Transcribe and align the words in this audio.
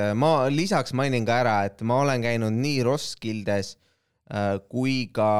äh, 0.00 0.12
ma 0.18 0.48
lisaks 0.52 0.94
mainin 0.96 1.26
ka 1.28 1.40
ära, 1.42 1.56
et 1.68 1.82
ma 1.86 2.00
olen 2.04 2.24
käinud 2.24 2.54
nii 2.56 2.82
Roskildes 2.86 3.74
äh, 4.32 4.58
kui 4.72 5.08
ka 5.14 5.30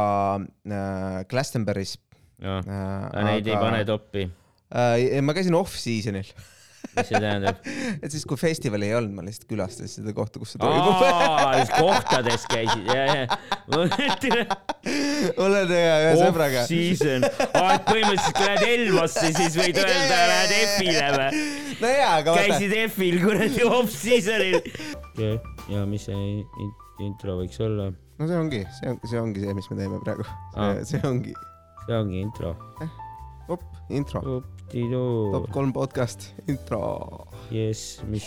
äh, 0.40 1.20
Glastonbury's. 1.30 1.98
Neid 2.42 3.46
ei 3.46 3.54
pane 3.54 3.84
toppi, 3.86 4.24
ma 5.22 5.34
käisin 5.36 5.54
off-season'il, 5.54 6.32
mis 6.96 7.08
see 7.08 7.20
tähendab? 7.20 7.62
et 8.02 8.14
siis 8.14 8.26
kui 8.28 8.38
festivali 8.40 8.90
ei 8.90 8.96
olnud, 8.98 9.14
ma 9.16 9.24
lihtsalt 9.26 9.48
külastasin 9.50 9.92
seda 9.92 10.14
kohta, 10.16 10.42
kus 10.42 10.54
see 10.54 10.62
toimub. 10.62 11.72
kohtades 11.78 12.46
käisid, 12.50 12.86
ja, 12.90 13.04
ja. 13.22 13.40
mul 13.72 13.86
on 13.86 15.72
ühe 15.72 15.80
ühe 15.80 16.14
sõbraga. 16.20 16.64
Off-season, 16.66 17.26
et 17.28 17.88
põhimõtteliselt 17.88 18.38
kui 18.38 18.48
lähed 18.48 18.68
Elvasse, 18.72 19.32
siis 19.38 19.58
võid 19.58 19.82
öelda, 19.82 20.22
lähed 20.32 20.54
F-ile 20.60 21.08
või? 21.16 21.42
no 21.82 21.92
jaa, 21.92 22.12
aga 22.20 22.36
vaata, 22.36 22.46
käisid 22.52 22.76
F-il 22.86 23.18
kuradi 23.22 23.66
off-season'il. 23.66 24.58
ja 25.72 25.84
mis 25.88 26.08
see 26.08 26.22
in- 26.38 26.74
intro 27.06 27.38
võiks 27.40 27.60
olla? 27.62 27.90
no 28.18 28.28
see 28.28 28.38
ongi, 28.38 28.62
see 28.78 28.92
on, 28.92 29.00
see 29.08 29.20
ongi 29.20 29.44
see, 29.44 29.54
mis 29.58 29.70
me 29.70 29.78
teeme 29.80 30.00
praegu. 30.04 30.26
See 30.88 31.00
ongi, 31.08 31.34
see 31.86 31.96
ongi 31.98 32.22
intro. 32.22 32.54
op, 33.50 33.64
intro, 33.90 34.42
Up-di-doo 34.72 35.32
top. 35.32 35.50
kolm 35.52 35.68
podcast, 35.68 36.30
intro. 36.48 37.26
jess, 37.52 37.98
mis, 38.08 38.24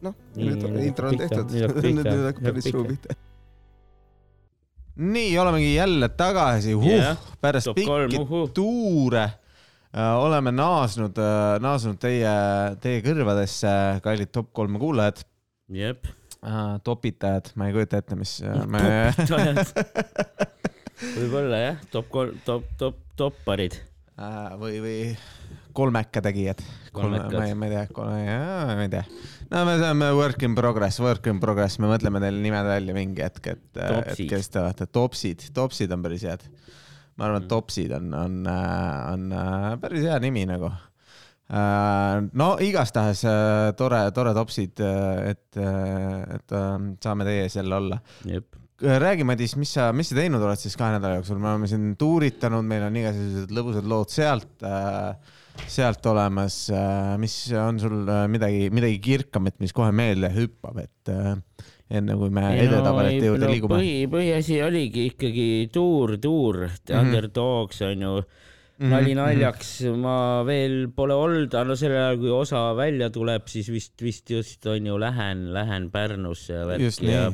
noh, 0.00 0.14
nüüd 0.32 0.62
nüüd 0.64 0.86
intro 0.86 1.10
on 1.10 1.18
tehtud, 1.20 1.50
nüüd 1.84 2.06
hakkab 2.08 2.46
päris 2.46 2.68
suu 2.72 2.86
pihta. 2.88 3.12
nii, 4.96 5.34
olemegi 5.42 5.74
jälle 5.74 6.08
tagasi 6.16 6.72
huh, 6.72 6.88
Jah, 6.88 7.20
pärast 7.36 7.68
pikki 7.76 8.16
uhuh. 8.22 8.46
tuure 8.56 9.26
äh, 9.26 10.14
oleme 10.22 10.54
naasnud 10.56 11.20
äh,, 11.20 11.58
naasnud 11.60 12.00
teie, 12.00 12.32
teie 12.80 13.04
kõrvadesse, 13.04 13.74
kallid 14.08 14.32
top 14.32 14.48
kolme 14.56 14.80
kuulajad 14.80 15.20
jep. 15.68 16.08
äh,, 16.40 16.80
topitajad, 16.80 17.52
ma 17.60 17.68
ei 17.68 17.76
kujuta 17.76 18.00
ette, 18.00 18.16
mis 18.16 18.38
me 18.64 18.80
võib-olla 21.20 21.62
jah, 21.66 21.86
top 21.92 22.08
kolm, 22.16 22.40
top, 22.48 22.64
top, 22.80 23.04
topparid. 23.20 23.76
Äh, 24.18 24.54
või, 24.60 24.78
või 24.82 24.98
kolmeka 25.78 26.22
tegijad. 26.24 26.62
Ma 27.38 27.46
ei, 27.46 27.54
ma 27.54 27.68
ei 27.68 27.74
tea, 27.74 27.84
ma 27.94 28.82
ei 28.82 28.90
tea. 28.92 29.04
no 29.52 29.62
me 29.68 29.76
saame 29.80 30.10
work 30.16 30.42
in 30.46 30.56
progress, 30.58 31.00
work 31.04 31.28
in 31.30 31.38
progress, 31.42 31.78
me 31.82 31.90
mõtleme 31.90 32.22
teile 32.24 32.42
nimed 32.42 32.68
välja 32.68 32.96
mingi 32.96 33.24
hetk, 33.24 33.52
et, 33.54 33.80
et 33.84 34.24
kes 34.30 34.50
te 34.54 34.62
olete, 34.62 34.88
topsid, 34.90 35.48
topsid 35.54 35.94
on 35.94 36.04
päris 36.04 36.26
head. 36.28 36.44
ma 37.18 37.28
arvan, 37.28 37.44
et 37.44 37.50
topsid 37.50 37.94
on, 37.94 38.12
on, 38.14 38.36
on 38.48 39.32
äh, 39.38 39.72
päris 39.82 40.06
hea 40.08 40.18
nimi 40.22 40.44
nagu. 40.50 40.70
no 42.42 42.48
igastahes 42.60 43.24
äh, 43.24 43.70
tore, 43.78 44.02
tore 44.16 44.34
topsid, 44.36 44.82
et, 45.30 45.46
et 45.58 46.56
äh, 46.58 46.88
saame 47.04 47.28
teie 47.28 47.46
ees 47.46 47.60
jälle 47.60 47.78
olla 47.82 48.02
jep. 48.26 48.58
räägi, 48.82 49.24
Madis, 49.26 49.56
mis 49.58 49.72
sa, 49.74 49.88
mis 49.96 50.10
sa 50.12 50.18
teinud 50.18 50.42
oled 50.44 50.60
siis 50.60 50.76
kahe 50.78 50.94
nädala 50.96 51.18
jooksul, 51.18 51.40
me 51.42 51.50
oleme 51.52 51.70
siin 51.70 51.90
tuuritanud, 51.98 52.66
meil 52.68 52.86
on 52.86 52.98
igasugused 53.00 53.54
lõbusad 53.54 53.88
lood 53.90 54.12
sealt 54.12 54.66
äh,, 54.66 55.16
sealt 55.66 56.06
olemas 56.06 56.60
äh,. 56.70 57.16
mis 57.18 57.34
on 57.58 57.80
sul 57.82 58.04
äh, 58.06 58.26
midagi, 58.30 58.68
midagi 58.74 59.00
kirkamat, 59.02 59.58
mis 59.62 59.74
kohe 59.74 59.90
meelde 59.90 60.30
hüppab, 60.36 60.78
et 60.84 61.12
äh, 61.14 61.34
enne 61.98 62.18
kui 62.20 62.30
me 62.34 62.44
edetabelte 62.54 63.30
juurde 63.32 63.50
liigume. 63.50 63.78
põhi, 63.80 63.94
põhiasi 64.12 64.60
oligi 64.66 65.08
ikkagi 65.14 65.48
tuur, 65.72 66.18
tuur, 66.22 66.66
Mhm. 66.68 67.00
Underdogs 67.00 67.82
on 67.82 68.04
ju 68.06 68.14
nali 68.78 69.14
naljaks, 69.18 69.70
ma 69.98 70.44
veel 70.46 70.86
pole 70.94 71.16
olnud, 71.18 71.50
aga 71.50 71.66
no 71.66 71.74
sellel 71.78 71.98
ajal, 71.98 72.18
kui 72.20 72.30
osa 72.30 72.60
välja 72.78 73.08
tuleb, 73.10 73.48
siis 73.50 73.66
vist, 73.74 73.96
vist 74.04 74.30
just 74.30 74.66
on 74.70 74.86
ju 74.86 74.98
lähen, 75.02 75.48
lähen 75.56 75.90
Pärnusse 75.90 76.60
just 76.78 77.02
nii,, 77.02 77.32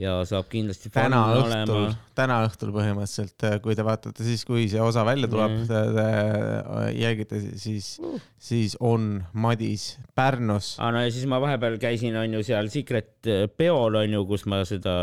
ja 0.00 0.16
saab 0.28 0.48
kindlasti 0.50 0.90
täna 0.94 1.20
õhtul, 1.36 1.90
täna 2.16 2.40
õhtul 2.46 2.72
põhimõtteliselt, 2.74 3.44
kui 3.64 3.76
te 3.76 3.84
vaatate 3.84 4.24
siis, 4.24 4.44
kui 4.48 4.64
see 4.72 4.80
osa 4.80 5.04
välja 5.06 5.28
tuleb 5.30 5.58
mm, 5.58 5.66
te, 5.68 5.80
te 5.96 6.86
jälgite, 6.96 7.40
siis, 7.60 7.92
siis 8.40 8.76
on 8.80 9.18
Madis 9.32 9.92
Pärnus. 10.16 10.72
aa 10.80 10.90
no 10.94 11.02
ja 11.04 11.10
siis 11.12 11.26
ma 11.30 11.40
vahepeal 11.42 11.76
käisin, 11.82 12.16
on 12.16 12.38
ju 12.38 12.42
seal 12.46 12.70
Secret 12.72 13.28
peol 13.60 13.98
on 14.00 14.16
ju, 14.16 14.22
kus 14.28 14.46
ma 14.48 14.62
seda 14.68 14.94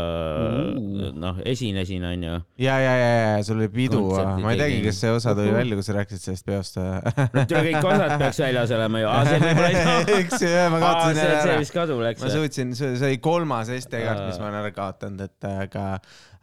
noh, 1.14 1.38
esinesin, 1.46 2.04
on 2.10 2.26
ju. 2.26 2.40
ja, 2.64 2.78
ja, 2.82 2.96
ja, 2.98 3.12
ja 3.38 3.46
sul 3.46 3.62
oli 3.62 3.70
pidu, 3.74 4.02
ma 4.42 4.54
ei 4.54 4.62
teagi, 4.64 4.82
kas 4.88 5.02
see 5.04 5.14
osa 5.14 5.36
tuli 5.38 5.54
välja, 5.54 5.78
kui 5.78 5.86
sa 5.86 5.96
rääkisid 6.00 6.26
sellest 6.26 6.48
peost. 6.48 6.80
no 6.80 7.46
tule 7.46 7.64
kõik 7.70 7.90
osad 7.92 8.16
peaks 8.18 8.42
väljas 8.42 8.74
olema 8.74 9.04
ju, 9.04 9.10
aa 9.12 9.22
see 9.30 9.40
võib-olla 9.46 9.70
ei 9.70 9.80
saa. 9.86 10.18
eks 10.18 10.42
ju, 10.42 10.52
ma 10.74 10.82
kaotasin 10.82 11.14
see, 11.14 11.22
jälle 11.22 11.38
see 11.38 11.52
ära. 11.52 11.62
vist 11.62 11.76
kadu 11.78 12.02
läks 12.02 12.26
ma. 12.26 12.34
suutsin, 12.34 12.74
see 12.78 12.94
oli 13.12 13.22
kolmas 13.22 13.70
SD-kaart, 13.78 14.26
mis 14.26 14.42
ma 14.42 14.50
olen 14.50 14.60
ära 14.64 14.74
kaotanud, 14.74 14.87
et 14.96 15.46
aga, 15.48 15.84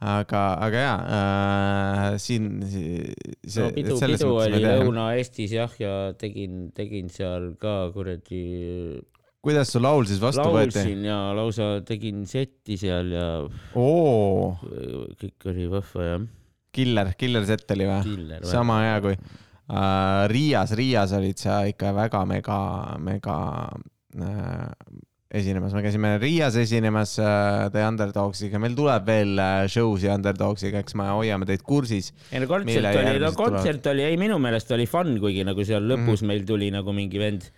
aga, 0.00 0.42
aga 0.66 0.84
jaa 0.84 0.96
äh,, 1.18 2.16
siin 2.22 2.48
see 2.66 3.64
no 3.64 3.70
pidu, 3.74 3.98
pidu 4.00 4.30
oli. 4.34 4.62
Lõuna-Eestis 4.64 5.56
jah, 5.56 5.76
ja 5.80 5.94
tegin, 6.18 6.70
tegin 6.76 7.10
seal 7.12 7.52
ka 7.60 7.76
kuradi, 7.94 8.42
kuidas 9.44 9.70
su 9.72 9.82
laul 9.82 10.06
siis 10.08 10.20
vastu 10.22 10.46
võeti? 10.46 10.78
laulsin 10.80 11.06
ja 11.06 11.18
lausa 11.36 11.70
tegin 11.86 12.24
setti 12.30 12.78
seal 12.80 13.14
ja 13.14 13.26
oo, 13.78 14.52
kõik 15.20 15.50
oli 15.52 15.66
vahva 15.72 16.06
jah. 16.10 16.30
killer, 16.76 17.12
killer 17.18 17.48
set 17.48 17.76
oli 17.76 17.90
või? 17.90 18.38
sama 18.46 18.82
hea 18.84 19.02
kui 19.04 19.16
uh, 19.16 20.24
Riias, 20.32 20.74
Riias 20.78 21.14
olid 21.16 21.40
sa 21.40 21.60
ikka 21.68 21.92
väga 21.96 22.24
mega, 22.28 22.60
mega 23.02 23.38
uh, 23.70 24.70
esinemas, 25.30 25.72
me 25.74 25.82
käisime 25.82 26.12
Riias 26.22 26.54
esinemas 26.60 27.16
uh, 27.18 27.66
The 27.74 27.82
Underdogsiga, 27.88 28.60
meil 28.62 28.76
tuleb 28.78 29.06
veel 29.08 29.32
uh, 29.38 29.66
show 29.70 29.96
si 29.98 30.08
Underdogsiga, 30.12 30.80
eks 30.84 30.94
me 30.98 31.08
hoiame 31.10 31.48
teid 31.48 31.64
kursis. 31.66 32.12
ei 32.30 32.40
no 32.42 32.46
kontsert 32.50 32.86
oli, 32.94 33.18
no 33.22 33.32
kontsert 33.36 33.86
oli, 33.92 34.04
ei 34.06 34.16
minu 34.20 34.38
meelest 34.42 34.70
oli 34.76 34.86
fun, 34.86 35.16
kuigi 35.22 35.44
nagu 35.46 35.64
seal 35.66 35.82
lõpus 35.90 36.22
Mhm. 36.22 36.26
meil 36.30 36.44
tuli 36.46 36.70
nagu 36.74 36.92
mingi 36.94 37.18
vend. 37.18 37.50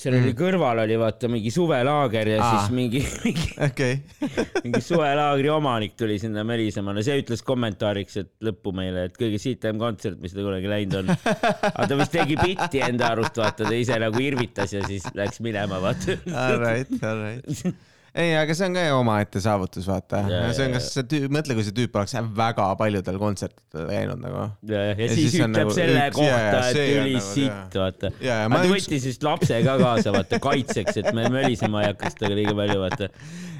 Seal 0.00 0.16
oli 0.16 0.32
kõrval 0.36 0.80
oli 0.84 0.96
vaata 1.00 1.28
mingi 1.28 1.52
suvelaager 1.52 2.30
ja 2.32 2.38
Aa. 2.40 2.50
siis 2.54 2.72
mingi, 2.74 3.02
mingi, 3.24 3.50
okei, 3.66 3.98
mingi 4.64 4.80
suvelaagri 4.84 5.52
omanik 5.52 5.96
tuli 6.00 6.16
sinna 6.22 6.44
mölisema, 6.48 6.94
no 6.96 7.04
see 7.04 7.18
ütles 7.20 7.44
kommentaariks, 7.46 8.16
et 8.22 8.32
lõppu 8.48 8.72
meile, 8.76 9.08
et 9.10 9.20
kõige 9.20 9.40
sitem 9.42 9.80
kontsert, 9.82 10.20
mis 10.22 10.34
ta 10.36 10.44
kunagi 10.46 10.72
läinud 10.72 10.98
on. 11.02 11.12
aga 11.12 11.86
ta 11.92 12.00
vist 12.00 12.16
tegi 12.16 12.40
bitti 12.40 12.82
enda 12.86 13.12
arust, 13.14 13.36
vaata 13.40 13.68
ta 13.68 13.76
ise 13.76 14.00
nagu 14.00 14.24
irvitas 14.24 14.72
ja 14.76 14.82
siis 14.88 15.04
läks 15.16 15.42
minema, 15.44 15.82
vaata. 15.84 16.16
all 16.32 16.60
right, 16.64 17.00
all 17.04 17.24
right. 17.26 17.72
ei, 18.14 18.32
aga 18.34 18.54
see 18.56 18.66
on 18.66 18.76
ka 18.76 18.82
ju 18.84 18.96
omaette 18.98 19.42
saavutus, 19.42 19.86
vaata 19.88 20.22
Jaa, 20.30 20.50
see 20.56 20.66
on, 20.66 20.74
kas 20.76 20.88
see 20.96 21.06
tüüp, 21.10 21.26
mõtle, 21.34 21.56
kui 21.58 21.66
see 21.66 21.74
tüüp 21.76 21.98
oleks 22.00 22.14
väga 22.36 22.66
paljudel 22.80 23.18
kontsertidel 23.22 23.86
käinud 23.90 24.22
nagu. 24.22 24.44
ja, 24.70 24.82
ja, 24.90 24.96
ja 24.98 25.08
siis, 25.12 25.36
ütleb 25.36 25.52
nagu 25.54 25.74
selle 25.76 26.06
üks- 26.08 26.18
kohta 26.18 26.62
et 26.70 26.78
tuli 26.80 27.14
nagu, 27.14 27.24
sitt, 27.28 27.76
vaata. 27.82 28.12
aga 28.16 28.48
ta 28.50 28.62
üks, 28.64 28.72
võttis 28.74 29.06
vist 29.10 29.26
lapse 29.26 29.60
ka 29.66 29.76
kaasa, 29.82 30.14
vaata, 30.16 30.40
kaitseks, 30.42 31.00
et 31.02 31.10
me 31.16 31.28
mölisema 31.32 31.84
ei 31.84 31.92
hakkaks 31.92 32.18
temaga 32.18 32.40
liiga 32.40 32.56
palju, 32.62 32.78
vaata. 32.84 33.10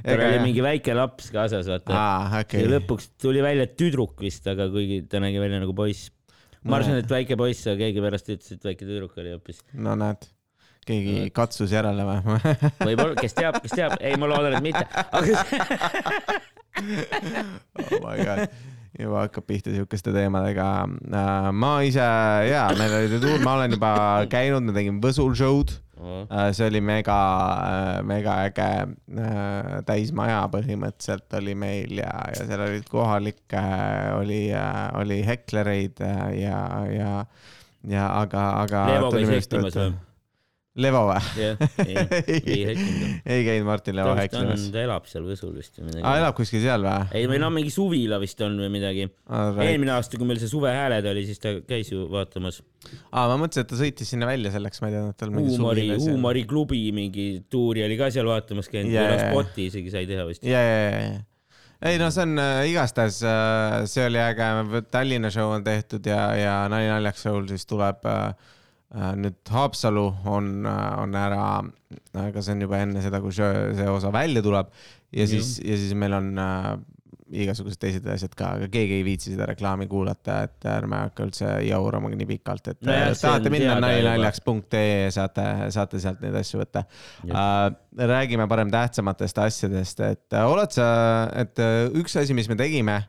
tal 0.07 0.25
oli 0.27 0.43
mingi 0.49 0.67
väike 0.67 0.97
laps 0.99 1.31
kaasas, 1.35 1.71
vaata. 1.71 1.95
aa, 1.95 2.43
okei 2.43 2.65
ja. 2.65 2.73
lõpuks 2.75 3.13
tuli 3.23 3.45
välja 3.45 3.69
tüdruk 3.71 4.19
vist, 4.25 4.47
aga 4.51 4.67
kuigi 4.73 5.05
ta 5.11 5.23
nägi 5.23 5.43
välja 5.43 5.63
nagu 5.63 5.77
poiss. 5.77 6.11
ma 6.65 6.81
arvasin, 6.81 6.99
et 7.05 7.11
väike 7.11 7.39
poiss, 7.41 7.69
aga 7.71 7.85
keegi 7.87 8.05
pärast 8.05 8.35
ütles, 8.35 8.59
et 8.59 8.71
väike 8.73 8.89
tüdruk 8.89 9.15
oli 9.21 9.37
hoopis. 9.37 9.63
no 9.79 9.95
näed, 10.01 10.27
keegi 10.91 11.31
katsus 11.37 11.73
järele 11.75 12.05
või? 12.07 12.39
võib-olla, 12.91 13.15
kes 13.19 13.39
teab, 13.39 13.61
kes 13.65 13.79
teab, 13.79 13.97
ei, 14.03 14.19
ma 14.21 14.31
loodan, 14.31 14.59
et 14.59 14.65
mitte, 14.65 14.87
aga 15.11 15.41
oh 16.81 18.01
my 18.03 18.17
god, 18.25 18.49
juba 18.99 19.25
hakkab 19.25 19.47
pihta 19.49 19.75
siukeste 19.75 20.13
teemadega. 20.15 20.67
ma 21.53 21.75
ise 21.87 22.09
ja 22.49 22.67
meil 22.79 22.97
oli 23.03 23.21
tuur, 23.23 23.39
ma 23.45 23.59
olen 23.59 23.77
juba 23.77 23.93
käinud, 24.31 24.67
me 24.67 24.77
tegime 24.77 25.03
Võsul 25.05 25.37
show'd. 25.39 25.77
see 26.57 26.65
oli 26.65 26.81
mega, 26.81 27.17
mega 28.09 28.39
äge 28.47 28.69
äh, 29.21 29.81
täismaja 29.85 30.47
põhimõtteliselt 30.49 31.37
oli 31.37 31.53
meil 31.53 31.93
ja, 31.99 32.09
ja 32.33 32.47
seal 32.49 32.63
olid 32.65 32.87
kohalikke, 32.89 33.65
oli, 34.17 34.47
oli 34.97 35.21
heklereid 35.29 36.01
äh, 36.01 36.23
ja, 36.41 36.63
ja, 36.89 37.11
ja 37.85 38.07
aga, 38.23 38.47
aga. 38.63 38.87
Leevo 38.95 39.13
käis 39.13 39.35
hektimas 39.35 39.77
või? 39.77 39.93
Levo 40.79 41.01
või? 41.09 41.19
jah, 41.35 41.63
ei, 41.83 41.97
ei 42.47 42.75
ei 43.35 43.41
käinud 43.43 43.67
Martin 43.67 43.97
Levo 43.99 44.13
ta 44.15 44.23
hektimas. 44.23 44.69
elab 44.79 45.09
seal 45.11 45.25
Võsul 45.27 45.57
vist 45.57 45.81
või 45.81 45.89
midagi 45.89 46.05
aa, 46.07 46.21
elab 46.21 46.37
kuskil 46.39 46.63
seal 46.63 46.85
või? 46.87 47.09
ei, 47.19 47.25
või 47.31 47.41
no 47.43 47.49
mingi 47.55 47.73
suvila 47.75 48.21
vist 48.23 48.39
on 48.47 48.55
või 48.63 48.69
midagi. 48.71 49.09
eelmine 49.67 49.97
aasta, 49.97 50.21
kui 50.21 50.29
meil 50.29 50.39
see 50.39 50.53
suvehääled 50.53 51.09
oli, 51.11 51.25
siis 51.27 51.43
ta 51.43 51.57
käis 51.67 51.91
ju 51.91 52.05
vaatamas 52.13 52.61
aa, 53.11 53.25
ma 53.25 53.41
mõtlesin, 53.41 53.67
et 53.67 53.73
ta 53.73 53.81
sõitis 53.81 54.15
sinna 54.15 54.29
välja 54.31 54.55
selleks, 54.55 54.83
ma 54.85 54.93
ei 54.93 54.95
teadnud, 54.95 55.17
et 55.17 55.25
tal 55.25 55.35
mingi 55.35 55.57
huumori, 55.57 55.89
huumoriklubi 56.05 56.85
mingi 56.95 57.27
tuuri 57.51 57.83
oli 57.89 57.99
ka 57.99 58.13
seal 58.15 58.31
vaatamas 58.31 58.71
käinud 58.71 58.95
yeah., 58.95 59.27
spoti 59.27 59.67
isegi 59.73 59.91
sai 59.91 60.07
teha 60.07 60.29
vist. 60.31 60.47
ja, 60.47 60.63
ja, 60.63 60.79
ja, 60.87 61.03
ja 61.09 61.91
ei 61.91 61.99
no 61.99 62.13
see 62.13 62.29
on 62.29 62.39
äh, 62.39 62.63
igastahes 62.69 63.23
äh,, 63.27 63.83
see 63.91 64.07
oli 64.07 64.23
äge, 64.23 64.47
Tallinna 64.93 65.35
show 65.35 65.51
on 65.51 65.67
tehtud 65.67 66.07
ja, 66.07 66.23
ja 66.37 66.57
Nali 66.71 66.91
naljaks 66.93 67.27
show'l 67.27 67.51
siis 67.51 67.67
tuleb 67.67 68.07
äh, 68.07 68.51
nüüd 68.91 69.39
Haapsalu 69.55 70.07
on, 70.27 70.65
on 70.67 71.13
ära, 71.15 71.43
aga 72.19 72.43
see 72.43 72.57
on 72.57 72.65
juba 72.65 72.81
enne 72.83 73.03
seda, 73.05 73.21
kui 73.23 73.35
see, 73.35 73.87
osa 73.87 74.11
välja 74.15 74.43
tuleb. 74.43 74.73
Ja 75.15 75.27
siis, 75.31 75.59
ja 75.63 75.77
siis 75.79 75.95
meil 75.99 76.15
on 76.15 76.33
äh, 76.39 76.73
igasugused 77.31 77.79
teised 77.81 78.07
asjad 78.11 78.35
ka, 78.39 78.55
aga 78.59 78.69
keegi 78.73 78.97
ei 78.99 79.05
viitsi 79.07 79.33
seda 79.33 79.47
reklaami 79.51 79.87
kuulata, 79.91 80.41
et 80.47 80.67
ärme 80.71 81.05
hakka 81.05 81.27
üldse 81.29 81.51
jaurama 81.67 82.11
nii 82.13 82.29
pikalt, 82.29 82.73
et 82.73 82.81
No 82.87 82.95
jah, 82.95 83.13
äh, 83.13 83.19
tahate 83.19 83.53
minna 83.53 83.77
teada 83.77 83.85
nalinaljaks.ee 83.87 85.07
saate, 85.15 85.47
saate 85.75 86.03
sealt 86.03 86.23
neid 86.25 86.41
asju 86.43 86.63
võtta. 86.63 86.85
Äh,. 87.29 87.63
räägime 88.11 88.47
parem 88.51 88.71
tähtsamatest 88.75 89.39
asjadest, 89.47 90.03
et 90.07 90.37
äh, 90.37 90.51
oled 90.51 90.75
sa, 90.75 90.91
et 91.39 91.63
äh, 91.63 91.87
üks 92.01 92.19
asi, 92.19 92.35
mis 92.37 92.51
me 92.51 92.59
tegime 92.59 92.99
äh, 92.99 93.09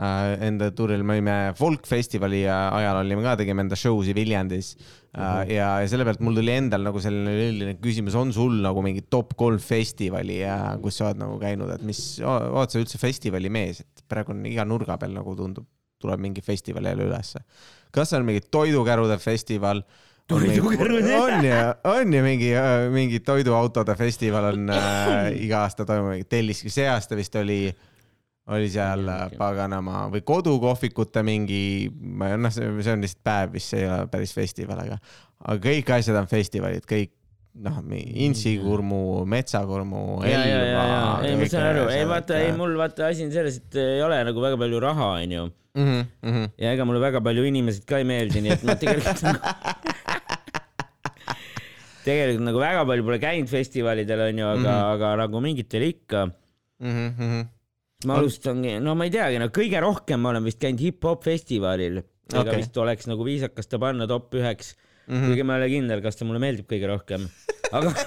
enda 0.00 0.70
tuuril, 0.72 1.02
me 1.04 1.18
olime 1.18 1.34
folkfestivali 1.58 2.44
ajal 2.48 3.02
olime 3.02 3.24
ka, 3.24 3.34
tegime 3.40 3.66
enda 3.66 3.76
show 3.76 3.98
si 4.04 4.14
Viljandis 4.16 4.72
äh, 5.12 5.50
ja, 5.56 5.68
ja 5.82 5.88
selle 5.90 6.06
pealt 6.08 6.22
mul 6.24 6.38
tuli 6.38 6.54
endal 6.56 6.86
nagu 6.86 7.02
selline 7.04 7.34
üldine 7.50 7.74
küsimus, 7.82 8.16
on 8.16 8.32
sul 8.32 8.56
nagu 8.64 8.80
mingi 8.84 9.04
top 9.12 9.34
kolm 9.40 9.60
festivali, 9.60 10.40
kus 10.80 11.00
sa 11.00 11.10
oled 11.10 11.20
nagu 11.20 11.36
käinud, 11.42 11.72
et 11.74 11.84
mis, 11.86 12.00
oled 12.24 12.72
sa 12.72 12.80
üldse 12.80 13.00
festivali 13.02 13.52
mees, 13.52 13.82
et 13.84 14.04
praegu 14.08 14.32
on 14.32 14.40
iga 14.48 14.64
nurga 14.68 14.96
peal 15.00 15.12
nagu 15.16 15.36
tundub, 15.36 15.68
tuleb 16.00 16.22
mingi 16.22 16.40
festival 16.44 16.88
jälle 16.88 17.10
ülesse. 17.10 17.44
kas 17.92 18.14
on 18.16 18.24
mingi 18.24 18.46
toidukärude 18.48 19.18
festival? 19.20 19.84
Toidukärud, 20.30 21.04
jah. 21.10 21.24
on 21.26 21.44
ju, 21.44 21.54
on 21.90 22.12
ju 22.14 22.22
mingi, 22.22 22.50
mingi 22.94 23.20
toiduautode 23.26 23.96
festival 23.98 24.52
on 24.52 24.70
äh, 24.70 25.28
iga 25.44 25.64
aasta 25.66 25.84
toimub, 25.84 26.24
Telliski 26.30 26.70
see 26.72 26.86
aasta 26.88 27.18
vist 27.18 27.34
oli, 27.36 27.64
oli 28.50 28.68
seal 28.72 29.06
äh, 29.08 29.30
paganama 29.38 30.08
või 30.12 30.24
kodukohvikute 30.26 31.22
mingi, 31.26 31.90
ma 31.92 32.32
ei, 32.32 32.40
noh, 32.40 32.52
see 32.52 32.92
on 32.94 33.04
lihtsalt 33.04 33.24
päev 33.26 33.54
vist, 33.54 33.72
see 33.74 33.84
ei 33.84 33.88
ole 33.90 34.06
päris 34.10 34.34
festival, 34.34 34.80
aga, 34.86 34.98
aga 35.44 35.58
kõik 35.68 35.92
asjad 35.98 36.18
on 36.18 36.30
festivalid, 36.30 36.86
kõik 36.88 37.12
noh, 37.60 37.78
intsikurmu, 38.26 39.24
metsakurmu, 39.30 40.22
ja, 40.24 40.42
ja, 40.46 40.58
ja, 40.64 40.84
ja, 40.86 41.00
ei 41.26 41.36
ma 41.38 41.48
saan 41.50 41.70
aru, 41.74 41.86
ei 41.92 42.04
äh, 42.04 42.08
vaata, 42.10 42.38
ei 42.40 42.52
mul 42.56 42.76
vaata 42.78 43.10
asi 43.10 43.26
on 43.26 43.32
selles, 43.34 43.60
et 43.62 43.80
ei 43.82 44.02
ole 44.06 44.22
nagu 44.26 44.42
väga 44.42 44.58
palju 44.60 44.82
raha, 44.82 45.12
onju. 45.20 45.46
mm. 45.78 46.02
-hmm. 46.22 46.50
ja 46.58 46.72
ega 46.74 46.84
mulle 46.84 47.00
väga 47.00 47.20
palju 47.22 47.44
inimesed 47.46 47.84
ka 47.86 47.98
ei 47.98 48.08
meeldi, 48.08 48.42
nii 48.42 48.56
et 48.56 48.66
ma 48.66 48.74
tegelikult 48.74 49.22
nagu 49.22 49.40
tegelikult 52.06 52.46
nagu 52.48 52.60
väga 52.62 52.84
palju 52.88 53.06
pole 53.06 53.18
käinud 53.22 53.50
festivalidel 53.50 54.26
onju, 54.30 54.46
aga 54.46 54.58
mm, 54.58 54.64
Mhm. 54.64 54.74
-hmm. 54.74 54.92
aga 54.94 55.16
nagu 55.24 55.40
mingitel 55.40 55.82
ikka. 55.82 56.26
Mm 56.80 57.10
-hmm. 57.18 57.46
Ma 58.08 58.16
alustangi, 58.20 58.78
no 58.80 58.94
ma 58.96 59.08
ei 59.08 59.12
teagi, 59.14 59.40
no 59.42 59.50
kõige 59.54 59.82
rohkem 59.84 60.22
ma 60.22 60.32
olen 60.32 60.46
vist 60.48 60.60
käinud 60.62 60.80
hip-hop 60.80 61.26
festivalil. 61.26 62.00
ega 62.30 62.44
okay. 62.44 62.62
vist 62.62 62.76
oleks 62.78 63.10
nagu 63.10 63.26
viisakas 63.26 63.68
ta 63.68 63.80
panna 63.82 64.06
top 64.08 64.34
üheks 64.38 64.74
mm. 64.76 65.14
-hmm. 65.14 65.26
kuigi 65.26 65.44
ma 65.44 65.56
ei 65.56 65.64
ole 65.64 65.70
kindel, 65.74 66.02
kas 66.04 66.16
ta 66.16 66.28
mulle 66.28 66.40
meeldib 66.42 66.70
kõige 66.70 66.88
rohkem, 66.88 67.26
aga 67.72 67.92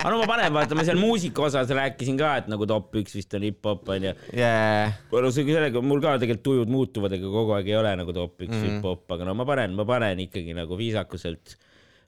aga 0.00 0.12
no 0.14 0.20
ma 0.22 0.28
panen, 0.28 0.52
vaata, 0.54 0.76
ma 0.78 0.84
seal 0.86 1.00
muusika 1.00 1.44
osas 1.44 1.70
rääkisin 1.76 2.16
ka, 2.20 2.32
et 2.40 2.46
nagu 2.50 2.66
top 2.68 2.94
üks 3.02 3.16
vist 3.18 3.34
on 3.36 3.44
hip-hop 3.44 3.88
onju. 3.96 4.14
yeah.. 4.32 4.94
no 5.12 5.32
sellega, 5.34 5.82
mul 5.84 6.00
ka 6.00 6.16
tegelikult 6.22 6.46
tujud 6.46 6.72
muutuvad, 6.72 7.16
ega 7.18 7.32
kogu 7.32 7.56
aeg 7.56 7.68
ei 7.68 7.76
ole 7.76 7.92
nagu 8.00 8.14
top 8.16 8.38
üks 8.40 8.54
mm. 8.54 8.62
-hmm. 8.62 8.78
hip-hop, 8.78 9.04
aga 9.16 9.28
no 9.28 9.36
ma 9.36 9.48
panen, 9.48 9.76
ma 9.76 9.84
panen 9.88 10.24
ikkagi 10.24 10.56
nagu 10.56 10.78
viisakuselt. 10.80 11.58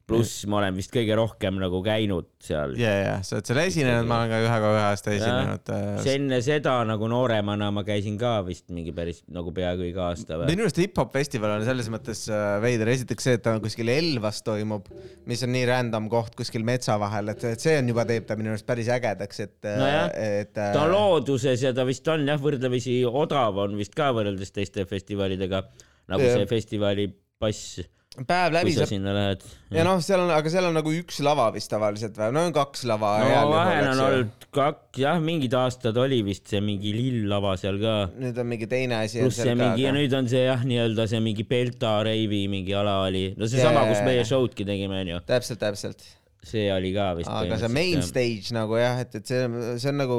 Pluss 0.09 0.45
ma 0.51 0.59
olen 0.61 0.77
vist 0.79 0.93
kõige 0.93 1.17
rohkem 1.19 1.59
nagu 1.61 1.81
käinud 1.85 2.29
seal 2.43 2.75
ja, 2.81 2.93
ja 2.99 3.15
sa 3.27 3.37
oled 3.39 3.49
seal 3.49 3.61
esinenud, 3.63 4.09
ma 4.09 4.21
olen 4.21 4.33
ka 4.33 4.41
ühe 4.43 4.59
korra 4.65 4.83
aasta 4.91 5.15
esinenud. 5.15 5.73
see 6.03 6.17
enne 6.19 6.41
seda 6.45 6.75
nagu 6.89 7.09
nooremana 7.11 7.71
ma 7.75 7.85
käisin 7.87 8.19
ka 8.21 8.35
vist 8.47 8.73
mingi 8.75 8.95
päris 8.97 9.23
nagu 9.33 9.55
peaaegu 9.55 9.87
iga 9.89 10.09
aasta 10.11 10.41
või? 10.41 10.51
minu 10.51 10.67
arust 10.67 10.81
hip-hop 10.83 11.15
festival 11.15 11.57
on 11.57 11.67
selles 11.67 11.91
mõttes 11.93 12.25
äh, 12.33 12.57
veider, 12.65 12.91
esiteks 12.95 13.29
see, 13.29 13.39
et 13.39 13.45
ta 13.45 13.55
on 13.57 13.63
kuskil 13.65 13.93
Elvas 13.93 14.43
toimub, 14.47 14.91
mis 15.31 15.47
on 15.47 15.55
nii 15.55 15.65
random 15.71 16.11
koht 16.13 16.37
kuskil 16.39 16.67
metsa 16.67 16.99
vahel, 17.03 17.33
et, 17.35 17.47
et 17.55 17.63
see 17.63 17.79
on 17.79 17.95
juba, 17.95 18.07
teeb 18.09 18.27
ta 18.29 18.39
minu 18.41 18.55
arust 18.55 18.69
päris 18.69 18.91
ägedaks, 18.93 19.43
et 19.47 19.71
Nojah. 19.71 20.11
et 20.13 20.57
äh, 20.57 20.75
ta 20.75 20.85
on 20.87 20.95
looduses 20.97 21.63
ja 21.69 21.75
ta 21.77 21.87
vist 21.89 22.09
on 22.11 22.27
jah, 22.29 22.41
võrdlemisi 22.43 23.01
odav 23.07 23.63
on 23.65 23.79
vist 23.79 23.95
ka 23.97 24.11
võrreldes 24.17 24.55
teiste 24.55 24.85
festivalidega, 24.89 25.65
nagu 26.11 26.27
Jah. 26.27 26.41
see 26.41 26.49
festivali 26.51 27.09
pass, 27.43 27.81
päev 28.13 28.51
kui 28.51 28.57
läbi 28.59 28.73
sa 28.75 28.83
saab 28.83 28.91
sinna 28.91 29.15
lähed. 29.17 29.45
ja 29.73 29.85
noh, 29.87 30.01
seal 30.05 30.21
on, 30.25 30.31
aga 30.35 30.53
seal 30.53 30.69
on 30.69 30.77
nagu 30.77 30.93
üks 30.93 31.21
lava 31.25 31.47
vist 31.55 31.71
tavaliselt 31.73 32.19
või, 32.19 32.29
no 32.37 32.45
on 32.49 32.55
kaks 32.57 32.85
lava. 32.89 33.13
no 33.23 33.43
vahel 33.53 33.89
on 33.95 34.03
olnud 34.07 34.47
kaks, 34.53 35.01
jah, 35.01 35.21
mingid 35.25 35.57
aastad 35.57 35.97
oli 36.03 36.21
vist 36.27 36.53
see 36.53 36.61
mingi 36.65 36.93
lill 36.97 37.25
lava 37.31 37.55
seal 37.61 37.81
ka 37.81 37.97
nüüd 38.13 38.41
on 38.43 38.51
mingi 38.53 38.69
teine 38.71 39.01
asi. 39.01 39.23
pluss 39.25 39.41
see 39.41 39.57
mingi 39.59 39.87
ja 39.87 39.95
nüüd 39.97 40.17
on 40.19 40.29
see 40.33 40.45
jah, 40.45 40.65
nii-öelda 40.69 41.09
see 41.15 41.23
mingi 41.25 41.47
Belta 41.49 41.99
reivi 42.07 42.45
mingi 42.53 42.77
ala 42.77 43.01
oli, 43.07 43.31
no 43.39 43.49
seesama 43.49 43.87
Jaa,, 43.87 43.93
kus 43.95 44.05
meie 44.09 44.27
show'dki 44.29 44.69
tegime, 44.69 45.01
onju, 45.07 45.23
täpselt, 45.29 45.63
täpselt. 45.65 46.05
see 46.45 46.69
oli 46.75 46.93
ka 46.97 47.13
vist. 47.19 47.33
aga 47.33 47.61
see 47.65 47.73
main 47.73 48.05
stage 48.05 48.53
nagu 48.57 48.77
jah, 48.81 49.01
et, 49.07 49.21
et 49.23 49.33
see, 49.33 49.47
see 49.81 49.93
on 49.95 50.03
nagu 50.05 50.19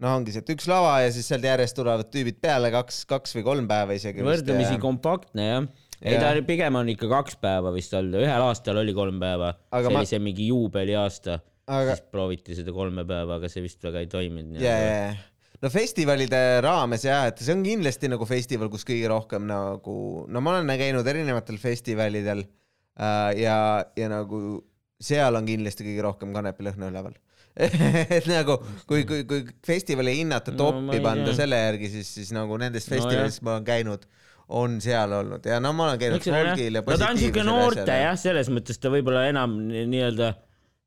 noh, 0.00 0.16
ongi 0.16 0.34
see, 0.34 0.42
et 0.42 0.52
üks 0.54 0.66
lava 0.70 0.96
ja 1.04 1.12
siis 1.14 1.28
sealt 1.30 1.44
järjest 1.46 1.76
tulevad 1.78 2.10
tüübid 2.12 2.40
peale 2.42 2.72
kaks, 2.74 3.04
kaks 3.10 3.36
või 3.38 3.46
kolm 3.46 3.70
päeva 3.70 3.96
isegi. 3.96 4.24
võrdlemisi 4.26 4.80
kompaktne 4.82 5.46
jah. 5.46 5.70
Ei 6.02 6.14
Jah. 6.14 6.22
ta 6.22 6.30
oli- 6.34 6.44
pigem 6.48 6.78
on 6.80 6.88
ikka 6.88 7.08
kaks 7.10 7.36
päeva 7.42 7.72
vist 7.74 7.92
olnud, 7.94 8.20
ühel 8.22 8.44
aastal 8.46 8.80
oli 8.80 8.94
kolm 8.96 9.18
päeva, 9.20 9.54
see 9.70 9.90
ma- 9.92 9.98
oli 10.02 10.06
see 10.08 10.22
mingi 10.22 10.46
juubeliaasta, 10.48 11.40
aga 11.70 11.96
siis 11.96 12.06
prooviti 12.10 12.56
seda 12.58 12.72
kolme 12.76 13.04
päeva, 13.08 13.36
aga 13.40 13.50
see 13.52 13.62
vist 13.64 13.82
väga 13.84 14.00
ei 14.04 14.08
toiminud. 14.10 14.60
ja, 14.60 14.76
ja, 14.78 14.94
ja 15.10 15.18
no 15.60 15.68
festivalide 15.72 16.40
raames 16.64 17.04
jah, 17.04 17.26
et 17.28 17.40
see 17.44 17.52
on 17.52 17.62
kindlasti 17.66 18.08
nagu 18.08 18.24
festival, 18.28 18.70
kus 18.72 18.86
kõige 18.88 19.10
rohkem 19.12 19.44
nagu, 19.50 19.96
no 20.28 20.40
ma 20.40 20.56
olen 20.56 20.72
käinud 20.80 21.06
erinevatel 21.12 21.58
festivalidel 21.60 22.46
äh, 22.46 23.32
ja, 23.40 23.56
ja 23.96 24.08
nagu 24.12 24.62
seal 25.00 25.36
on 25.36 25.48
kindlasti 25.48 25.84
kõige 25.86 26.04
rohkem 26.04 26.32
kanepilõhna 26.36 26.88
üleval. 26.92 27.16
et 27.60 28.26
nagu 28.30 28.56
kui, 28.88 29.02
kui, 29.08 29.24
kui 29.28 29.42
festivali 29.66 30.12
hinnata 30.20 30.52
No 30.54 30.60
top'i 30.70 30.96
ei 30.96 31.02
panda 31.04 31.32
selle 31.36 31.58
järgi, 31.58 31.88
siis, 31.96 32.12
siis 32.20 32.30
nagu 32.32 32.56
nendest 32.60 32.88
No 32.88 32.94
festivalidest 32.96 33.42
ma 33.44 33.56
olen 33.56 33.66
käinud, 33.66 34.04
on 34.50 34.78
seal 34.82 35.12
olnud 35.14 35.46
ja 35.46 35.58
no 35.62 35.72
ma 35.76 35.88
olen 35.88 36.00
käinud 36.00 36.24
folgil 36.24 36.78
ja 36.78 36.82
no 36.84 36.98
ta 37.00 37.10
on 37.12 37.18
siuke 37.20 37.44
noorte 37.46 37.84
asjal 37.86 38.04
jah, 38.04 38.20
selles 38.20 38.50
mõttes 38.52 38.80
ta 38.82 38.92
võib-olla 38.92 39.26
enam 39.30 39.56
ni- 39.68 39.86
nii-öelda 39.90 40.30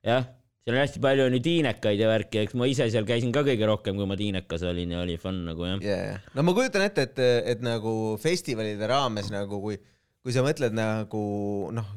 jah, 0.07 0.27
seal 0.63 0.75
on 0.75 0.81
hästi 0.81 1.03
palju 1.03 1.27
on 1.27 1.37
ju 1.37 1.41
tiinekaid 1.47 2.03
ja 2.03 2.11
värki, 2.11 2.43
eks 2.43 2.57
ma 2.59 2.67
ise 2.69 2.89
seal 2.93 3.07
käisin 3.07 3.33
ka 3.35 3.45
kõige 3.47 3.67
rohkem, 3.69 3.99
kui 3.99 4.09
ma 4.09 4.19
tiinekas 4.19 4.65
olin 4.69 4.95
ja 4.95 5.03
oli 5.03 5.17
fun 5.21 5.43
nagu 5.47 5.67
jah. 5.69 5.83
yeah.. 5.83 6.23
no 6.35 6.45
ma 6.47 6.55
kujutan 6.57 6.85
ette, 6.87 7.07
et, 7.09 7.23
et 7.55 7.63
nagu 7.65 8.15
festivalide 8.21 8.89
raames 8.91 9.31
nagu 9.33 9.61
kui, 9.63 9.79
kui 10.23 10.35
sa 10.35 10.45
mõtled 10.45 10.75
nagu 10.75 11.23
noh, 11.75 11.93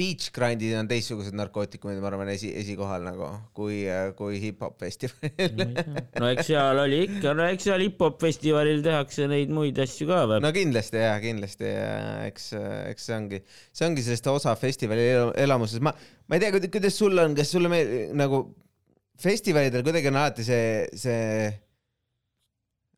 beach 0.00 0.30
grind'id 0.36 0.74
on 0.78 0.88
teistsugused 0.90 1.36
narkootikumid, 1.36 2.00
ma 2.00 2.08
arvan, 2.10 2.30
esi, 2.32 2.50
esikohal 2.62 3.04
nagu 3.04 3.28
kui, 3.56 3.82
kui 4.18 4.40
hip-hop 4.42 4.78
festivalil. 4.80 5.74
no 6.20 6.30
eks 6.32 6.48
seal 6.48 6.80
oli 6.84 7.02
ikka, 7.06 7.34
no 7.36 7.46
eks 7.48 7.68
seal 7.68 7.84
hip-hop 7.84 8.16
festivalil 8.22 8.80
tehakse 8.86 9.28
neid 9.30 9.52
muid 9.54 9.78
asju 9.84 10.08
ka 10.10 10.22
või? 10.30 10.40
no 10.44 10.52
kindlasti 10.56 11.04
ja 11.04 11.12
kindlasti 11.22 11.68
ja 11.68 11.92
eks, 12.30 12.50
eks 12.90 13.10
see 13.10 13.18
ongi, 13.18 13.42
see 13.76 13.90
ongi 13.90 14.06
sellest 14.06 14.32
osa 14.32 14.56
festivali 14.60 15.06
elamusest, 15.44 15.84
ma, 15.84 15.94
ma 16.26 16.38
ei 16.38 16.44
tea, 16.46 16.68
kuidas 16.70 16.96
sul 16.96 17.20
on, 17.20 17.36
kas 17.38 17.52
sulle 17.52 17.72
meeldib 17.72 18.16
nagu 18.18 18.44
festivalidel 19.20 19.84
kuidagi 19.84 20.08
on 20.10 20.20
alati 20.20 20.46
see, 20.46 20.70
see 20.96 21.50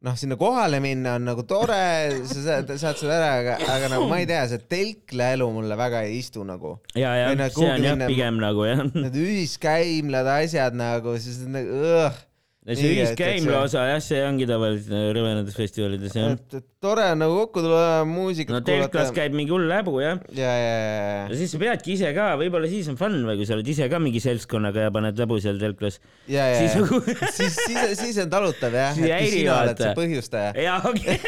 noh, 0.02 0.16
sinna 0.18 0.36
kohale 0.40 0.80
minna 0.82 1.16
on 1.18 1.26
nagu 1.30 1.44
tore, 1.48 1.78
sa 2.26 2.42
saad, 2.46 2.72
saad 2.80 2.98
seda 2.98 3.18
ära, 3.18 3.30
aga, 3.38 3.56
aga 3.76 3.90
nagu 3.94 4.08
ma 4.10 4.18
ei 4.22 4.26
tea, 4.30 4.42
see 4.50 4.62
telkla 4.72 5.32
elu 5.36 5.48
mulle 5.54 5.78
väga 5.78 6.02
ei 6.08 6.18
istu 6.18 6.46
nagu. 6.46 6.74
ja, 6.98 7.14
ja 7.20 7.30
nad 7.38 7.54
see 7.54 7.70
on 7.70 7.86
jah 7.86 8.02
pigem 8.10 8.40
nagu 8.42 8.66
jah. 8.66 8.82
Need 8.92 9.18
ühiskäimlad, 9.22 10.28
asjad 10.40 10.76
nagu, 10.78 11.14
siis 11.22 11.42
nagu 11.46 11.82
õh, 11.92 12.20
see 12.62 12.78
et- 12.78 12.78
et 12.78 12.86
ühiskäimla 12.94 13.56
see- 13.56 13.64
osa 13.66 13.80
jah, 13.88 13.98
see 14.04 14.20
ongi 14.22 14.46
tavaliselt 14.46 14.94
rõvedates 15.16 15.56
festivalides 15.58 16.12
jah. 16.14 16.28
et, 16.36 16.54
et 16.60 16.66
tore 16.82 17.02
on 17.10 17.18
nagu 17.18 17.34
kokku 17.40 17.58
tulla, 17.64 18.04
muusikat 18.06 18.54
no 18.54 18.60
telklas 18.66 19.10
käib 19.16 19.34
mingi 19.34 19.50
hull 19.50 19.66
häbu 19.74 19.96
jah. 20.04 20.20
ja, 20.30 20.52
ja, 20.62 20.76
ja, 20.78 21.26
ja 21.26 21.34
siis 21.40 21.50
sa 21.56 21.60
peadki 21.62 21.96
ise 21.96 22.12
ka, 22.14 22.28
võib-olla 22.38 22.70
siis 22.70 22.86
on 22.92 22.96
fun 23.00 23.18
või 23.26 23.34
kui 23.40 23.46
sa 23.50 23.56
oled 23.58 23.66
ise 23.74 23.88
ka 23.90 23.98
mingi 24.02 24.22
seltskonnaga 24.22 24.86
ja 24.86 24.90
paned 24.94 25.18
läbu 25.18 25.40
seal 25.42 25.58
telklas. 25.58 25.98
ja, 26.30 26.46
ja, 26.54 26.62
ja 26.62 26.70
nagu 26.78 27.02
siis, 27.38 27.58
siis, 27.66 27.98
siis 27.98 28.22
on 28.22 28.30
talutav 28.30 28.70
jah, 28.78 28.94
Siis 28.94 29.10
häiri, 29.10 29.42
vaata. 29.50 29.90
see 29.90 29.98
põhjustaja, 29.98 30.54
jaa, 30.62 30.78
okei. 30.86 31.18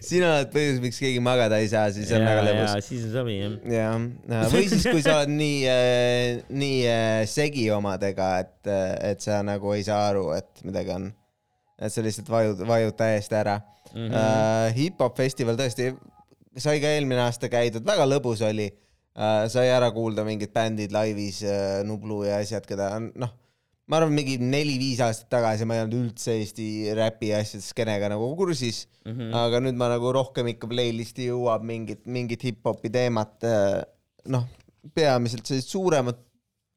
sina 0.00 0.30
oled 0.38 0.52
põhjus, 0.54 0.78
miks 0.80 0.98
keegi 1.02 1.20
magada 1.20 1.58
ei 1.60 1.68
saa, 1.68 1.90
siis 1.92 2.08
on 2.16 2.24
väga 2.24 2.44
lõbus. 2.46 2.86
siis 2.86 3.02
on 3.04 3.12
savi 3.12 3.36
jah. 3.36 3.56
jah, 3.68 4.46
või 4.54 4.68
siis, 4.70 4.86
kui 4.88 5.02
sa 5.04 5.18
oled 5.18 5.32
nii, 5.34 5.58
nii 6.62 6.78
äh, 6.88 7.16
segi 7.28 7.66
omadega, 7.74 8.30
et, 8.40 8.70
et 9.12 9.24
sa 9.24 9.42
nagu 9.44 9.74
ei 9.76 9.84
saa 9.84 10.06
aru, 10.08 10.30
et 10.38 10.64
midagi 10.64 10.94
on. 10.94 11.10
et 11.76 11.92
sa 11.92 12.04
lihtsalt 12.04 12.32
vajud, 12.32 12.64
vajud 12.68 12.96
täiesti 12.96 13.36
ära 13.36 13.58
mm. 13.60 14.06
-hmm. 14.06 14.14
uh,. 14.14 14.76
Hip-hop 14.76 15.16
festival 15.16 15.60
tõesti 15.60 15.92
sai 16.56 16.80
ka 16.80 16.94
eelmine 16.96 17.20
aasta 17.26 17.52
käidud, 17.52 17.84
väga 17.84 18.08
lõbus 18.08 18.40
oli 18.48 18.70
uh,. 18.72 19.44
sai 19.48 19.68
ära 19.68 19.92
kuulda 19.92 20.24
mingid 20.24 20.56
bändid 20.56 20.92
laivis 20.92 21.42
uh,, 21.44 21.84
Nublu 21.84 22.24
ja 22.24 22.40
asjad, 22.40 22.64
keda 22.64 22.94
on 22.96 23.12
noh, 23.14 23.36
ma 23.90 23.98
arvan, 23.98 24.14
mingi 24.14 24.36
neli-viis 24.38 25.00
aastat 25.02 25.30
tagasi 25.34 25.66
ma 25.66 25.76
ei 25.76 25.84
olnud 25.84 25.98
üldse 25.98 26.36
Eesti 26.38 26.66
räpi 26.94 27.32
asjade 27.34 27.64
skeenega 27.64 28.10
nagu 28.12 28.28
kursis 28.38 28.84
mm, 29.04 29.12
-hmm. 29.12 29.36
aga 29.42 29.60
nüüd 29.64 29.78
ma 29.80 29.90
nagu 29.90 30.12
rohkem 30.14 30.52
ikka 30.52 30.70
playlist'i 30.70 31.26
jõuab 31.30 31.66
mingit, 31.66 32.04
mingit 32.06 32.44
hip-hopi 32.46 32.92
teemat, 32.94 33.36
äh, 33.42 33.80
noh, 34.30 34.46
peamiselt 34.94 35.50
sellist 35.50 35.74
suuremat, 35.74 36.20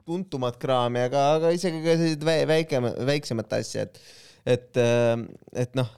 tuntumat 0.03 0.58
kraami, 0.60 1.05
aga, 1.08 1.27
aga 1.38 1.53
isegi 1.55 1.84
ka 1.86 1.98
sellised 2.00 2.25
väike, 2.25 2.82
väiksemat 3.08 3.60
asja, 3.60 3.86
et, 3.86 4.01
et, 4.58 4.82
äh, 4.82 5.13
et 5.65 5.77
noh 5.79 5.91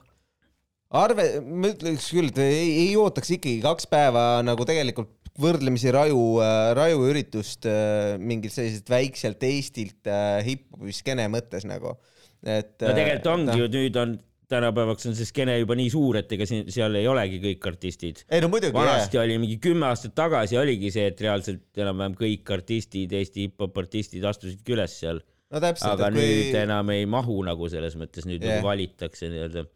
arve, 0.96 1.24
ma 1.42 1.72
ütleks 1.72 2.10
küll, 2.14 2.30
et 2.30 2.42
ei, 2.44 2.68
ei 2.86 2.92
ootaks 3.00 3.32
ikkagi 3.36 3.58
kaks 3.64 3.88
päeva 3.90 4.26
nagu 4.46 4.68
tegelikult 4.68 5.25
võrdlemisi 5.40 5.92
raju, 5.94 6.20
äh, 6.44 6.70
raju 6.76 7.02
üritust 7.10 7.66
äh, 7.68 8.14
mingilt 8.20 8.54
selliselt 8.54 8.88
väikselt 8.92 9.42
Eestilt 9.46 10.08
äh, 10.10 10.40
hip-hopi 10.46 10.94
skeene 10.96 11.26
mõttes 11.32 11.66
nagu, 11.68 11.96
et. 12.42 12.78
no 12.80 12.94
tegelikult 12.94 13.30
ongi 13.34 13.60
ju, 13.60 13.68
nüüd 13.76 14.00
on 14.00 14.16
tänapäevaks 14.50 15.08
on 15.10 15.16
see 15.18 15.26
skeene 15.26 15.56
juba 15.58 15.76
nii 15.78 15.88
suur, 15.90 16.20
et 16.20 16.32
ega 16.36 16.46
siin, 16.48 16.68
seal 16.72 16.94
ei 16.98 17.08
olegi 17.10 17.40
kõik 17.42 17.64
artistid. 17.72 18.22
ei 18.30 18.42
no 18.44 18.50
muidugi. 18.52 18.74
vanasti 18.76 19.18
jah. 19.18 19.24
oli 19.26 19.38
mingi 19.42 19.56
kümme 19.62 19.88
aastat 19.90 20.14
tagasi 20.18 20.58
oligi 20.60 20.92
see, 20.94 21.08
et 21.10 21.22
reaalselt 21.24 21.82
enam-vähem 21.82 22.14
kõik 22.20 22.52
artistid, 22.56 23.14
Eesti 23.16 23.48
hip-hop 23.48 23.80
artistid 23.82 24.24
astusidki 24.28 24.76
üles 24.76 24.94
seal. 25.02 25.20
no 25.50 25.62
täpselt. 25.62 25.96
aga 25.96 26.12
kui... 26.14 26.22
nüüd 26.22 26.60
enam 26.62 26.94
ei 26.94 27.08
mahu 27.10 27.40
nagu 27.48 27.68
selles 27.72 27.98
mõttes, 27.98 28.28
nüüd 28.28 28.40
yeah. 28.40 28.56
nagu 28.56 28.70
valitakse 28.70 29.32
nii-öelda. 29.32 29.66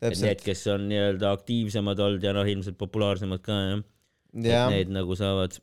et 0.00 0.20
need, 0.26 0.42
kes 0.42 0.66
on 0.74 0.90
nii-öelda 0.90 1.32
aktiivsemad 1.38 2.04
olnud 2.08 2.26
ja 2.26 2.34
noh, 2.34 2.52
ilmselt 2.56 2.78
populaarsemad 2.80 3.46
ka 3.46 3.62
jah 3.62 3.80
et 4.70 4.74
need 4.76 4.94
nagu 4.94 5.16
saavad 5.18 5.58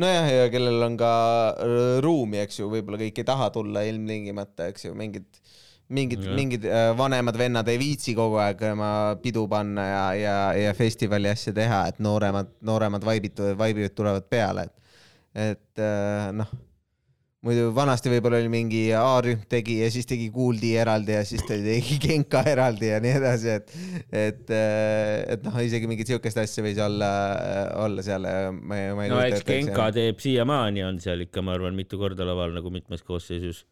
nojah, 0.00 0.28
ja 0.32 0.46
kellel 0.52 0.82
on 0.86 0.96
ka 1.00 1.12
ruumi, 2.04 2.40
eks 2.44 2.60
ju, 2.60 2.70
võib-olla 2.72 3.00
kõik 3.00 3.20
ei 3.20 3.26
taha 3.26 3.50
tulla 3.54 3.84
ilmtingimata, 3.86 4.70
eks 4.72 4.88
ju, 4.88 4.94
mingid, 4.98 5.28
mingid, 5.94 6.24
mingid 6.36 6.66
äh, 6.66 6.90
vanemad 6.98 7.38
vennad 7.38 7.68
ei 7.70 7.78
viitsi 7.80 8.14
kogu 8.18 8.40
aeg 8.42 8.64
oma 8.72 8.90
pidu 9.22 9.46
panna 9.50 9.86
ja, 9.86 10.02
ja, 10.18 10.38
ja 10.58 10.74
festivali 10.78 11.30
asja 11.30 11.54
teha, 11.56 11.84
et 11.92 12.02
nooremad, 12.02 12.50
nooremad 12.66 13.06
vaibid, 13.06 13.44
vaibid 13.58 13.94
tulevad 13.94 14.26
peale, 14.32 14.66
et, 14.66 14.98
et 15.50 15.84
äh, 15.86 16.28
noh 16.34 16.50
muidu 17.46 17.70
vanasti 17.72 18.10
võib-olla 18.12 18.36
oli 18.42 18.50
mingi 18.52 18.82
A-rühm 18.96 19.46
tegi 19.48 19.78
ja 19.80 19.88
siis 19.92 20.08
tegi 20.08 20.28
Kool 20.34 20.58
D 20.60 20.74
eraldi 20.82 21.14
ja 21.16 21.22
siis 21.24 21.44
tegi 21.48 21.96
Genka 22.04 22.42
eraldi 22.50 22.90
ja 22.90 23.00
nii 23.00 23.14
edasi, 23.16 23.56
et, 23.56 23.74
et, 24.12 24.52
et 24.52 25.46
noh, 25.46 25.56
isegi 25.64 25.88
mingit 25.88 26.10
siukest 26.10 26.40
asja 26.42 26.64
võis 26.66 26.80
olla, 26.84 27.10
olla 27.80 28.04
seal. 28.04 28.28
no 28.52 29.24
eks 29.24 29.46
Genka 29.48 29.88
teeb 29.96 30.20
siiamaani, 30.20 30.84
on 30.84 31.00
seal 31.00 31.24
ikka, 31.24 31.44
ma 31.44 31.56
arvan, 31.56 31.76
mitu 31.78 32.00
korda 32.00 32.28
laval 32.28 32.52
nagu 32.56 32.72
mitmes 32.74 33.04
koosseisus 33.06 33.64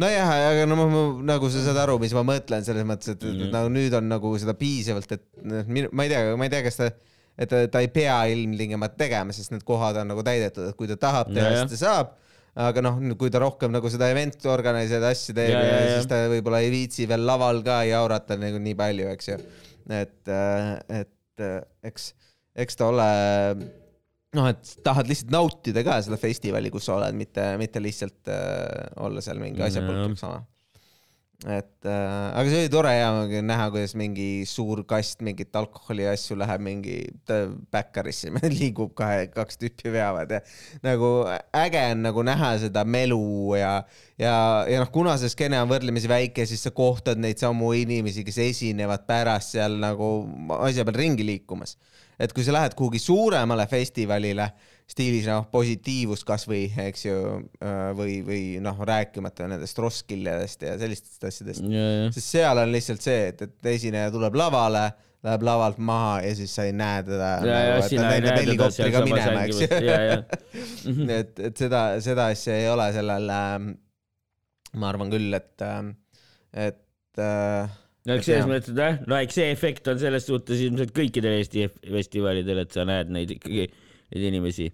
nojah, 0.00 0.30
aga 0.52 0.66
no 0.70 0.78
ma, 0.78 0.86
ma, 0.88 1.04
nagu 1.34 1.50
sa 1.50 1.64
saad 1.64 1.78
aru, 1.82 1.98
mis 2.00 2.14
ma 2.16 2.22
mõtlen 2.24 2.64
selles 2.64 2.86
mõttes, 2.86 3.16
et 3.16 3.24
mm 3.26 3.34
-hmm. 3.34 3.52
nagu 3.56 3.72
nüüd 3.74 3.94
on 3.98 4.06
nagu 4.08 4.30
seda 4.38 4.54
piisavalt, 4.56 5.10
et 5.18 5.26
noh, 5.42 5.66
ma 5.90 6.06
ei 6.06 6.12
tea, 6.12 6.36
ma 6.38 6.46
ei 6.46 6.52
tea, 6.52 6.62
kas 6.64 6.78
ta, 6.78 6.88
et 7.34 7.50
ta, 7.50 7.66
ta 7.66 7.82
ei 7.82 7.90
pea 7.92 8.22
ilmtingimata 8.30 8.96
tegema, 9.02 9.34
sest 9.34 9.50
need 9.50 9.66
kohad 9.66 9.98
on 10.00 10.12
nagu 10.14 10.22
täidetud, 10.22 10.70
et 10.70 10.78
kui 10.78 10.88
ta 10.88 10.96
tahab 10.96 11.34
teha, 11.34 11.52
siis 11.58 11.74
ta 11.74 11.82
saab 11.84 12.16
aga 12.58 12.82
noh, 12.82 12.98
kui 13.18 13.30
ta 13.32 13.42
rohkem 13.42 13.72
nagu 13.74 13.90
seda 13.92 14.10
event 14.10 14.46
organiseerida 14.50 15.12
asju 15.14 15.36
teeb 15.36 15.54
ja, 15.54 15.60
ja, 15.64 15.76
ja 15.84 15.98
siis 15.98 16.08
ta 16.10 16.22
võib-olla 16.32 16.62
ei 16.64 16.72
viitsi 16.72 17.06
veel 17.10 17.26
laval 17.26 17.62
ka 17.66 17.82
jaurata 17.88 18.38
nagu 18.40 18.58
nii 18.62 18.76
palju, 18.78 19.10
eks 19.14 19.30
ju. 19.30 19.38
et, 19.90 20.22
äh, 20.26 20.72
et 21.02 21.44
äh, 21.46 21.60
eks, 21.90 22.12
eks 22.66 22.80
ta 22.80 22.90
ole 22.90 23.10
noh, 24.36 24.46
et 24.50 24.76
tahad 24.86 25.10
lihtsalt 25.10 25.34
nautida 25.34 25.84
ka 25.86 26.00
seda 26.06 26.18
festivali, 26.20 26.72
kus 26.74 26.88
sa 26.90 26.98
oled, 26.98 27.18
mitte, 27.18 27.52
mitte 27.60 27.82
lihtsalt 27.82 28.30
äh, 28.30 28.90
olla 29.06 29.22
seal 29.24 29.42
mingi 29.42 29.62
asjapulk 29.66 30.18
sama 30.20 30.42
et 31.48 31.86
äh, 31.88 32.36
aga 32.36 32.50
see 32.52 32.58
oli 32.60 32.70
tore 32.72 32.90
ja 32.92 33.40
näha, 33.40 33.70
kuidas 33.72 33.94
mingi 33.96 34.44
suur 34.44 34.82
kast 34.88 35.22
mingit 35.24 35.54
alkoholiasju 35.56 36.36
läheb 36.36 36.60
mingi 36.66 36.96
backerisse, 37.72 38.28
liigub 38.58 38.92
kahe, 38.98 39.30
kaks 39.32 39.56
tüüpi 39.62 39.92
veavad 39.94 40.34
ja 40.36 40.40
nagu 40.84 41.12
äge 41.56 41.86
on 41.94 42.04
nagu 42.04 42.24
näha 42.28 42.50
seda 42.60 42.84
melu 42.84 43.56
ja, 43.56 43.72
ja, 44.20 44.34
ja 44.68 44.82
noh, 44.82 44.90
kuna 44.92 45.16
see 45.20 45.32
skeene 45.32 45.62
on 45.62 45.70
võrdlemisi 45.72 46.10
väike, 46.12 46.44
siis 46.44 46.66
sa 46.68 46.74
kohtad 46.76 47.20
neid 47.22 47.40
samu 47.40 47.72
inimesi, 47.78 48.26
kes 48.26 48.42
esinevad 48.44 49.08
pärast 49.08 49.56
seal 49.56 49.80
nagu 49.80 50.10
asja 50.60 50.84
peal 50.84 51.00
ringi 51.00 51.24
liikumas. 51.24 51.78
et 52.20 52.34
kui 52.36 52.44
sa 52.44 52.52
lähed 52.52 52.76
kuhugi 52.76 53.00
suuremale 53.00 53.64
festivalile 53.64 54.50
stiilis 54.90 55.28
noh, 55.30 55.44
positiivust 55.52 56.26
kasvõi, 56.26 56.64
eks 56.88 57.04
ju, 57.06 57.18
äh, 57.62 57.90
või, 57.96 58.16
või 58.26 58.42
noh, 58.62 58.78
rääkimata 58.86 59.46
nendest 59.50 59.78
Roskildest 59.78 60.66
ja 60.66 60.74
sellistest 60.80 61.28
asjadest. 61.28 61.62
sest 62.16 62.26
seal 62.26 62.58
on 62.62 62.72
lihtsalt 62.74 63.04
see, 63.04 63.30
et, 63.30 63.44
et 63.46 63.70
esineja 63.74 64.10
tuleb 64.14 64.38
lavale, 64.38 64.88
läheb 65.26 65.44
lavalt 65.44 65.78
maha 65.84 66.14
ja 66.24 66.32
siis 66.36 66.54
sa 66.56 66.64
ei 66.66 66.72
näe 66.76 67.04
teda. 67.06 67.28
Et 67.36 67.44
et, 71.20 71.42
et 71.50 71.62
seda, 71.62 71.82
seda 72.02 72.30
asja 72.34 72.56
ei 72.56 72.70
ole 72.72 72.88
sellel 72.96 73.34
äh,, 73.36 73.52
ma 74.80 74.90
arvan 74.90 75.12
küll, 75.12 75.28
et, 75.36 75.54
äh, 75.66 75.92
et 76.66 77.22
äh, 77.22 77.78
no 78.08 78.16
eks 78.16 78.30
selles 78.32 78.48
mõttes, 78.48 78.72
et 78.74 78.82
jah, 78.82 78.98
no 79.06 79.20
eks 79.20 79.38
see 79.38 79.52
efekt 79.52 79.92
on 79.92 80.02
selles 80.02 80.26
suhtes 80.26 80.64
ilmselt 80.64 80.96
kõikidel 80.96 81.36
Eesti 81.36 81.68
festivalidel, 81.84 82.64
et 82.64 82.74
sa 82.74 82.88
näed 82.88 83.12
neid 83.14 83.36
ikkagi 83.36 83.68
neid 84.10 84.30
inimesi. 84.30 84.70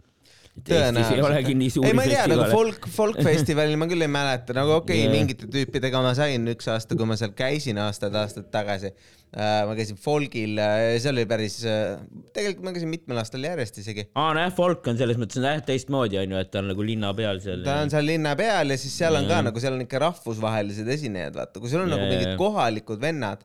Eestis 0.57 1.11
ei 1.13 1.21
olegi 1.21 1.53
nii 1.53 1.69
suuri 1.69 1.91
ei, 1.91 1.95
ma 1.97 2.05
ei 2.07 2.15
tea, 2.15 2.23
nagu 2.31 2.47
folk, 2.49 2.87
folkfestivalil 2.89 3.77
ma 3.77 3.89
küll 3.91 4.07
ei 4.07 4.09
mäleta, 4.09 4.55
nagu 4.57 4.73
okei 4.79 5.03
okay, 5.03 5.05
yeah., 5.05 5.13
mingite 5.13 5.49
tüüpidega 5.53 6.01
ma 6.01 6.15
sain 6.17 6.49
üks 6.49 6.71
aasta, 6.73 6.97
kui 6.97 7.09
ma 7.09 7.19
seal 7.21 7.35
käisin 7.37 7.77
aastad-aastad 7.83 8.49
tagasi 8.55 8.89
uh,. 8.89 9.67
ma 9.69 9.75
käisin 9.77 10.01
folgil 10.01 10.57
uh,, 10.57 10.95
see 10.97 11.13
oli 11.13 11.27
päris 11.29 11.59
uh,, 11.69 11.99
tegelikult 12.33 12.65
ma 12.71 12.73
käisin 12.73 12.89
mitmel 12.95 13.21
aastal 13.21 13.45
järjest 13.45 13.83
isegi. 13.83 14.07
aa, 14.17 14.31
nojah, 14.39 14.55
folk 14.57 14.89
on 14.89 14.97
selles 14.97 15.21
mõttes 15.21 15.45
jah 15.45 15.61
teistmoodi 15.69 16.23
onju, 16.23 16.41
et 16.41 16.55
ta 16.55 16.63
on 16.63 16.73
nagu 16.73 16.89
linna 16.89 17.13
peal 17.19 17.43
seal. 17.45 17.61
ta 17.67 17.83
on 17.85 17.93
seal 17.93 18.09
linna 18.09 18.33
peal 18.41 18.73
ja 18.73 18.81
siis 18.81 18.97
seal 18.97 19.21
on 19.21 19.29
ka 19.29 19.43
nagu, 19.51 19.61
seal 19.61 19.77
on 19.77 19.85
ikka 19.85 20.01
rahvusvahelised 20.07 20.89
esinejad, 20.97 21.37
vaata, 21.37 21.61
kui 21.61 21.69
sul 21.69 21.85
on 21.85 21.93
yeah, 21.93 22.01
nagu 22.01 22.09
mingid 22.15 22.33
kohalikud 22.41 23.05
vennad 23.05 23.45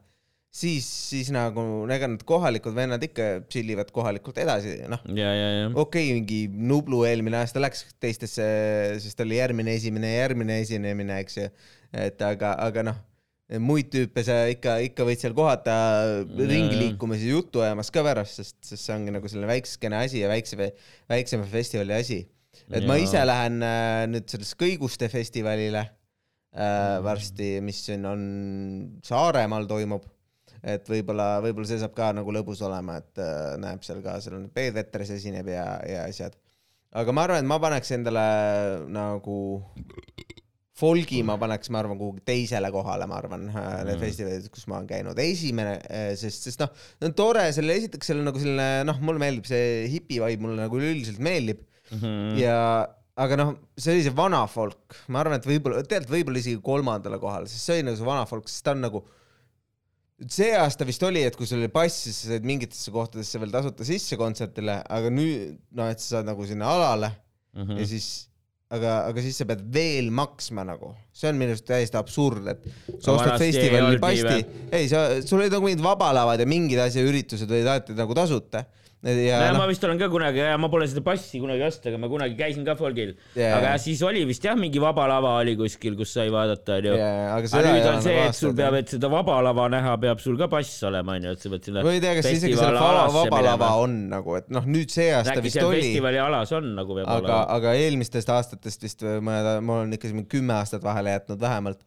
siis, 0.51 0.87
siis 1.11 1.29
nagu 1.33 1.63
ega 1.91 2.09
need 2.11 2.25
kohalikud 2.27 2.75
vennad 2.75 3.03
ikka 3.07 3.27
tšillivad 3.47 3.91
kohalikult 3.95 4.41
edasi, 4.43 4.75
noh. 4.91 5.03
okei 5.71 6.09
okay,, 6.11 6.17
mingi 6.17 6.41
Nublu 6.51 7.05
eelmine 7.07 7.39
aasta 7.39 7.63
läks 7.63 7.85
teistesse, 8.03 8.47
sest 9.03 9.23
oli 9.23 9.39
järgmine 9.39 9.77
esimene 9.79 10.11
ja 10.11 10.25
järgmine 10.25 10.59
esinemine, 10.65 11.21
eks 11.23 11.39
ju. 11.39 11.47
et 12.03 12.27
aga, 12.27 12.53
aga 12.67 12.85
noh, 12.91 12.99
muid 13.63 13.89
tüüpe 13.91 14.23
sa 14.27 14.43
ikka, 14.51 14.77
ikka 14.91 15.07
võid 15.07 15.23
seal 15.23 15.35
kohata 15.35 15.73
ringi 16.27 16.77
liikumas 16.77 17.23
ja 17.23 17.33
juttu 17.33 17.63
ajamas 17.63 17.91
ka 17.91 18.03
pärast, 18.05 18.39
sest, 18.39 18.59
sest 18.63 18.85
see 18.85 18.95
ongi 18.95 19.15
nagu 19.15 19.31
selline 19.31 19.49
väikskene 19.49 20.03
asi 20.03 20.21
ja 20.21 20.29
väikse, 20.31 20.71
väiksema 21.11 21.47
festivali 21.51 21.95
asi. 21.95 22.21
et 22.67 22.83
ja. 22.83 22.87
ma 22.87 22.99
ise 22.99 23.23
lähen 23.23 23.63
äh, 23.63 24.05
nüüd 24.11 24.27
sellest 24.31 24.59
Kõiguste 24.59 25.07
festivalile 25.11 25.83
äh, 25.87 26.97
varsti, 27.03 27.59
mis 27.63 27.85
siin 27.87 28.07
on 28.07 28.25
Saaremaal 29.07 29.67
toimub 29.71 30.07
et 30.61 30.89
võib-olla, 30.89 31.39
võib-olla 31.43 31.69
see 31.69 31.81
saab 31.81 31.95
ka 31.97 32.11
nagu 32.15 32.33
lõbus 32.35 32.61
olema, 32.65 32.99
et 33.01 33.21
äh, 33.21 33.55
näeb 33.61 33.83
seal 33.85 34.03
ka, 34.05 34.19
seal 34.21 34.37
on 34.37 34.47
Peet 34.53 34.75
Veteres 34.77 35.13
esineb 35.17 35.49
ja, 35.51 35.65
ja 35.87 36.05
asjad. 36.09 36.37
aga 36.91 37.15
ma 37.15 37.25
arvan, 37.25 37.41
et 37.41 37.49
ma 37.49 37.57
paneks 37.61 37.95
endale 37.97 38.27
nagu 38.91 39.39
folgi 40.81 41.21
ma 41.25 41.35
paneks, 41.41 41.69
ma 41.73 41.81
arvan, 41.81 41.99
kuhugi 41.99 42.23
teisele 42.25 42.71
kohale, 42.73 43.07
ma 43.09 43.17
arvan 43.19 43.49
äh, 43.49 43.67
need 43.85 43.97
mm. 43.97 44.03
festivalid, 44.05 44.47
kus 44.53 44.67
ma 44.69 44.79
olen 44.79 44.89
käinud. 44.89 45.19
esimene, 45.21 45.75
äh, 45.89 46.11
sest, 46.19 46.47
sest 46.47 46.63
noh, 46.63 46.71
on 47.05 47.17
tore, 47.17 47.47
selle 47.55 47.77
esiteks 47.81 48.11
seal 48.11 48.21
on 48.21 48.29
nagu 48.31 48.41
selline 48.41 48.87
noh, 48.87 49.01
mulle 49.05 49.21
meeldib 49.21 49.49
see 49.49 49.85
hipi 49.91 50.21
vibe, 50.21 50.45
mulle 50.45 50.61
nagu 50.63 50.81
üleüldiselt 50.81 51.21
meeldib 51.23 51.61
mm. 51.63 52.01
-hmm. 52.01 52.35
ja 52.41 52.57
aga 53.21 53.37
noh, 53.37 53.55
see 53.77 53.95
oli 53.95 54.05
see 54.05 54.15
vana 54.17 54.45
folk, 54.49 55.01
ma 55.13 55.21
arvan, 55.21 55.37
et 55.37 55.47
võib-olla, 55.47 55.83
tegelikult 55.85 56.15
võib-olla 56.15 56.41
isegi 56.41 56.61
kolmandale 56.65 57.19
kohale, 57.21 57.49
sest 57.51 57.67
see 57.67 57.79
oli 57.79 57.89
nagu 57.89 57.99
see 57.99 58.07
vana 58.07 58.29
folk, 58.29 58.49
sest 58.49 58.65
ta 58.65 58.75
on 58.77 58.85
nagu 58.87 59.03
see 60.29 60.51
aasta 60.57 60.85
vist 60.87 61.03
oli, 61.07 61.23
et 61.25 61.37
kui 61.37 61.47
sul 61.49 61.61
oli 61.61 61.69
pass, 61.73 62.03
siis 62.05 62.17
sa 62.23 62.33
said 62.33 62.47
mingitesse 62.47 62.93
kohtadesse 62.93 63.39
veel 63.41 63.53
tasuta 63.53 63.87
sisse 63.87 64.17
kontserdile, 64.19 64.81
aga 64.85 65.13
nüüd 65.13 65.55
noh, 65.77 65.89
et 65.91 66.01
sa 66.01 66.17
saad 66.17 66.29
nagu 66.29 66.45
sinna 66.47 66.69
alale 66.75 67.11
mm 67.11 67.63
-hmm. 67.63 67.79
ja 67.79 67.87
siis, 67.87 68.09
aga, 68.69 68.97
aga 69.09 69.21
siis 69.21 69.37
sa 69.41 69.47
pead 69.49 69.63
veel 69.73 70.11
maksma 70.11 70.65
nagu, 70.67 70.93
see 71.13 71.29
on 71.29 71.39
minu 71.39 71.55
arust 71.55 71.65
täiesti 71.65 71.97
absurd, 71.97 72.47
et 72.47 72.67
sa 72.99 73.15
ostad 73.15 73.39
festivalil 73.39 73.99
pasti, 73.99 74.45
ei 74.71 74.89
sa, 74.91 75.21
sul 75.25 75.39
olid 75.39 75.51
nagu 75.51 75.65
mingid 75.65 75.83
vabalavad 75.83 76.39
ja 76.39 76.45
mingid 76.45 76.79
asja 76.79 77.01
üritused 77.01 77.49
olid 77.49 77.67
alati 77.67 77.97
nagu 77.97 78.13
tasuta 78.13 78.65
ja 79.01 79.37
no, 79.41 79.55
noh 79.55 79.63
ma, 79.63 79.65
vist 79.69 79.81
olen 79.85 79.97
ka 79.97 80.07
kunagi, 80.13 80.43
ma 80.61 80.67
pole 80.69 80.85
seda 80.89 81.01
passi 81.05 81.39
kunagi 81.41 81.63
ostnud, 81.65 81.87
aga 81.89 81.99
ma 82.03 82.09
kunagi 82.11 82.35
käisin 82.37 82.65
ka 82.67 82.75
folgil 82.77 83.15
Jaa. 83.33 83.55
aga 83.57 83.71
siis 83.81 84.01
oli 84.05 84.21
vist 84.29 84.45
jah, 84.45 84.53
mingi 84.59 84.81
vaba 84.83 85.07
lava 85.09 85.31
oli 85.39 85.55
kuskil, 85.57 85.95
kus 85.97 86.13
sai 86.13 86.29
vaadata, 86.33 86.77
onju. 86.77 86.93
aga 86.93 87.49
aga 87.49 87.63
nüüd 87.65 87.89
on 87.89 88.05
see, 88.05 88.19
et 88.27 88.37
sul 88.37 88.53
peab, 88.57 88.77
et 88.77 88.93
seda 88.93 89.09
vaba 89.11 89.39
lava 89.41 89.65
näha, 89.73 89.95
peab 90.05 90.21
sul 90.21 90.37
ka 90.37 90.49
pass 90.51 90.85
olema, 90.85 91.17
onju, 91.17 91.33
et 91.33 91.41
sa 91.41 91.53
pead 91.55 91.69
sinna 91.69 91.85
või 91.87 91.97
ei 91.97 92.05
tea, 92.05 92.13
kas 92.19 92.29
isegi 92.29 92.61
seal 92.61 92.77
vaba, 92.77 93.09
vaba 93.17 93.43
lava 93.47 93.73
on 93.81 93.97
nagu, 94.13 94.37
et 94.37 94.53
noh, 94.53 94.69
nüüd 94.69 94.93
see 94.93 95.09
aasta 95.17 95.33
äkki 95.33 95.47
vist 95.49 95.63
oli, 95.65 95.81
festivali 95.81 96.21
alas 96.21 96.53
on 96.59 96.71
nagu 96.77 97.01
peab 97.01 97.09
aga, 97.09 97.21
olema. 97.25 97.43
aga 97.57 97.77
eelmistest 97.81 98.33
aastatest 98.37 98.85
vist 98.85 99.05
või 99.07 99.21
ma, 99.25 99.41
on 99.81 99.97
ikka 99.97 100.13
siin 100.13 100.29
kümme 100.29 100.59
aastat 100.61 100.85
vahele 100.85 101.17
jätnud 101.17 101.41
vähemalt. 101.41 101.81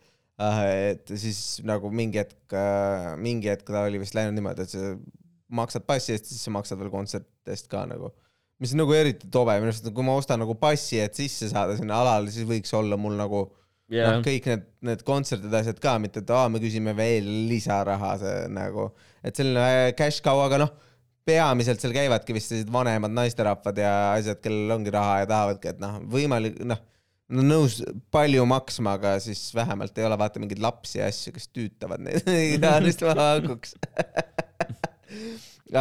et 0.66 1.14
siis 1.14 1.61
nagu 1.62 1.94
mingi 1.94 2.25
hetk, 2.25 2.56
mingi 3.23 3.54
hetk 3.54 3.68
ta 3.71 3.87
oli 3.87 4.02
vist 4.02 4.18
läinud 4.18 4.35
niimoodi, 4.35 4.66
et 4.66 4.75
sa 4.75 4.97
maksad 5.52 5.84
passi 5.88 6.14
eest, 6.14 6.30
siis 6.30 6.44
sa 6.46 6.52
maksad 6.54 6.80
veel 6.80 6.92
kontsertide 6.92 7.54
eest 7.54 7.68
ka 7.72 7.84
nagu. 7.88 8.12
mis 8.62 8.72
on 8.72 8.80
nagu 8.84 8.94
eriti 8.96 9.28
tobe, 9.28 9.56
minu 9.58 9.72
arust, 9.72 9.90
kui 9.92 10.06
ma 10.06 10.14
ostan 10.16 10.40
nagu 10.40 10.54
passi, 10.56 11.00
et 11.02 11.16
sisse 11.18 11.50
saada 11.50 11.74
sinna 11.76 11.98
alale, 12.00 12.30
siis 12.32 12.46
võiks 12.48 12.72
olla 12.76 12.96
mul 12.96 13.16
nagu 13.18 13.42
jah 13.92 14.14
noh, 14.14 14.22
kõik 14.24 14.48
need, 14.48 14.64
need 14.88 15.02
kontserdid, 15.06 15.52
asjad 15.58 15.80
ka, 15.82 15.96
mitte 16.00 16.22
et 16.22 16.32
aa, 16.32 16.48
me 16.52 16.62
küsime 16.62 16.94
veel 16.96 17.26
lisaraha, 17.50 18.14
see 18.22 18.46
nagu, 18.54 18.88
et 19.26 19.36
selline 19.36 19.92
cash 19.98 20.22
cow, 20.24 20.40
aga 20.46 20.62
noh, 20.64 20.72
peamiselt 21.24 21.82
seal 21.82 21.94
käivadki 21.96 22.36
vist 22.36 22.52
sellised 22.52 22.72
vanemad 22.72 23.12
naisterahvad 23.16 23.78
ja 23.80 23.92
asjad, 24.14 24.40
kellel 24.44 24.76
ongi 24.76 24.92
raha 24.94 25.22
ja 25.22 25.30
tahavadki, 25.30 25.74
et 25.74 25.82
noh, 25.82 25.98
võimalik, 26.14 26.58
noh, 26.68 26.80
on 27.32 27.48
nõus 27.48 27.78
palju 28.14 28.44
maksma, 28.48 28.96
aga 28.98 29.16
siis 29.24 29.46
vähemalt 29.56 29.96
ei 29.98 30.06
ole 30.06 30.18
vaata 30.20 30.42
mingeid 30.42 30.60
lapsi 30.62 31.00
ja 31.00 31.08
asju, 31.10 31.34
kes 31.36 31.48
tüütavad 31.52 32.04
neid 32.04 32.28
iganes 32.56 33.00
vahakuks 33.02 33.76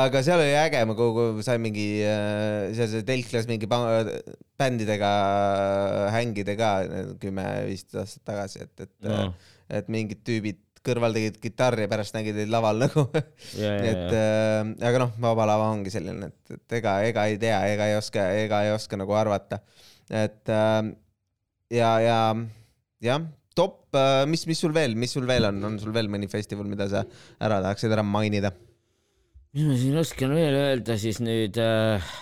aga 0.03 0.23
seal 0.25 0.41
oli 0.43 0.55
äge, 0.57 0.83
ma 0.89 0.95
kogu 0.97 1.43
sain 1.45 1.61
mingi, 1.63 1.87
seal 2.75 2.91
see 2.91 3.05
telklas 3.07 3.47
mingi 3.49 3.69
bändidega 3.69 5.13
hängida 6.15 6.57
ka 6.59 6.73
kümme-viisteist 7.21 7.99
aastat 8.03 8.27
tagasi, 8.31 8.67
et, 8.67 8.87
et 8.87 9.09
No. 9.09 9.33
et 9.73 9.89
mingid 9.91 10.21
tüübid 10.27 10.59
kõrval 10.83 11.15
tegid 11.15 11.37
kitarri 11.41 11.85
ja 11.85 11.91
pärast 11.91 12.15
nägid 12.15 12.35
neid 12.37 12.51
laval 12.51 12.81
nagu. 12.83 13.05
ja, 13.61 13.71
et 13.77 14.11
ja. 14.11 14.23
äh, 14.63 14.73
aga 14.89 15.05
noh, 15.05 15.13
Vaba 15.23 15.47
Lava 15.47 15.69
ongi 15.71 15.93
selline, 15.93 16.31
et, 16.31 16.57
et 16.57 16.75
ega, 16.79 16.97
ega 17.07 17.27
ei 17.31 17.39
tea, 17.41 17.61
ega 17.71 17.87
ei 17.91 17.95
oska, 17.99 18.27
ega 18.43 18.63
ei 18.67 18.73
oska 18.75 18.99
nagu 18.99 19.15
arvata. 19.17 19.61
et 20.11 20.51
äh, 20.51 20.91
ja, 21.73 21.93
ja 22.03 22.17
jah, 23.03 23.23
top, 23.55 23.79
mis, 24.29 24.45
mis 24.49 24.59
sul 24.59 24.75
veel, 24.75 24.97
mis 24.99 25.13
sul 25.15 25.27
veel 25.29 25.47
on, 25.51 25.63
on 25.69 25.79
sul 25.79 25.93
veel 25.95 26.11
mõni 26.11 26.29
festival, 26.31 26.67
mida 26.69 26.89
sa 26.91 27.05
ära 27.39 27.61
tahaksid 27.63 27.93
ära 27.93 28.05
mainida? 28.05 28.51
Mis 29.53 29.65
ma 29.69 29.75
siin 29.77 29.97
oskan 30.01 30.33
veel 30.33 30.55
öelda 30.57 30.95
siis 31.01 31.19
nüüd 31.21 31.57
äh...? 31.61 32.13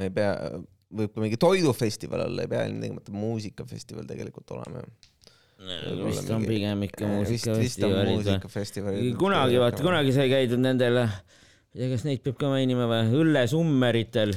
ei 0.00 0.10
pea, 0.14 0.30
võib 0.94 1.12
ka 1.14 1.22
mingi 1.22 1.38
toidufestival 1.40 2.26
olla, 2.26 2.44
ei 2.44 2.50
pea 2.50 2.64
ilmtingimata 2.70 3.14
muusikafestival 3.14 4.08
tegelikult 4.08 4.54
olema 4.56 4.82
ju. 4.82 4.88
vist 6.08 6.30
on 6.30 6.42
mingi- 6.42 6.50
pigem 6.50 6.82
ikka 6.88 7.04
on 7.06 7.12
muusikafestivalid 7.18 8.10
muusikafestivalid. 8.10 9.14
kunagi 9.20 9.60
vaata, 9.62 9.84
kunagi 9.84 10.14
sai 10.16 10.26
käidud 10.32 10.62
nendel, 10.64 11.02
ei 11.04 11.76
tea, 11.76 11.90
kas 11.92 12.06
neid 12.08 12.24
peab 12.24 12.40
ka 12.40 12.50
mainima 12.56 12.88
või, 12.90 13.04
õllesummeritel. 13.20 14.34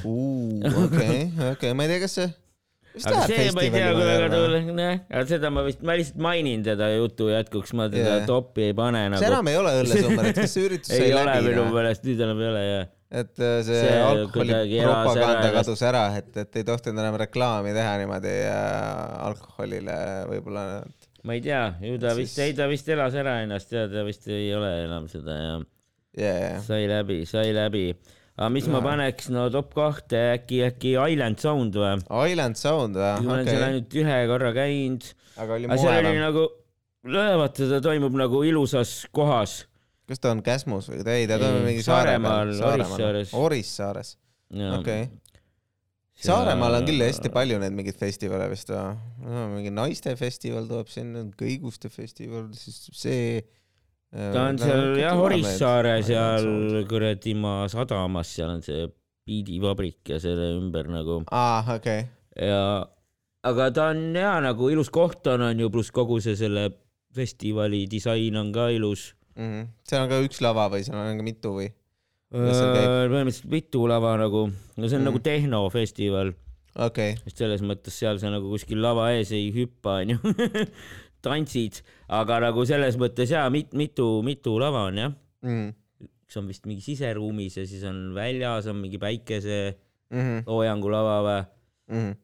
okei, 0.84 1.24
okei, 1.54 1.74
ma 1.74 1.88
ei 1.88 1.94
tea, 1.94 2.04
kas 2.04 2.18
see, 2.20 2.28
aga 2.98 3.22
see 3.28 3.48
ma 3.54 3.64
ei 3.64 3.70
tea, 3.74 3.88
kui 3.94 4.04
väga 4.06 4.28
festivali 4.28 4.60
tuli, 4.64 4.82
jah, 4.82 5.00
aga 5.10 5.24
seda 5.30 5.50
ma 5.54 5.64
vist, 5.66 5.82
ma 5.86 5.96
lihtsalt 5.98 6.22
mainin 6.28 6.64
teda 6.66 6.90
jutu 6.94 7.28
jätkuks, 7.32 7.74
ma 7.78 7.88
teda 7.92 8.14
yeah. 8.18 8.28
topi 8.28 8.68
ei 8.68 8.76
pane 8.78 9.02
see 9.04 9.12
nagu. 9.14 9.26
enam 9.30 9.50
ei 9.52 9.58
ole 9.60 9.74
õllesummerit, 9.82 10.38
kas 10.40 10.54
see 10.56 10.66
üritus 10.68 10.92
sai 10.94 11.08
ei 11.08 11.16
ole 11.16 11.26
läbi 11.30 11.52
minu 11.52 11.66
meelest, 11.76 12.06
nüüd 12.08 12.22
enam 12.26 12.42
ei 12.42 12.50
ole 12.52 12.64
jah. 12.66 12.90
et 13.22 13.32
äh, 13.38 13.56
see, 13.62 13.78
See 13.78 13.80
see 13.86 14.02
alkoholi 14.08 14.82
propaganda 14.82 15.38
ära 15.38 15.54
kadus 15.60 15.84
ära, 15.92 16.04
et, 16.20 16.30
et 16.44 16.60
ei 16.60 16.68
tohtinud 16.72 17.04
enam 17.04 17.18
reklaami 17.24 17.74
teha 17.76 17.96
niimoodi 18.02 18.36
äh, 18.50 19.16
alkoholile 19.30 19.98
võib-olla. 20.34 20.66
ma 21.28 21.38
ei 21.38 21.42
tea, 21.44 21.64
ju 21.84 21.96
ta 22.02 22.12
Siis- 22.14 22.22
vist, 22.24 22.44
ei 22.46 22.54
ta 22.58 22.68
vist 22.70 22.88
elas 22.94 23.16
ära 23.18 23.40
ennast 23.46 23.72
ja 23.74 23.86
ta 23.92 24.04
vist 24.08 24.28
ei 24.32 24.52
ole 24.56 24.72
enam 24.84 25.10
seda 25.12 25.40
ja 25.42 25.58
Yeah. 26.18 26.58
sai 26.64 26.88
läbi, 26.90 27.20
sai 27.30 27.52
läbi. 27.54 27.92
Aga 28.38 28.48
mis 28.54 28.68
ma 28.70 28.78
Jaa. 28.78 28.86
paneks, 28.86 29.30
no 29.34 29.48
top 29.50 29.72
kahte 29.74 30.20
äkki, 30.36 30.62
äkki 30.68 30.94
Island 30.94 31.42
Sound 31.42 31.74
või? 31.78 31.96
Island 32.30 32.60
Sound 32.60 32.98
ma 32.98 33.16
või? 33.18 33.32
olen 33.34 33.48
seal 33.48 33.58
okei, 33.58 33.68
ainult 33.72 33.96
ühe 34.02 34.18
korra 34.30 34.52
käinud, 34.56 35.08
aga 35.36 35.56
oli 35.58 35.70
seal 35.72 35.80
muhe 35.82 36.02
või? 36.06 36.20
nagu, 36.22 36.44
vaata 37.42 37.70
ta 37.74 37.80
toimub 37.88 38.18
nagu 38.22 38.42
ilusas 38.46 39.00
kohas. 39.14 39.60
kas 40.08 40.22
ta 40.22 40.30
on 40.34 40.44
Käsmus 40.46 40.90
või? 40.92 41.02
ei, 41.02 41.26
ta 41.30 41.40
toimub 41.42 41.66
mingi 41.66 41.82
saare 41.86 42.14
Saaremaal. 42.14 42.54
Orissaares. 42.72 43.34
Orissaares, 43.34 44.14
okei. 44.78 45.08
Saaremaal 46.18 46.80
on 46.80 46.86
küll 46.88 47.02
hästi 47.04 47.30
palju 47.30 47.60
neid 47.62 47.74
mingeid 47.78 47.98
festivale 47.98 48.48
vist 48.50 48.70
või 48.72 48.96
no,? 49.26 49.44
mingi 49.52 49.70
naistefestival 49.70 50.66
tuleb 50.66 50.90
sinna, 50.90 51.22
kõiguste 51.38 51.90
festival, 51.92 52.48
siis 52.58 52.88
see. 52.94 53.44
Äh, 54.14 54.30
ta 54.34 54.46
on 54.48 54.58
seal 54.62 54.84
jah, 55.00 55.18
Orissaare 55.20 55.96
seal 56.06 56.48
kuradi 56.90 57.34
maa 57.38 57.66
sadamas, 57.72 58.30
seal 58.36 58.50
on 58.56 58.62
see 58.64 58.86
biidivabrik 59.28 60.08
ja 60.14 60.20
selle 60.22 60.54
ümber 60.56 60.86
nagu 60.88 61.22
aa, 61.30 61.60
okei, 61.76 62.06
ja 62.40 62.62
aga 63.48 63.70
ta 63.76 63.90
on 63.92 64.06
ja 64.16 64.38
nagu 64.44 64.70
ilus 64.72 64.88
koht 64.94 65.26
on, 65.32 65.42
on 65.50 65.60
ju, 65.60 65.68
pluss 65.72 65.90
kogu 65.94 66.20
see 66.24 66.36
selle 66.40 66.70
festivali 67.14 67.86
disain 67.90 68.36
on 68.36 68.50
ka 68.52 68.68
ilus. 68.74 69.14
Mhm. 69.38 69.68
seal 69.88 70.02
on 70.04 70.10
ka 70.10 70.18
üks 70.24 70.40
lava 70.44 70.66
või 70.72 70.82
seal 70.86 70.98
on 70.98 71.20
ka 71.20 71.24
mitu 71.26 71.52
või? 71.56 71.68
Käib? 72.28 73.08
põhimõtteliselt 73.08 73.48
mitu 73.52 73.86
lava 73.88 74.10
nagu, 74.20 74.48
no 74.76 74.88
see 74.88 74.98
on 74.98 75.02
Mm. 75.02 75.08
nagu 75.08 75.20
tehnofestival, 75.24 76.32
okei, 76.76 77.14
sest 77.24 77.38
selles 77.40 77.62
mõttes 77.64 77.96
seal 77.96 78.18
sa 78.20 78.28
nagu 78.32 78.50
kuskil 78.52 78.82
lava 78.84 79.06
ees 79.16 79.32
ei 79.32 79.46
hüppa, 79.54 80.02
onju. 80.02 80.18
tantsid, 81.24 81.80
aga 82.08 82.40
nagu 82.48 82.64
selles 82.68 82.96
mõttes 83.00 83.30
ja 83.34 83.44
mit, 83.50 83.72
mitu, 83.78 84.22
mitu 84.26 84.58
lava 84.60 84.86
on 84.90 84.96
jah. 85.02 85.12
Mhm. 85.42 85.68
üks 86.28 86.36
on 86.36 86.48
vist 86.50 86.66
mingi 86.68 86.82
siseruumis 86.84 87.54
ja 87.56 87.64
siis 87.66 87.84
on 87.88 88.12
väljas 88.14 88.66
on 88.68 88.76
mingi 88.82 88.98
Mhm. 88.98 89.04
päikeseloojangu 89.06 90.90
lava 90.92 91.16
või. 91.24 92.16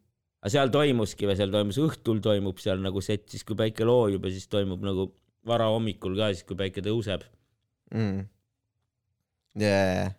aga 0.45 0.51
seal 0.53 0.69
toimuski 0.69 1.27
või 1.27 1.37
seal 1.37 1.51
toimus 1.51 1.79
õhtul 1.81 2.21
toimub 2.21 2.59
seal 2.61 2.79
nagu 2.85 3.01
set, 3.01 3.29
siis 3.33 3.45
kui 3.45 3.57
päike 3.57 3.85
loojub 3.85 4.25
ja 4.25 4.31
siis 4.31 4.47
toimub 4.49 4.83
nagu 4.85 5.07
varahommikul 5.47 6.17
ka, 6.17 6.33
siis 6.35 6.45
kui 6.45 6.57
päike 6.57 6.83
tõuseb. 6.85 7.23
jajah, 9.57 10.13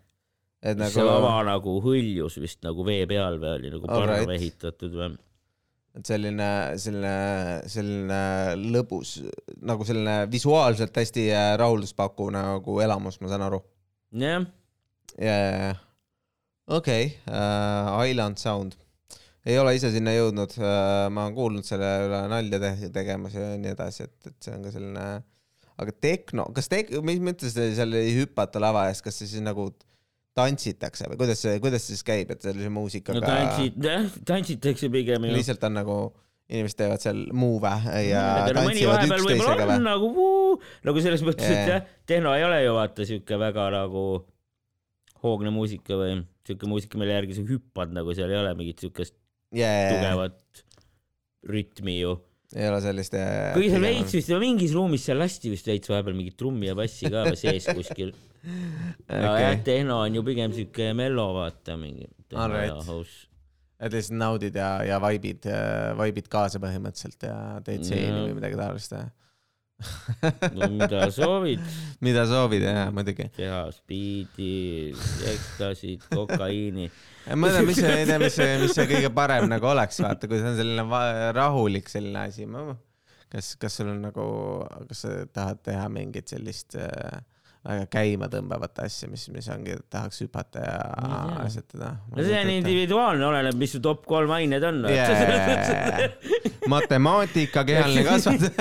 et 0.63 0.77
nagu... 0.79 0.91
see 0.93 1.03
lava 1.05 1.43
nagu 1.45 1.77
hõljus 1.83 2.39
vist 2.41 2.63
nagu 2.65 2.85
vee 2.87 3.05
peal 3.09 3.37
või 3.41 3.53
oli 3.59 3.71
nagu 3.75 3.85
parv 3.89 4.15
Alright. 4.15 4.33
ehitatud 4.39 4.95
või? 4.95 5.17
Et 5.95 6.09
selline, 6.09 6.49
selline, 6.81 7.15
selline 7.71 8.19
lõbus 8.73 9.17
nagu 9.65 9.87
selline 9.87 10.25
visuaalselt 10.31 10.95
hästi 10.99 11.27
äh, 11.31 11.51
rahuldust 11.61 11.95
pakkuv 11.97 12.33
nagu 12.35 12.79
elamus, 12.83 13.19
ma 13.21 13.31
saan 13.31 13.45
aru. 13.47 13.61
jah, 14.15 14.47
ja, 15.15 15.35
ja, 15.35 15.69
ja, 15.69 15.75
okei, 16.77 17.13
Island 18.09 18.41
Sound, 18.41 18.75
ei 19.45 19.59
ole 19.61 19.75
ise 19.77 19.91
sinna 19.93 20.15
jõudnud, 20.15 20.57
ma 20.59 21.27
olen 21.27 21.37
kuulnud 21.37 21.67
selle 21.67 21.89
üle 22.07 22.21
nalja 22.31 22.59
te 22.61 22.91
tegemas 22.93 23.37
ja 23.37 23.53
nii 23.61 23.71
edasi, 23.75 24.09
et, 24.09 24.31
et 24.31 24.37
see 24.47 24.55
on 24.57 24.65
ka 24.65 24.73
selline, 24.75 25.07
aga 25.79 25.97
tehno, 26.01 26.49
kas 26.55 26.71
tek-, 26.71 26.91
mis 27.05 27.21
mõttes 27.23 27.55
te 27.55 27.69
seal 27.77 27.95
ei 27.99 28.15
hüpata 28.17 28.59
lava 28.63 28.87
ees, 28.89 29.03
kas 29.05 29.21
see 29.21 29.31
siis 29.31 29.45
nagu 29.45 29.69
tantsitakse 30.35 31.07
või 31.11 31.19
kuidas 31.21 31.41
see, 31.45 31.57
kuidas 31.63 31.85
see 31.85 31.95
siis 31.95 32.05
käib, 32.07 32.31
et 32.35 32.43
sellise 32.43 32.69
no 32.69 32.81
muusikaga 32.81 33.23
tantsid, 33.23 33.79
jah, 33.83 34.05
tantsitakse 34.27 34.91
pigem 34.93 35.27
ju. 35.29 35.35
lihtsalt 35.37 35.63
on 35.69 35.77
nagu 35.79 35.97
inimesed 36.51 36.77
teevad 36.77 37.01
seal 37.01 37.23
move'e 37.33 38.01
ja 38.05 38.23
no 38.43 38.53
tantsivad 38.59 39.07
üksteisega 39.07 39.67
või? 39.71 39.81
nagu 39.85 40.11
vuu, 40.13 40.59
nagu 40.85 41.03
selles 41.03 41.23
mõttes, 41.25 41.47
et 41.47 41.61
Jaa. 41.61 41.69
jah, 41.71 41.91
tehno 42.09 42.35
ei 42.37 42.45
ole 42.45 42.61
ju 42.61 42.75
vaata 42.77 43.07
siuke 43.07 43.39
väga 43.41 43.69
nagu 43.73 44.05
hoogne 45.25 45.53
muusika 45.55 45.97
või 45.97 46.19
siuke 46.45 46.69
muusika, 46.69 46.99
mille 47.01 47.15
järgi 47.15 47.39
sa 47.39 47.47
hüppad 47.47 47.95
nagu 47.95 48.13
seal 48.17 48.29
ei 48.29 48.41
ole 48.43 48.53
mingit 48.59 48.83
siukest 48.83 49.15
jaa, 49.55 49.89
tugevat 49.95 50.65
rütmi 51.49 51.99
ju. 52.01 52.15
Ei 52.53 52.69
ole 52.69 52.79
sellist. 52.83 53.17
kuigi 53.55 53.71
seal 53.73 53.85
veits 53.87 54.15
vist, 54.15 54.33
mingis 54.41 54.75
ruumis 54.77 55.05
seal 55.07 55.19
lasti 55.21 55.51
vist 55.53 55.67
veits 55.69 55.91
vahepeal 55.91 56.17
mingit 56.17 56.37
trummi 56.39 56.69
ja 56.69 56.77
bassi 56.77 57.09
ka 57.11 57.25
või 57.29 57.39
sees 57.39 57.67
kuskil. 57.71 58.13
aga 59.09 59.37
jah, 59.41 59.61
tehno 59.65 60.01
on 60.05 60.19
ju 60.19 60.25
pigem 60.25 60.53
siuke 60.53 60.91
mello 60.97 61.31
vaata 61.39 61.77
mingi. 61.81 62.09
Et 63.75 63.91
lihtsalt 63.91 64.15
naudid 64.21 64.55
ja, 64.55 64.69
ja 64.87 65.01
vaibid, 65.03 65.49
vaibid 65.99 66.29
kaasa 66.31 66.61
põhimõtteliselt 66.63 67.25
ja 67.27 67.37
teed 67.65 67.83
seeni 67.83 68.07
Jaa. 68.07 68.25
või 68.29 68.37
midagi 68.37 68.59
taolist 68.59 68.93
ja 68.95 69.01
no 70.55 70.67
mida 70.71 71.09
soovid, 71.11 71.59
mida 72.05 72.23
soovid 72.29 72.63
ja 72.63 72.85
muidugi. 72.95 73.27
teha 73.35 73.59
spiidi, 73.75 74.93
ekstasid, 75.33 76.05
kokaiini. 76.11 76.87
tea, 77.25 77.35
mis 77.67 77.81
see, 77.81 78.05
tea, 78.07 78.19
mis 78.21 78.37
see, 78.39 78.49
mis 78.63 78.75
see 78.77 78.87
kõige 78.89 79.11
parem 79.15 79.49
nagu 79.51 79.67
oleks, 79.71 79.99
vaata, 80.05 80.29
kui 80.31 80.39
see 80.39 80.53
on 80.53 80.59
selline 80.59 81.03
rahulik 81.35 81.91
selline 81.91 82.23
asi. 82.23 82.47
kas, 83.31 83.55
kas 83.59 83.79
sul 83.81 83.91
on 83.91 84.01
nagu, 84.07 84.27
kas 84.87 85.05
sa 85.05 85.15
tahad 85.35 85.63
teha 85.67 85.89
mingit 85.91 86.31
sellist 86.31 86.79
äh, 86.79 87.19
väga 87.65 87.85
käima 87.89 88.27
tõmbavat 88.29 88.83
asja, 88.85 89.09
mis, 89.09 89.25
mis 89.33 89.47
ongi, 89.49 89.75
tahaks 89.91 90.21
hüpata 90.21 90.61
ja 90.61 90.75
asjatada? 91.41 91.95
no 92.11 92.25
see 92.25 92.37
on 92.37 92.51
individuaalne, 92.53 93.25
oleneb, 93.25 93.57
mis 93.59 93.73
su 93.75 93.81
top 93.83 94.05
kolm 94.09 94.31
ained 94.35 94.63
on. 94.67 94.83
Yeah. 94.91 96.05
matemaatika, 96.71 97.65
kehaline 97.67 98.05
kasvatus. 98.09 98.53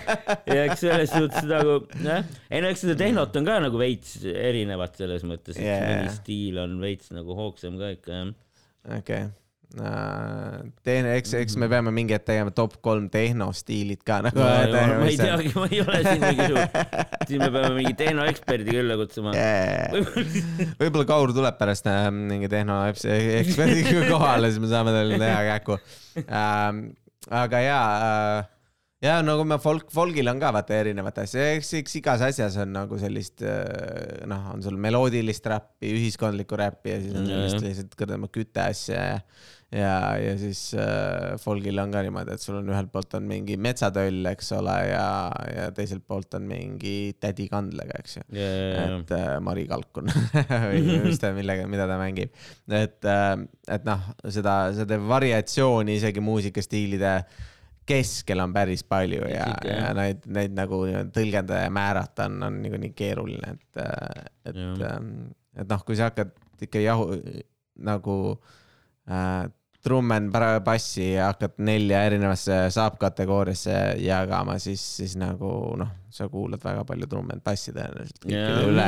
ja 0.54 0.66
eks 0.66 0.84
selles 0.84 1.14
suhtes 1.14 1.48
nagu 1.48 1.80
jah, 2.04 2.28
ei 2.50 2.62
no 2.64 2.72
eks 2.72 2.84
seda 2.84 2.98
tehnot 3.00 3.40
on 3.40 3.48
ka 3.48 3.58
nagu 3.64 3.80
veits 3.80 4.18
erinevat 4.28 5.00
selles 5.00 5.24
mõttes, 5.28 5.56
et 5.56 5.66
Jaa. 5.66 5.82
mõni 5.86 6.14
stiil 6.20 6.60
on 6.60 6.76
veits 6.84 7.12
nagu 7.16 7.36
hoogsam 7.38 7.80
ka 7.80 7.94
ikka 7.96 8.16
jah. 8.18 8.34
okei. 9.00 9.28
teine, 9.70 11.12
eks, 11.14 11.32
eks 11.38 11.54
me 11.60 11.68
peame 11.70 11.92
mingi 11.94 12.16
hetk 12.16 12.26
tegema 12.26 12.50
top 12.54 12.76
kolm 12.82 13.06
tehnostiilid 13.12 14.02
ka 14.06 14.18
nagu. 14.26 14.42
ma 14.42 15.06
ei 15.06 15.18
teagi, 15.20 15.52
ma 15.54 15.68
ei 15.70 15.82
ole 15.84 16.00
siin 16.02 16.24
mingi 16.24 16.48
suur, 16.50 16.62
siis 17.22 17.38
me 17.38 17.50
peame 17.54 17.72
mingi 17.76 17.94
tehnoeksperdi 18.00 18.74
külla 18.74 18.98
kutsuma. 18.98 19.34
võib-olla 20.80 21.06
Kaur 21.10 21.34
tuleb 21.36 21.58
pärast 21.60 21.86
äh, 21.90 22.08
mingi 22.14 22.50
tehnoeksperdiga 22.50 24.06
kohale, 24.12 24.50
siis 24.50 24.62
me 24.62 24.70
saame 24.72 24.94
talle 24.96 25.20
teha 25.22 25.42
kähku 25.52 25.78
ähm,. 26.26 26.88
aga 27.30 27.60
jaa 27.62 27.84
äh, 28.00 28.48
ja 29.04 29.20
nagu 29.24 29.44
me 29.48 29.56
folk, 29.62 29.88
folgil 29.94 30.28
on 30.32 30.40
ka 30.42 30.50
vaata 30.54 30.76
erinevat 30.82 31.22
asja, 31.22 31.46
eks, 31.56 31.72
eks 31.80 31.96
igas 32.00 32.24
asjas 32.26 32.58
on 32.64 32.74
nagu 32.74 32.98
sellist 33.00 33.44
äh, 33.46 34.26
noh, 34.30 34.50
on 34.54 34.66
sul 34.66 34.76
meloodilist 34.80 35.46
räppi, 35.52 35.94
ühiskondlikku 35.94 36.58
räppi 36.60 36.94
ja 36.94 37.00
siis 37.04 37.16
on 37.16 37.30
sellist 37.30 37.64
lihtsalt 37.64 37.96
kõrgema 38.02 38.30
küte 38.34 38.66
asja 38.66 39.06
ja 39.14 39.24
ja, 39.70 40.16
ja 40.18 40.32
siis 40.38 40.60
äh, 40.78 41.36
folgil 41.40 41.78
on 41.82 41.92
ka 41.94 42.02
niimoodi, 42.04 42.34
et 42.34 42.42
sul 42.42 42.58
on 42.58 42.70
ühelt 42.72 42.90
poolt 42.92 43.14
on 43.18 43.26
mingi 43.30 43.56
metsatöll, 43.60 44.24
eks 44.32 44.50
ole, 44.56 44.74
ja, 44.90 45.04
ja 45.54 45.68
teiselt 45.76 46.02
poolt 46.10 46.34
on 46.38 46.48
mingi 46.50 47.12
tädi 47.22 47.46
kandlega, 47.50 48.00
eks 48.02 48.18
ju 48.18 48.24
et 48.40 49.14
äh, 49.14 49.36
Mari 49.44 49.68
Kalkun 49.70 50.10
või 50.70 50.82
mis 51.06 51.22
ta, 51.22 51.30
millega, 51.36 51.68
mida 51.70 51.86
ta 51.90 52.00
mängib. 52.00 52.34
et, 52.66 52.98
et 53.06 53.86
noh, 53.86 54.10
seda, 54.26 54.58
seda 54.76 54.98
variatsiooni 55.06 55.98
isegi 56.00 56.24
muusikastiilide 56.24 57.14
keskel 57.90 58.42
on 58.42 58.52
päris 58.54 58.82
palju 58.86 59.22
ja, 59.30 59.46
jah. 59.66 59.86
ja 59.86 59.92
neid, 59.96 60.26
neid 60.30 60.54
nagu 60.54 60.82
tõlgendada 61.14 61.64
ja 61.64 61.70
määrata 61.74 62.26
on, 62.30 62.42
on 62.46 62.58
niikuinii 62.62 62.92
keeruline, 62.98 63.54
et, 63.56 63.84
et 64.50 64.58
Jah., 64.60 64.98
et 65.60 65.66
noh, 65.66 65.80
kui 65.82 65.96
sa 65.98 66.10
hakkad 66.10 66.30
ikka 66.62 66.82
jahu 66.82 67.16
nagu 67.82 68.16
äh, 69.10 69.48
trumm 69.84 70.12
and 70.12 70.34
bassi 70.64 71.12
ja 71.14 71.30
hakkad 71.30 71.56
nelja 71.64 72.02
erinevasse 72.08 72.56
saab-kategooriasse 72.74 73.76
jagama, 74.04 74.58
siis, 74.60 74.82
siis 75.00 75.16
nagu 75.20 75.50
noh, 75.80 75.94
sa 76.12 76.26
kuulad 76.28 76.60
väga 76.64 76.84
palju 76.88 77.08
trumm 77.08 77.32
and 77.32 77.44
bassi 77.44 77.72
tõenäoliselt. 77.72 78.20
kõikide 78.24 78.66
üle 78.68 78.86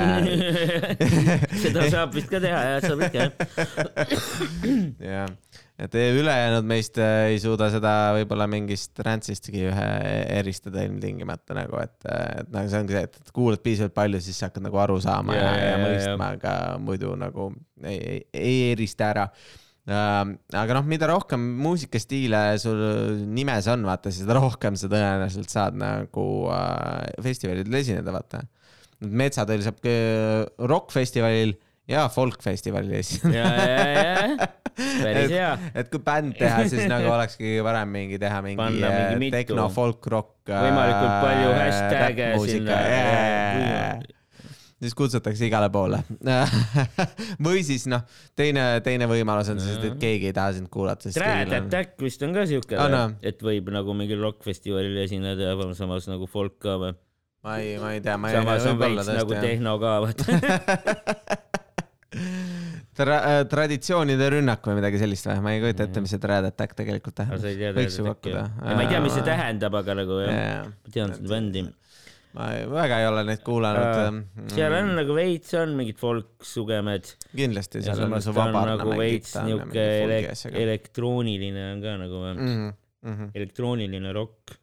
seda 1.64 1.86
saab 1.94 2.12
vist 2.16 2.28
ka 2.32 2.42
teha 2.42 2.60
jah, 2.66 2.84
saab 2.84 3.04
ikka 3.06 3.24
jah. 3.24 3.32
jah, 5.06 5.32
et 5.86 5.96
ülejäänud 6.02 6.68
meist 6.68 7.00
äh, 7.00 7.30
ei 7.32 7.40
suuda 7.42 7.70
seda 7.72 7.94
võib-olla 8.18 8.50
mingist 8.50 9.00
rantsistki 9.06 9.64
ühe 9.70 9.88
eristada 10.36 10.84
ilmtingimata 10.84 11.56
nagu, 11.56 11.80
et, 11.80 11.96
et 12.10 12.52
nagu 12.52 12.68
see 12.68 12.82
ongi 12.84 12.98
see, 12.98 13.06
et 13.08 13.34
kuulad 13.34 13.64
piisavalt 13.64 13.96
palju, 13.96 14.20
siis 14.28 14.44
hakkad 14.44 14.68
nagu 14.68 14.82
aru 14.82 15.00
saama 15.02 15.38
ja, 15.38 15.48
ja, 15.48 15.56
ja 15.56 15.72
jaa, 15.72 15.82
mõistma, 15.86 16.32
aga 16.36 16.54
muidu 16.82 17.16
nagu 17.16 17.52
ei, 17.82 17.98
ei, 17.98 18.24
ei 18.36 18.72
erista 18.74 19.08
ära. 19.14 19.28
Aga 19.90 20.76
noh, 20.76 20.86
mida 20.86 21.08
rohkem 21.10 21.42
muusikastiile 21.62 22.42
sul 22.62 22.78
nimes 23.34 23.66
on, 23.72 23.82
vaata, 23.88 24.12
seda 24.14 24.36
rohkem 24.38 24.78
sa 24.78 24.90
tõenäoliselt 24.92 25.50
saad 25.50 25.78
nagu 25.80 26.26
äh, 26.54 27.10
festivalidel 27.24 27.80
esineda, 27.80 28.14
vaata. 28.14 28.44
metsatööl 29.02 29.64
saab 29.66 29.82
äh, 29.90 30.44
rokkfestivalil 30.70 31.56
ja 31.90 32.06
folkfestivalil 32.14 32.94
esineda. 33.00 34.48
päris 34.72 35.34
hea. 35.34 35.50
et 35.74 35.90
kui 35.90 36.00
bänd 36.06 36.38
teha, 36.38 36.62
siis 36.70 36.86
nagu 36.86 37.10
olekski 37.16 37.42
kõige 37.48 37.66
parem 37.66 37.90
mingi 37.98 38.22
teha 38.22 38.38
mingi, 38.46 38.62
mingi 38.62 38.86
äh, 38.86 39.18
mitu. 39.18 39.34
tehno, 39.34 39.66
folk, 39.74 40.06
rock. 40.14 40.46
võimalikult 40.46 41.18
palju 41.26 41.54
hashtag'e 41.58 42.34
sinna. 42.46 42.82
Siis 44.82 44.96
kutsutakse 44.98 45.46
igale 45.46 45.68
poole. 45.72 46.00
või 47.46 47.62
siis 47.66 47.86
noh, 47.90 48.02
teine, 48.38 48.64
teine 48.84 49.08
võimalus 49.10 49.52
on 49.52 49.62
siis, 49.62 49.78
et 49.86 49.98
keegi 50.02 50.30
ei 50.30 50.36
taha 50.36 50.56
sind 50.58 50.70
kuulata. 50.72 51.12
Trad 51.14 51.54
Attack 51.60 52.02
vist 52.02 52.22
on 52.26 52.34
ka 52.36 52.46
siuke 52.50 52.78
On, 52.80 52.98
on., 52.98 53.16
et 53.22 53.42
võib 53.44 53.70
nagu 53.74 53.94
mingil 53.96 54.22
rokkfestivalil 54.22 54.98
esineda 55.04 55.54
samas 55.78 56.08
nagu 56.10 56.28
folk 56.30 56.58
ka 56.62 56.78
või. 56.82 56.96
ma 57.46 57.58
ei, 57.62 57.78
ma 57.82 57.94
ei 57.96 58.02
tea, 58.04 58.18
ma 58.18 58.32
ei 58.32 58.40
samas 58.40 58.68
on 58.70 58.82
veits 58.82 59.12
nagu 59.12 59.38
tehno 59.38 59.78
ka, 59.82 59.96
vaata. 60.06 60.24
Tra-, 62.92 63.44
traditsioonide 63.48 64.26
rünnak 64.34 64.66
või 64.68 64.76
midagi 64.76 64.98
sellist 65.00 65.24
või? 65.24 65.38
ma 65.40 65.54
ei 65.54 65.62
kujuta 65.62 65.86
ette, 65.86 66.02
mis 66.04 66.12
see 66.12 66.20
Trad 66.20 66.44
Attack 66.50 66.76
tegelikult 66.76 67.16
tea 67.16 67.24
tähendab. 67.38 67.78
võiks 67.78 67.96
ju 67.96 68.04
pakkuda 68.04 68.42
ma 68.60 68.82
ei 68.82 68.90
tea, 68.90 69.00
mis 69.00 69.16
see 69.16 69.24
tähendab, 69.24 69.78
aga 69.80 69.96
nagu 70.02 70.18
jah, 70.20 70.66
ma 70.68 70.92
tean 70.92 71.14
seda 71.16 71.32
bändi. 71.32 71.64
Ma 72.36 72.48
ei- 72.56 72.68
väga 72.70 73.00
ei 73.02 73.06
ole 73.06 73.24
neid 73.28 73.42
kuulanud. 73.44 74.22
seal 74.54 74.76
on 74.78 74.94
nagu 74.96 75.16
veits 75.16 75.54
on 75.60 75.74
mingid 75.78 75.98
folk-sugemed 76.00 77.12
kindlasti, 77.36 77.82
seal 77.84 78.04
on 78.06 78.16
su 78.22 78.32
ta 78.32 78.46
on 78.46 78.56
vabad 78.56 78.70
nagu 78.72 78.96
veits 78.98 79.36
niuke 79.46 79.86
elek-, 80.06 80.32
elektrooniline 80.64 81.68
on 81.74 81.84
ka 81.84 81.96
nagu 82.00 82.24
mm. 82.32 82.72
-hmm. 83.04 83.32
elektrooniline 83.34 84.12
rokk. 84.16 84.56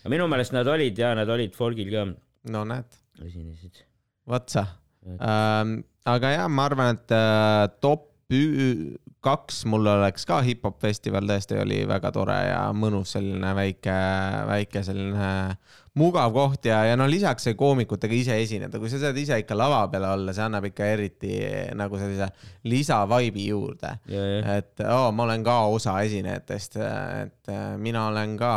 aga 0.00 0.14
minu 0.16 0.28
meelest 0.28 0.56
nad 0.56 0.66
olid 0.66 0.98
ja 0.98 1.14
nad 1.14 1.28
olid 1.28 1.54
folgil 1.54 1.90
ka 1.94 2.06
no 2.50 2.64
näed, 2.64 2.98
esinesid. 3.22 3.84
vot 4.26 4.48
sa 4.48 4.66
ähm,. 5.06 5.82
aga 6.04 6.34
jah, 6.38 6.48
ma 6.48 6.66
arvan, 6.66 6.98
et 6.98 7.14
äh, 7.14 7.68
top 7.80 8.10
kaks 9.24 9.64
mul 9.70 9.86
oleks 9.88 10.26
ka 10.28 10.40
hip-hop 10.44 10.80
festival, 10.82 11.26
tõesti 11.28 11.58
oli 11.60 11.82
väga 11.88 12.10
tore 12.14 12.36
ja 12.48 12.60
mõnus 12.76 13.14
selline 13.16 13.54
väike, 13.56 13.96
väike 14.48 14.82
selline 14.84 15.30
mugav 15.94 16.32
koht 16.34 16.66
ja, 16.66 16.80
ja 16.88 16.96
no 16.98 17.04
lisaks 17.06 17.44
sai 17.46 17.54
koomikutega 17.54 18.16
ise 18.16 18.34
esineda, 18.42 18.80
kui 18.82 18.90
sa 18.90 18.98
saad 18.98 19.18
ise 19.20 19.36
ikka 19.44 19.54
lava 19.54 19.84
peal 19.92 20.02
olla, 20.08 20.32
see 20.34 20.42
annab 20.42 20.64
ikka 20.66 20.88
eriti 20.90 21.36
nagu 21.78 22.00
sellise 22.00 22.26
lisavaibi 22.66 23.44
juurde. 23.52 23.92
ja, 24.10 24.24
ja, 24.32 24.56
et 24.58 24.82
oo, 24.90 25.12
ma 25.14 25.26
olen 25.28 25.44
ka 25.46 25.54
osa 25.70 25.94
esinejatest, 26.02 26.78
et 26.80 27.52
äh, 27.52 27.76
mina 27.78 28.08
olen 28.08 28.34
ka 28.40 28.54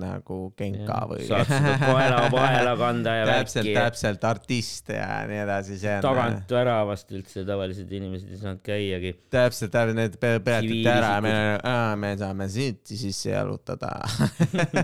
nagu 0.00 0.38
Genka 0.56 1.02
või. 1.10 1.26
saad 1.28 1.50
seda 1.50 1.74
koela 1.90 2.22
paela 2.32 2.72
kanda 2.80 3.14
ja 3.18 3.28
täpselt, 3.28 3.68
värki. 3.68 3.76
täpselt 3.76 4.24
artist 4.30 4.88
ja 4.94 5.10
nii 5.28 5.42
edasi, 5.44 5.76
see 5.82 5.98
on. 5.98 6.06
tagant 6.08 6.56
väravast 6.56 7.12
üldse 7.12 7.44
tavalised 7.48 7.92
inimesed 7.92 8.32
ei 8.32 8.40
saanud 8.40 8.64
käiagi. 8.64 9.12
täpselt, 9.28 9.74
täpselt, 9.76 9.98
need 10.00 10.16
pe- 10.22 10.38
peatati 10.48 10.80
ära, 10.88 11.12
me 11.20 11.36
Tsiviilisikud., 11.36 12.00
me 12.00 12.14
saame 12.24 12.48
siit 12.48 12.96
sisse 12.96 13.34
jalutada. 13.34 13.92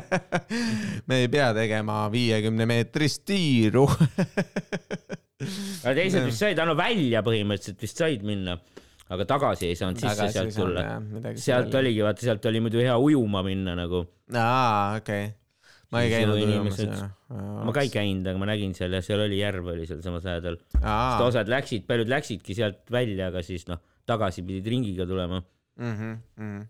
me 1.08 1.22
ei 1.24 1.28
pea 1.32 1.48
tegema 1.56 1.85
viiekümne 2.12 2.66
meetrist 2.68 3.24
tiiru. 3.28 3.84
aga 5.84 5.94
teised 5.96 6.24
vist 6.26 6.40
said, 6.42 6.60
no 6.66 6.74
välja 6.78 7.22
põhimõtteliselt 7.26 7.82
vist 7.84 8.00
said 8.02 8.22
minna, 8.26 8.56
aga 9.12 9.26
tagasi 9.28 9.70
ei 9.70 9.78
saanud 9.78 10.00
sisse 10.02 10.28
sealt 10.34 10.54
tulla. 10.56 10.84
sealt. 11.38 11.74
oligi, 11.80 12.02
vaata, 12.06 12.24
sealt 12.26 12.46
oli 12.50 12.62
muidu 12.64 12.80
hea 12.82 12.96
ujuma 12.98 13.42
minna 13.46 13.76
nagu. 13.78 14.04
aa, 14.34 14.96
okei. 15.00 15.28
ma 15.94 16.02
ei 16.02 16.10
käinud 16.10 16.40
ju 16.40 16.46
ujumas 16.48 16.80
inimesed-. 16.82 17.10
ma 17.66 17.74
ka 17.76 17.84
ei 17.86 17.92
käinud, 17.92 18.26
aga 18.26 18.42
ma 18.42 18.48
nägin 18.50 18.72
seal 18.78 18.96
ja 18.96 19.02
seal 19.04 19.22
oli 19.26 19.38
järv 19.42 19.68
oli 19.74 19.86
sealsamas 19.88 20.24
lähedal. 20.26 20.56
aa, 20.82 21.20
osad 21.26 21.50
läksid, 21.52 21.86
paljud 21.90 22.10
läksidki 22.10 22.56
sealt 22.58 22.82
välja, 22.90 23.30
aga 23.30 23.44
siis 23.46 23.68
noh, 23.70 23.82
tagasi 24.08 24.42
pidid 24.46 24.72
ringiga 24.74 25.06
tulema, 25.08 25.42
Mhm, 25.76 26.62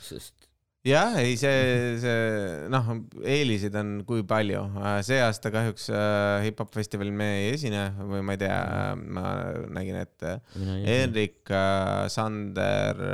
sest 0.00 0.43
jah, 0.84 1.16
ei 1.22 1.34
see, 1.40 1.96
see 2.02 2.68
noh, 2.72 2.90
eeliseid 3.24 3.76
on 3.80 3.96
kui 4.08 4.24
palju. 4.28 4.62
see 5.06 5.20
aasta 5.24 5.52
kahjuks 5.54 5.88
äh, 5.94 6.44
hip-hop 6.44 6.72
festivalil 6.76 7.14
me 7.16 7.30
ei 7.40 7.50
esine 7.54 7.86
või 7.98 8.22
ma 8.26 8.36
ei 8.36 8.42
tea, 8.44 8.60
ma 8.94 9.26
nägin, 9.72 10.00
et 10.04 10.26
äh, 10.28 10.40
tea. 10.54 10.80
Hendrik, 10.84 11.54
Sander, 12.12 13.04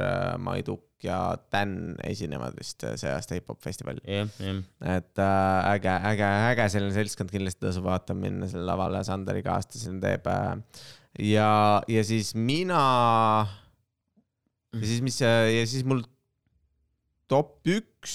Maiduk 0.42 0.86
ja 1.04 1.36
Dan 1.52 1.96
esinevad 2.04 2.56
vist 2.58 2.84
äh, 2.84 2.96
see 3.00 3.10
aasta 3.12 3.38
hip-hop 3.38 3.60
festivalil. 3.64 4.02
jah, 4.04 4.28
jah, 4.42 4.60
et 4.96 5.22
äh, 5.22 5.72
äge, 5.74 5.94
äge, 6.12 6.28
äge 6.50 6.68
selline 6.74 6.96
seltskond 6.96 7.32
kindlasti 7.32 7.64
tasub 7.64 7.86
vaatama 7.88 8.26
minna 8.26 8.50
sellele 8.50 8.68
lavale, 8.72 9.02
Sanderiga 9.06 9.56
aastasena 9.56 10.00
teeb. 10.02 10.28
ja, 11.30 11.50
ja 11.88 12.04
siis 12.04 12.34
mina, 12.34 12.82
ja 14.76 14.82
siis 14.84 15.04
mis, 15.06 15.20
ja 15.22 15.66
siis 15.66 15.86
mul 15.88 16.04
top 17.30 17.70
üks 17.70 18.14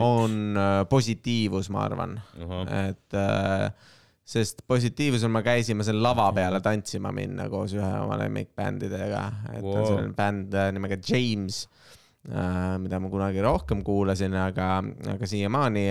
on 0.00 0.56
äh, 0.56 0.82
positiivus, 0.88 1.70
ma 1.74 1.84
arvan, 1.88 2.14
et 2.70 3.16
äh, 3.18 3.66
sest 4.30 4.62
positiivsusel 4.70 5.32
me 5.32 5.42
käisime 5.42 5.84
seal 5.86 5.98
lava 6.02 6.28
peale 6.36 6.60
tantsima 6.62 7.10
minna 7.14 7.48
koos 7.50 7.74
ühe 7.74 7.90
oma 8.04 8.18
lemmikbändidega, 8.20 9.24
et 9.56 9.64
wow. 9.66 9.80
On 9.80 9.88
selline 9.88 10.14
bänd 10.16 10.54
äh, 10.54 10.70
nimega 10.76 11.00
James 11.02 11.64
mida 12.20 12.98
ma 13.00 13.08
kunagi 13.08 13.40
rohkem 13.40 13.78
kuulasin, 13.80 14.34
aga, 14.36 14.66
aga 15.08 15.24
siiamaani, 15.26 15.86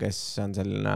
kes 0.00 0.18
on 0.42 0.54
selline, 0.56 0.94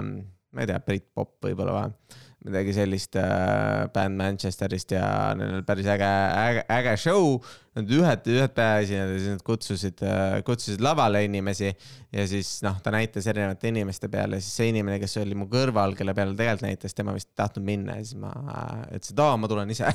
ma 0.51 0.65
ei 0.65 0.67
tea, 0.67 0.81
Britpop 0.83 1.47
võib-olla 1.47 1.77
või 1.77 2.24
midagi 2.45 2.75
sellist 2.77 3.17
äh, 3.17 3.87
bänd 3.95 4.19
Manchesterist 4.21 4.93
ja 4.93 5.05
neil 5.39 5.59
oli 5.59 5.67
päris 5.67 5.87
äge, 5.89 6.09
äge, 6.45 6.65
äge 6.77 6.97
show. 7.01 7.39
Nad 7.75 7.91
ühed, 7.91 8.29
ühed 8.31 8.53
peaesinejad 8.55 9.09
ja 9.11 9.15
siis 9.19 9.31
nad 9.33 9.41
kutsusid, 9.43 10.03
äh, 10.07 10.37
kutsusid 10.47 10.83
lavale 10.85 11.25
inimesi 11.27 11.73
ja 12.15 12.27
siis 12.31 12.61
noh, 12.63 12.77
ta 12.85 12.93
näitas 12.95 13.27
erinevate 13.33 13.73
inimeste 13.73 14.07
peale 14.13 14.39
siis 14.39 14.61
see 14.61 14.69
inimene, 14.71 15.01
kes 15.03 15.17
oli 15.19 15.35
mu 15.35 15.49
kõrval, 15.51 15.97
kelle 15.99 16.15
peale 16.15 16.37
tegelikult 16.39 16.69
näitas, 16.69 16.95
tema 16.95 17.17
vist 17.17 17.33
ei 17.33 17.41
tahtnud 17.41 17.67
minna 17.67 17.97
ja 17.99 18.05
siis 18.07 18.21
ma 18.23 18.31
äh, 18.31 18.85
ütlesin, 19.01 19.17
et 19.17 19.25
aa, 19.25 19.41
ma 19.43 19.51
tulen 19.51 19.75
ise 19.75 19.91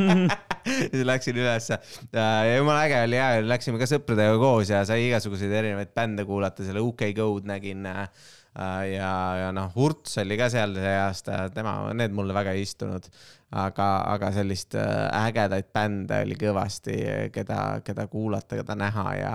siis 0.96 1.06
läksin 1.06 1.38
ülesse 1.38 1.78
äh, 1.78 2.42
ja 2.48 2.58
jumala 2.58 2.88
äge 2.88 3.04
oli 3.06 3.20
ja 3.20 3.30
läksime 3.46 3.78
ka 3.78 3.86
sõpradega 3.92 4.34
koos 4.42 4.74
ja 4.74 4.82
sai 4.88 5.06
igasuguseid 5.12 5.54
erinevaid 5.60 5.94
bände 5.94 6.26
kuulata, 6.26 6.66
selle 6.66 6.82
UK 6.82 7.12
Go'd 7.20 7.46
nägin 7.46 7.86
Äh, 7.86 8.08
ja, 8.58 9.12
ja 9.44 9.50
noh, 9.54 9.70
Hurts 9.76 10.18
oli 10.22 10.38
ka 10.40 10.50
seal 10.52 10.74
see 10.78 10.96
aasta, 10.98 11.44
tema, 11.54 11.76
need 11.96 12.14
mulle 12.16 12.34
väga 12.36 12.56
ei 12.56 12.64
istunud 12.66 13.06
aga, 13.50 13.86
aga 14.12 14.30
sellist 14.34 14.76
äh, 14.78 15.08
ägedaid 15.26 15.70
bände 15.74 16.20
oli 16.22 16.36
kõvasti, 16.38 16.94
keda, 17.34 17.80
keda 17.82 18.06
kuulata, 18.10 18.54
keda 18.60 18.76
näha 18.78 19.06
ja, 19.18 19.32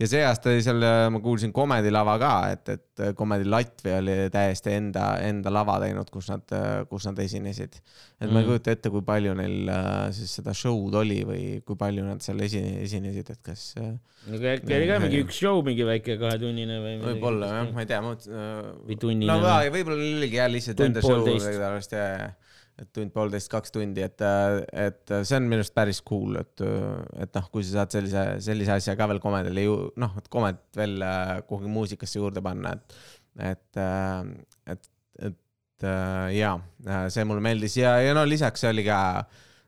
ja 0.00 0.08
see 0.08 0.22
aasta 0.24 0.48
oli 0.52 0.62
seal, 0.64 0.80
äh, 0.86 1.04
ma 1.12 1.20
kuulsin 1.24 1.52
Comedy 1.52 1.92
lava 1.92 2.16
ka, 2.20 2.32
et, 2.54 2.72
et 2.72 3.02
Comedy 3.18 3.44
Latvia 3.48 3.98
oli 4.00 4.16
täiesti 4.32 4.72
enda, 4.78 5.10
enda 5.26 5.52
lava 5.52 5.76
teinud, 5.84 6.08
kus 6.12 6.30
nad, 6.32 6.56
kus 6.88 7.10
nad 7.10 7.20
esinesid. 7.20 7.76
et 7.76 8.24
mm. 8.24 8.32
ma 8.32 8.40
ei 8.40 8.46
mm. 8.46 8.48
kujuta 8.48 8.72
ette, 8.72 8.92
kui 8.94 9.04
palju 9.04 9.36
neil 9.36 9.72
äh, 9.74 9.90
siis 10.16 10.32
seda 10.40 10.56
show'd 10.56 10.96
oli 11.02 11.20
või 11.28 11.44
kui 11.66 11.76
palju 11.76 12.06
nad 12.08 12.24
seal 12.24 12.40
esine, 12.46 12.78
esinesid, 12.86 13.34
et 13.36 13.42
kas. 13.44 13.66
no 13.76 14.40
äkki 14.40 14.78
oli 14.78 14.88
ka 14.88 15.00
mingi 15.02 15.20
üks 15.26 15.42
show, 15.44 15.60
mingi 15.66 15.84
väike 15.84 16.16
kahetunnine 16.20 16.80
või? 16.80 16.94
võib-olla 17.04 17.52
jah, 17.52 17.68
ma 17.76 17.84
ei 17.84 17.90
tea, 17.90 18.00
ma. 18.00 18.16
või 18.88 18.96
tunnine. 18.96 19.28
no 19.28 19.58
võib-olla 19.76 20.00
oligi 20.16 20.40
jah 20.40 20.48
lihtsalt 20.48 20.80
enda 20.88 21.04
show, 21.04 21.20
tõenäoliselt 21.28 22.00
ja, 22.00 22.08
ja 22.16 22.32
et 22.80 22.88
tund-poolteist, 22.96 23.50
kaks 23.52 23.74
tundi, 23.74 24.02
et, 24.04 24.24
et 24.72 25.12
see 25.12 25.36
on 25.38 25.44
minu 25.46 25.60
arust 25.60 25.74
päris 25.76 26.00
cool, 26.08 26.38
et, 26.40 26.64
et 27.20 27.36
noh, 27.36 27.50
kui 27.52 27.66
sa 27.66 27.82
saad 27.82 27.98
sellise, 27.98 28.24
sellise 28.46 28.76
asja 28.78 28.96
ka 28.98 29.08
veel 29.10 29.20
komedile 29.22 29.66
ju 29.66 29.76
noh, 30.00 30.16
et 30.18 30.30
komet 30.32 30.62
veel 30.78 30.96
äh, 31.04 31.34
kuhugi 31.48 31.70
muusikasse 31.72 32.18
juurde 32.18 32.42
panna, 32.44 32.74
et, 32.78 32.96
et, 33.52 33.80
äh, 33.82 34.32
et, 34.72 34.90
et 35.28 35.86
äh, 35.88 36.26
ja 36.38 36.56
see 37.12 37.28
mulle 37.28 37.44
meeldis 37.44 37.76
ja, 37.78 37.98
ja 38.02 38.16
no 38.16 38.24
lisaks 38.28 38.64
see 38.64 38.72
oli 38.72 38.86
ka, 38.88 38.98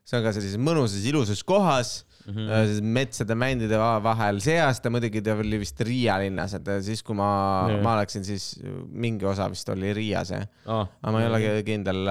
see 0.05 0.19
on 0.19 0.27
ka 0.27 0.35
sellises 0.37 0.61
mõnusas 0.61 1.05
ilusas 1.11 1.45
kohas 1.47 2.01
mm 2.27 2.35
-hmm. 2.35 2.83
metsade 2.83 3.35
mändide 3.35 3.79
vahel. 4.03 4.41
see 4.41 4.61
aasta 4.61 4.91
muidugi 4.91 5.23
ta 5.23 5.35
oli 5.35 5.59
vist 5.61 5.81
Riia 5.81 6.19
linnas, 6.19 6.55
et 6.55 6.69
siis 6.81 7.03
kui 7.03 7.15
ma 7.15 7.67
-hmm. 7.69 7.83
ma 7.83 7.97
läksin, 8.01 8.25
siis 8.25 8.61
mingi 8.89 9.25
osa 9.27 9.51
vist 9.51 9.69
oli 9.69 9.93
Riias 9.93 10.31
jah 10.31 10.47
oh.. 10.67 10.87
aga 11.03 11.13
ma 11.13 11.23
ei 11.23 11.29
ole 11.29 11.63
kindel. 11.63 12.09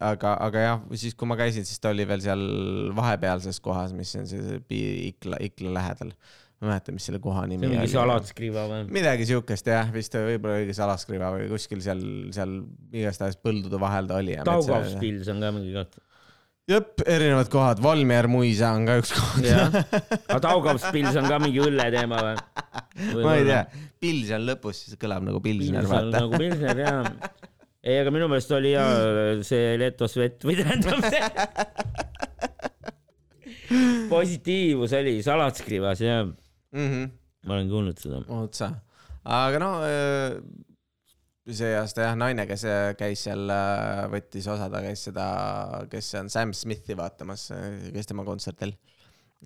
Aga, 0.00 0.34
aga 0.40 0.60
jah, 0.64 0.84
siis 0.96 1.12
kui 1.18 1.28
ma 1.28 1.36
käisin, 1.36 1.66
siis 1.68 1.80
ta 1.82 1.90
oli 1.92 2.06
veel 2.08 2.22
seal 2.24 2.44
vahepealses 2.96 3.58
kohas, 3.60 3.92
mis 3.92 4.14
on 4.16 4.28
siis 4.30 4.46
Ikla, 4.72 5.36
Ikla 5.44 5.74
lähedal 5.76 6.14
ma 6.60 6.66
ei 6.66 6.70
mäleta, 6.74 6.92
mis 6.92 7.06
selle 7.08 7.20
koha 7.24 7.46
nimi 7.48 7.64
oli. 7.64 7.76
mingi 7.78 7.92
Salatskriva 7.92 8.66
või? 8.68 8.82
midagi 8.92 9.24
siukest 9.28 9.68
jah, 9.72 9.88
vist 9.94 10.12
võib-olla 10.12 10.58
oligi 10.58 10.76
Salatskriva 10.76 11.30
või 11.32 11.46
kuskil 11.48 11.80
seal, 11.84 12.02
seal 12.36 12.58
igastahes 12.92 13.38
põldude 13.40 13.80
vahel 13.80 14.08
ta 14.10 14.18
oli. 14.20 14.36
Daugavspils 14.44 15.30
on 15.32 15.40
ka 15.40 15.52
mingi 15.56 15.72
koht 15.76 15.96
jep, 16.70 17.00
erinevad 17.08 17.48
kohad, 17.52 17.80
Valmier 17.82 18.28
muisa 18.30 18.74
on 18.76 18.84
ka 18.88 18.98
üks 19.00 19.14
koht. 19.16 19.48
aga 19.48 20.40
Daugavspils 20.44 21.16
on 21.20 21.30
ka 21.30 21.40
mingi 21.42 21.62
õlle 21.64 21.88
teema 21.94 22.20
või? 22.26 22.34
ma 23.24 23.36
ei 23.38 23.46
tea, 23.48 23.62
pils 24.02 24.34
on 24.36 24.44
lõpus, 24.48 24.84
siis 24.84 25.00
kõlab 25.00 25.24
nagu 25.26 25.40
pilsner, 25.44 25.88
vaata. 25.90 26.26
nagu 26.26 26.40
pilsner 26.40 26.84
jaa. 26.84 27.02
Ei, 27.84 27.96
aga 28.00 28.12
minu 28.14 28.28
meelest 28.30 28.52
oli 28.56 28.74
ja 28.74 28.84
see 29.46 29.76
Letos 29.80 30.16
vett 30.20 30.44
või 30.46 30.58
tähendab 30.60 31.00
see 31.06 31.22
positiivus 34.10 34.92
oli 34.98 35.20
Salatskivas 35.24 36.02
jah 36.04 36.24
mm. 36.26 36.88
-hmm. 36.88 37.10
ma 37.46 37.56
olen 37.56 37.70
kuulnud 37.70 38.02
seda. 38.02 38.24
otsa, 38.40 38.72
aga 39.24 39.62
no 39.62 39.70
see 41.56 41.72
aasta 41.76 42.04
jah, 42.04 42.16
naine, 42.18 42.44
kes 42.48 42.64
äh, 42.68 42.92
käis 42.98 43.24
seal, 43.26 43.50
äh, 43.52 44.04
võttis 44.12 44.46
osa, 44.50 44.68
ta 44.72 44.82
käis 44.84 45.04
seda, 45.08 45.26
kes 45.90 46.12
on 46.20 46.30
Sam 46.32 46.54
Smithi 46.56 46.96
vaatamas, 46.98 47.48
äh, 47.56 47.90
käis 47.94 48.08
tema 48.10 48.26
kontserdil. 48.28 48.74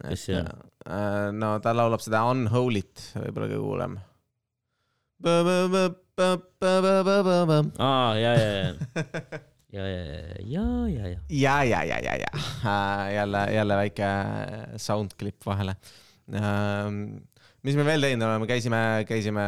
kes 0.03 0.27
see 0.29 0.41
on? 0.41 1.39
no 1.39 1.55
ta 1.65 1.75
laulab 1.75 2.03
seda 2.05 2.25
Unholy't, 2.31 3.13
võib-olla 3.15 3.51
kõige 3.51 3.63
kuulem. 3.63 3.99
Aa, 7.79 8.15
ja, 8.25 8.33
ja, 8.39 8.49
ja 8.55 8.73
ja, 9.75 9.87
ja, 9.91 10.03
ja, 10.47 10.65
ja, 10.87 11.07
ja. 11.11 11.19
ja, 11.29 11.55
ja, 11.67 11.83
ja, 11.83 11.99
ja, 11.99 12.15
ja. 12.23 12.31
jälle, 13.11 13.47
jälle 13.55 13.77
väike 13.77 14.11
sound 14.77 15.17
clip 15.19 15.47
vahele 15.47 15.75
mis 17.65 17.79
me 17.79 17.87
veel 17.87 18.05
teinud 18.05 18.27
oleme, 18.29 18.47
käisime, 18.49 18.79
käisime, 19.09 19.45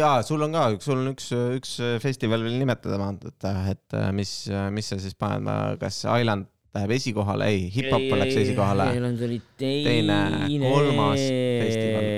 jaa, 0.00 0.22
sul 0.24 0.42
on 0.46 0.56
ka, 0.56 0.64
sul 0.80 1.02
on 1.02 1.12
üks, 1.12 1.28
üks 1.58 1.76
festival 2.02 2.44
veel 2.46 2.56
nimetada, 2.62 3.10
et, 3.28 3.48
et 3.74 3.96
mis, 4.16 4.32
mis 4.74 4.88
sa 4.88 4.98
siis 5.02 5.16
paned, 5.18 5.78
kas 5.82 6.02
Island 6.08 6.48
läheb 6.74 6.94
esikohale, 6.96 7.46
ei, 7.52 7.66
hip-hop 7.70 8.16
läks 8.18 8.38
esikohale. 8.40 8.88
Island 8.96 9.20
oli 9.28 9.38
teine, 9.60 10.16
teine, 10.48 10.72
kolmas 10.72 11.20
festival. 11.20 12.08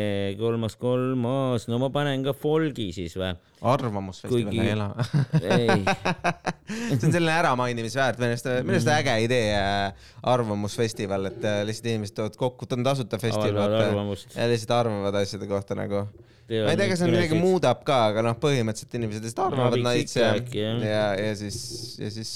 Kolmas, 0.40 0.76
kolmas, 0.80 1.66
no 1.70 1.78
ma 1.82 1.88
panen 1.94 2.24
ka 2.26 2.34
folgi 2.36 2.88
siis 2.96 3.16
või? 3.18 3.32
arvamusfestival 3.66 4.50
Kuigi... 4.50 4.60
ei 4.62 4.72
ela. 4.74 4.88
See 6.96 7.08
on 7.08 7.14
selline 7.14 7.34
äramainimise 7.34 8.00
väärt, 8.00 8.20
minu 8.20 8.34
arust, 8.34 8.48
minu 8.66 8.76
arust 8.76 8.90
äge 8.92 9.14
idee 9.24 9.54
äh, 9.56 10.08
arvamusfestival, 10.34 11.30
et 11.30 11.46
äh, 11.46 11.60
lihtsalt 11.68 11.90
inimesed 11.92 12.16
tulevad 12.18 12.38
kokku, 12.40 12.68
ta 12.68 12.78
on 12.78 12.86
tasuta 12.86 13.20
festival. 13.22 13.76
ja 13.76 14.48
lihtsalt 14.52 14.74
arvavad 14.80 15.20
asjade 15.22 15.48
kohta 15.50 15.78
nagu. 15.78 16.04
Ma 16.46 16.70
ei 16.70 16.78
tea, 16.78 16.90
kas 16.92 17.00
see 17.02 17.10
midagi 17.10 17.38
muudab 17.40 17.80
ka, 17.86 18.02
aga 18.12 18.22
noh, 18.28 18.36
põhimõtteliselt 18.42 19.00
inimesed 19.00 19.24
lihtsalt 19.26 19.48
arvavad 19.48 19.80
no, 19.80 19.88
naits 19.88 20.14
ja, 20.14 20.34
ja, 20.54 21.06
ja 21.18 21.32
siis, 21.38 21.58
ja 21.98 22.12
siis 22.14 22.30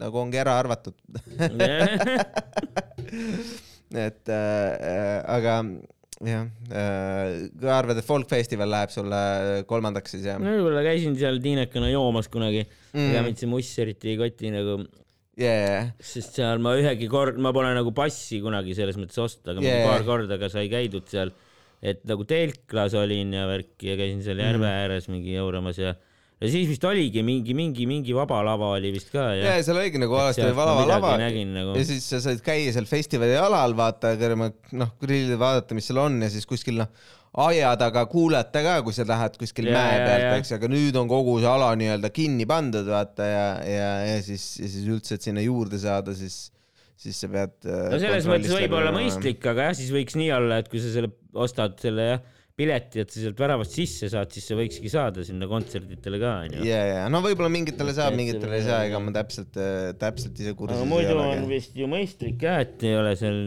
nagu 0.00 0.18
ongi 0.18 0.40
ära 0.42 0.56
arvatud. 0.58 0.96
Et 3.94 4.28
äh, 4.32 5.22
aga 5.30 5.60
jah 6.28 6.48
äh,, 6.72 7.48
kui 7.52 7.70
arvad, 7.70 8.00
et 8.00 8.08
folkfestival 8.08 8.70
läheb 8.70 8.92
sulle 8.94 9.22
kolmandaks 9.70 10.16
siis 10.16 10.28
jah? 10.28 10.40
no 10.40 10.56
võib-olla 10.56 10.84
käisin 10.86 11.16
seal 11.20 11.40
tiinekana 11.44 11.90
joomas 11.92 12.30
kunagi 12.32 12.64
mm., 12.64 13.08
ega 13.10 13.24
mind 13.26 13.40
see 13.40 13.50
muss 13.50 13.72
eriti 13.84 14.14
ei 14.14 14.20
koti 14.20 14.52
nagu 14.54 14.78
yeah.. 15.40 15.90
sest 16.02 16.38
seal 16.38 16.62
ma 16.62 16.74
ühegi 16.78 17.08
kord, 17.10 17.38
ma 17.42 17.52
pole 17.54 17.72
nagu 17.76 17.92
passi 17.96 18.40
kunagi 18.44 18.76
selles 18.76 18.98
mõttes 19.00 19.20
osta, 19.22 19.52
aga 19.52 19.64
yeah. 19.64 19.84
paar 19.88 20.06
korda 20.06 20.38
ka 20.40 20.50
sai 20.52 20.68
käidud 20.72 21.08
seal, 21.10 21.34
et 21.84 22.02
nagu 22.08 22.26
telklas 22.28 22.96
olin 22.98 23.34
ja 23.36 23.46
värki 23.50 23.92
ja 23.92 23.98
käisin 24.00 24.22
seal 24.26 24.42
järve 24.42 24.64
mm. 24.64 24.82
ääres 24.84 25.10
mingi 25.12 25.36
jauramas 25.36 25.80
ja 25.82 25.94
ja 26.44 26.52
siis 26.52 26.68
vist 26.68 26.84
oligi 26.88 27.24
mingi, 27.24 27.56
mingi, 27.56 27.86
mingi 27.88 28.14
vaba 28.16 28.42
lava 28.44 28.74
oli 28.76 28.92
vist 28.94 29.10
ka. 29.12 29.30
ja, 29.38 29.56
ja 29.56 29.64
seal 29.64 29.80
oligi 29.80 30.00
nagu 30.02 30.16
alasti 30.20 30.44
oli 30.44 30.56
vaba 30.56 30.84
lava 30.88 31.16
nagu... 31.18 31.74
ja 31.78 31.84
siis 31.88 32.06
sa 32.12 32.20
said 32.24 32.42
käia 32.44 32.72
seal 32.74 32.88
festivali 32.90 33.36
alal, 33.40 33.76
vaata, 33.78 34.14
noh, 34.20 34.94
grillida, 35.00 35.38
vaadata, 35.40 35.76
mis 35.78 35.88
seal 35.90 36.02
on 36.04 36.20
ja 36.26 36.30
siis 36.32 36.48
kuskil 36.50 36.82
noh, 36.82 36.90
aia 37.44 37.72
taga 37.80 38.04
kuulata 38.10 38.62
ka, 38.66 38.76
kui 38.86 38.94
sa 38.96 39.06
lähed 39.08 39.38
kuskil 39.40 39.70
ja, 39.70 39.78
mäe 39.78 40.02
pealt, 40.04 40.28
eks, 40.42 40.54
aga 40.58 40.70
nüüd 40.70 40.98
on 41.00 41.10
kogu 41.10 41.38
see 41.40 41.50
ala 41.50 41.72
nii-öelda 41.80 42.12
kinni 42.14 42.46
pandud, 42.50 42.86
vaata 42.90 43.30
ja, 43.30 43.46
ja, 43.66 43.88
ja 44.12 44.20
siis, 44.26 44.44
ja 44.60 44.70
siis 44.70 44.90
üldse, 44.90 45.18
et 45.18 45.26
sinna 45.26 45.44
juurde 45.44 45.80
saada, 45.82 46.14
siis 46.18 46.48
siis 47.04 47.18
sa 47.24 47.28
pead. 47.28 47.56
no 47.66 47.98
selles 47.98 48.28
mõttes 48.30 48.54
võib 48.54 48.76
olla 48.78 48.92
mõistlik, 48.94 49.42
aga 49.50 49.70
jah, 49.70 49.74
siis 49.80 49.90
võiks 49.92 50.14
nii 50.18 50.30
olla, 50.36 50.60
et 50.62 50.70
kui 50.70 50.82
sa 50.82 50.92
selle 50.94 51.10
ostad 51.34 51.74
selle 51.82 52.06
jah 52.12 52.22
pileti, 52.54 53.02
et 53.02 53.10
sa 53.10 53.18
sealt 53.18 53.40
väravast 53.42 53.74
sisse 53.74 54.08
saad, 54.12 54.30
siis 54.34 54.44
sa 54.46 54.56
võikski 54.58 54.90
saada 54.92 55.24
sinna 55.26 55.48
kontserditele 55.50 56.20
ka 56.22 56.34
onju. 56.44 56.66
ja, 56.68 56.80
ja 56.86 57.06
no 57.10 57.18
võib-olla 57.24 57.50
mingitele 57.50 57.94
saab, 57.96 58.14
mingitele 58.18 58.60
ei 58.60 58.66
saa, 58.66 58.84
ega 58.86 59.00
ma 59.02 59.14
täpselt, 59.16 59.58
äh, 59.58 59.88
täpselt 59.98 60.38
ise 60.38 60.54
kursis 60.58 60.78
ei 60.78 60.84
ole. 60.84 60.90
muidu 60.92 61.16
on 61.18 61.48
vist 61.50 61.74
ju 61.78 61.88
mõistlik 61.90 62.44
jah, 62.46 62.62
et 62.62 62.84
ei 62.86 62.94
ole 63.00 63.16
seal 63.18 63.40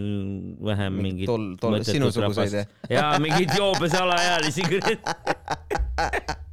vähem 0.71 0.99
mingit. 1.07 1.29
tol, 1.31 1.53
tol, 1.61 1.79
sinusuguseid 1.87 2.59
jah? 2.59 2.75
ja 2.91 3.07
mingeid 3.23 3.55
joobes 3.55 3.95
alaealisi 3.95 4.67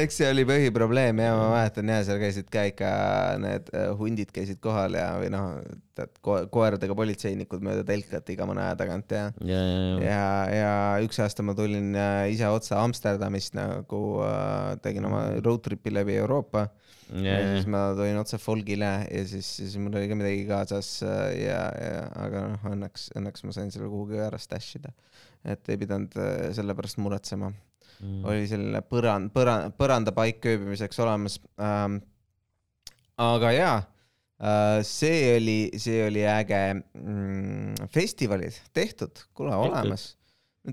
eks 0.00 0.18
see 0.20 0.28
oli 0.30 0.44
põhiprobleem 0.48 1.20
ja 1.20 1.32
ma 1.36 1.48
mäletan 1.52 1.90
ja 1.92 1.98
seal 2.06 2.20
käisid 2.20 2.48
ka 2.52 2.64
ikka 2.70 2.90
need 3.42 3.68
äh, 3.76 3.90
hundid 3.98 4.32
käisid 4.34 4.60
kohal 4.64 4.96
ja, 4.96 5.10
või 5.20 5.28
noh, 5.34 5.58
tead 5.96 6.16
ko 6.24 6.38
koeradega 6.52 6.96
politseinikud 6.96 7.64
mööda 7.64 7.84
telkat 7.88 8.32
iga 8.32 8.48
mõne 8.48 8.64
aja 8.64 8.78
tagant 8.80 9.12
ja. 9.12 9.26
ja, 9.44 9.60
ja, 9.60 9.92
ja. 10.00 10.24
ja, 10.60 10.72
üks 11.04 11.20
aasta 11.22 11.44
ma 11.46 11.56
tulin 11.58 11.92
äh, 11.98 12.22
ise 12.32 12.48
otse 12.52 12.76
Amsterdamist 12.78 13.56
nagu 13.58 14.02
äh, 14.24 14.74
tegin 14.84 15.08
oma 15.10 15.28
road 15.44 15.64
trip'i 15.66 15.92
läbi 15.92 16.16
Euroopa. 16.22 16.66
ja, 17.12 17.36
ja 17.36 17.52
siis 17.52 17.68
ma 17.70 17.90
tulin 17.98 18.18
otse 18.22 18.40
Folgile 18.42 18.94
ja 19.04 19.28
siis, 19.28 19.52
siis 19.60 19.76
mul 19.82 19.94
oli 19.94 20.08
ka 20.10 20.18
midagi 20.18 20.48
kaasas 20.48 20.96
ja, 21.04 21.62
ja 21.68 22.08
aga 22.24 22.48
noh, 22.54 22.68
õnneks, 22.72 23.10
õnneks 23.18 23.46
ma 23.46 23.56
sain 23.56 23.70
selle 23.74 23.92
kuhugi 23.92 24.24
ära 24.24 24.40
stash 24.40 24.80
ida. 24.80 24.96
et 25.44 25.68
ei 25.70 25.78
pidanud 25.84 26.16
selle 26.56 26.74
pärast 26.74 26.98
muretsema 26.98 27.52
mm. 28.00 28.24
oli 28.28 28.46
selline 28.50 28.82
põrand, 28.86 29.32
põrand, 29.34 29.74
põrandapaik 29.78 30.44
ööbimiseks 30.52 31.00
olemas 31.04 31.38
ähm,. 31.62 32.00
aga 33.22 33.52
jaa 33.54 33.76
äh,, 33.80 34.80
see 34.86 35.36
oli, 35.36 35.58
see 35.80 36.02
oli 36.06 36.26
äge 36.28 36.62
mm,. 36.74 37.88
festivalid 37.92 38.58
tehtud, 38.76 39.24
kuule 39.36 39.54
olemas. 39.56 40.10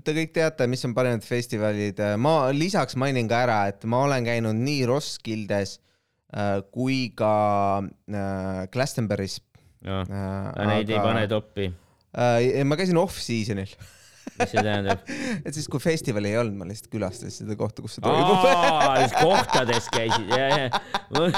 te 0.04 0.16
kõik 0.16 0.34
teate, 0.36 0.68
mis 0.70 0.84
on 0.88 0.96
parimad 0.96 1.24
festivalid. 1.26 2.02
ma 2.18 2.36
lisaks 2.56 2.98
mainin 3.00 3.30
ka 3.30 3.44
ära, 3.46 3.62
et 3.72 3.86
ma 3.88 4.04
olen 4.08 4.26
käinud 4.26 4.58
nii 4.60 4.84
Roskildes 4.90 5.78
äh, 6.34 6.60
kui 6.74 7.08
ka 7.16 7.34
äh, 7.80 8.64
Glastonbury's. 8.74 9.40
Neid 9.84 10.08
aga... 10.08 10.78
ei 10.80 10.96
pane 10.96 11.26
toppi 11.28 11.66
äh,. 12.16 12.62
ma 12.64 12.76
käisin 12.80 12.96
off-season'il 12.96 13.74
mis 14.38 14.50
see 14.50 14.64
tähendab? 14.64 15.04
et 15.46 15.56
siis, 15.56 15.68
kui 15.70 15.82
festivali 15.82 16.32
ei 16.32 16.38
olnud, 16.40 16.56
ma 16.58 16.68
lihtsalt 16.68 16.90
külastasin 16.92 17.34
seda 17.44 17.56
kohta, 17.60 17.84
kus 17.84 17.98
see 17.98 18.04
toimub. 18.04 18.44
kohtades 19.24 19.88
käisid, 19.94 20.28
ja, 20.32 20.46
ja. 20.64 20.82
mul 21.14 21.28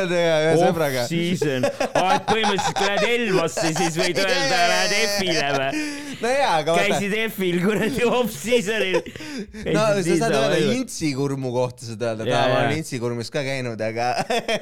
on 0.00 0.16
ühe 0.18 0.54
sõbraga. 0.60 1.06
Off-season, 1.06 1.68
et 1.68 2.28
põhimõtteliselt 2.28 2.78
kui 2.78 2.88
lähed 2.90 3.08
Elvasse, 3.16 3.68
siis 3.78 3.98
võid 4.00 4.22
öelda, 4.22 4.62
lähed 4.74 4.96
F-ile 5.02 5.52
või? 5.58 5.86
no 6.22 6.30
jaa, 6.30 6.52
aga 6.60 6.74
vaata. 6.76 6.98
käisid 6.98 7.14
F-il 7.30 7.58
kuradi 7.62 8.04
off-season'il. 8.06 8.98
no 9.74 9.84
sa 9.96 10.16
saad 10.22 10.36
öelda 10.38 10.60
intsikurmu 10.76 11.52
kohta 11.54 11.86
saad 11.86 12.04
öelda, 12.06 12.26
et 12.26 12.34
ma 12.34 12.42
olen 12.60 12.78
intsikurmus 12.80 13.30
ka 13.34 13.42
käinud, 13.46 13.80
aga 13.82 14.08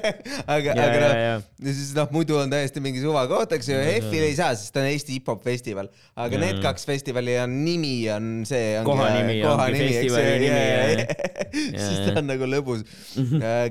aga, 0.57 0.77
aga 0.87 1.11
noh, 1.11 1.45
siis 1.67 1.93
noh, 1.97 2.09
muidu 2.15 2.39
on 2.41 2.53
täiesti 2.53 2.83
mingi 2.85 3.03
suva 3.05 3.27
koht, 3.31 3.55
eks 3.57 3.71
ju, 3.73 3.81
F-il 4.01 4.27
ei 4.27 4.37
saa, 4.39 4.55
sest 4.59 4.75
ta 4.75 4.83
on 4.85 4.91
Eesti 4.91 5.19
hip-hop 5.19 5.45
festival, 5.47 5.91
aga 6.19 6.41
need 6.41 6.50
kaks 6.65 6.89
festivali 6.89 7.37
on 7.43 7.55
nimi 7.65 7.95
on 8.15 8.29
see. 8.49 8.75
koha 8.87 9.13
nimi 9.21 9.39
ongi 9.47 9.87
festivali 9.87 10.37
nimi. 10.43 11.07
siis 11.87 12.03
ta 12.09 12.19
on 12.21 12.29
nagu 12.33 12.51
lõbus. 12.51 12.85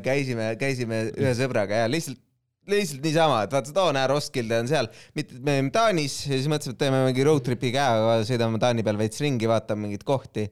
käisime, 0.06 0.54
käisime 0.62 1.06
ühe 1.12 1.36
sõbraga 1.38 1.84
ja 1.84 1.92
lihtsalt 1.92 2.22
lihtsalt 2.70 3.06
niisama, 3.06 3.44
et 3.46 3.54
vaata, 3.54 3.74
too 3.76 3.94
näe, 3.96 4.08
Roskilde 4.10 4.60
on 4.64 4.70
seal, 4.70 4.90
mitte, 5.18 5.38
me 5.42 5.58
olime 5.58 5.74
Taanis 5.74 6.20
ja 6.28 6.36
siis 6.36 6.50
mõtlesime, 6.52 6.76
et 6.76 6.82
teeme 6.84 7.02
mingi 7.08 7.26
road 7.28 7.46
trip'i 7.46 7.72
ka, 7.74 7.88
sõidame 8.28 8.62
Taani 8.62 8.86
peal 8.86 9.00
veits 9.00 9.22
ringi, 9.24 9.50
vaatame 9.50 9.88
mingeid 9.88 10.06
kohti. 10.08 10.48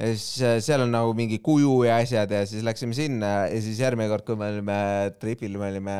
ja 0.00 0.12
siis 0.14 0.44
äh, 0.46 0.58
seal 0.64 0.86
on 0.86 0.94
nagu 0.94 1.12
mingi 1.16 1.40
kuju 1.44 1.82
ja 1.84 1.98
asjad 2.00 2.30
ja 2.32 2.44
siis 2.48 2.64
läksime 2.64 2.96
sinna 2.96 3.32
ja 3.50 3.58
siis 3.60 3.80
järgmine 3.82 4.08
kord, 4.08 4.24
kui 4.28 4.38
me 4.40 4.52
olime 4.54 4.78
tripil, 5.20 5.58
me 5.60 5.72
olime 5.74 5.96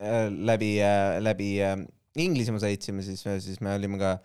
äh, 0.00 0.30
läbi, 0.30 0.76
äh, 0.80 1.18
läbi 1.20 1.56
Inglismaa 2.20 2.60
sõitsime, 2.60 3.04
siis, 3.06 3.22
siis 3.44 3.60
me 3.64 3.72
olime 3.72 3.96
ka, 4.00 4.16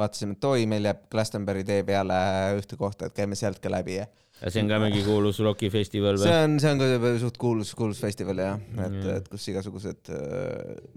vaatasime, 0.00 0.36
et 0.38 0.46
oi, 0.48 0.64
meil 0.70 0.88
jääb 0.88 1.02
Glastonbury 1.12 1.64
tee 1.68 1.82
peale 1.84 2.16
ühte 2.56 2.78
kohta, 2.80 3.10
et 3.10 3.16
käime 3.16 3.36
sealt 3.36 3.60
ka 3.64 3.72
läbi 3.72 3.98
ja. 3.98 4.06
ja 4.40 4.52
see 4.52 4.64
on 4.64 4.72
ka 4.72 4.80
mingi 4.80 5.02
kuulus 5.04 5.42
rokifestival 5.44 6.16
või? 6.16 6.24
see 6.24 6.40
on, 6.46 6.56
see 6.62 6.72
on 6.72 6.80
ka 6.80 7.12
suht 7.20 7.36
kuulus, 7.40 7.74
kuulus 7.76 8.00
festival 8.04 8.40
jah, 8.40 8.64
et 8.78 8.96
mm., 8.96 9.12
et 9.18 9.28
kus 9.32 9.44
igasugused 9.52 10.12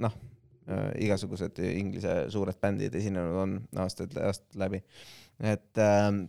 noh, 0.05 0.15
igasugused 1.03 1.59
Inglise 1.67 2.15
suured 2.31 2.59
bändid 2.63 2.95
esinenud 2.99 3.43
on 3.43 3.59
aastaid, 3.83 4.15
aastaid 4.15 4.63
läbi. 4.63 4.81
et 5.43 5.83
ähm, 5.83 6.23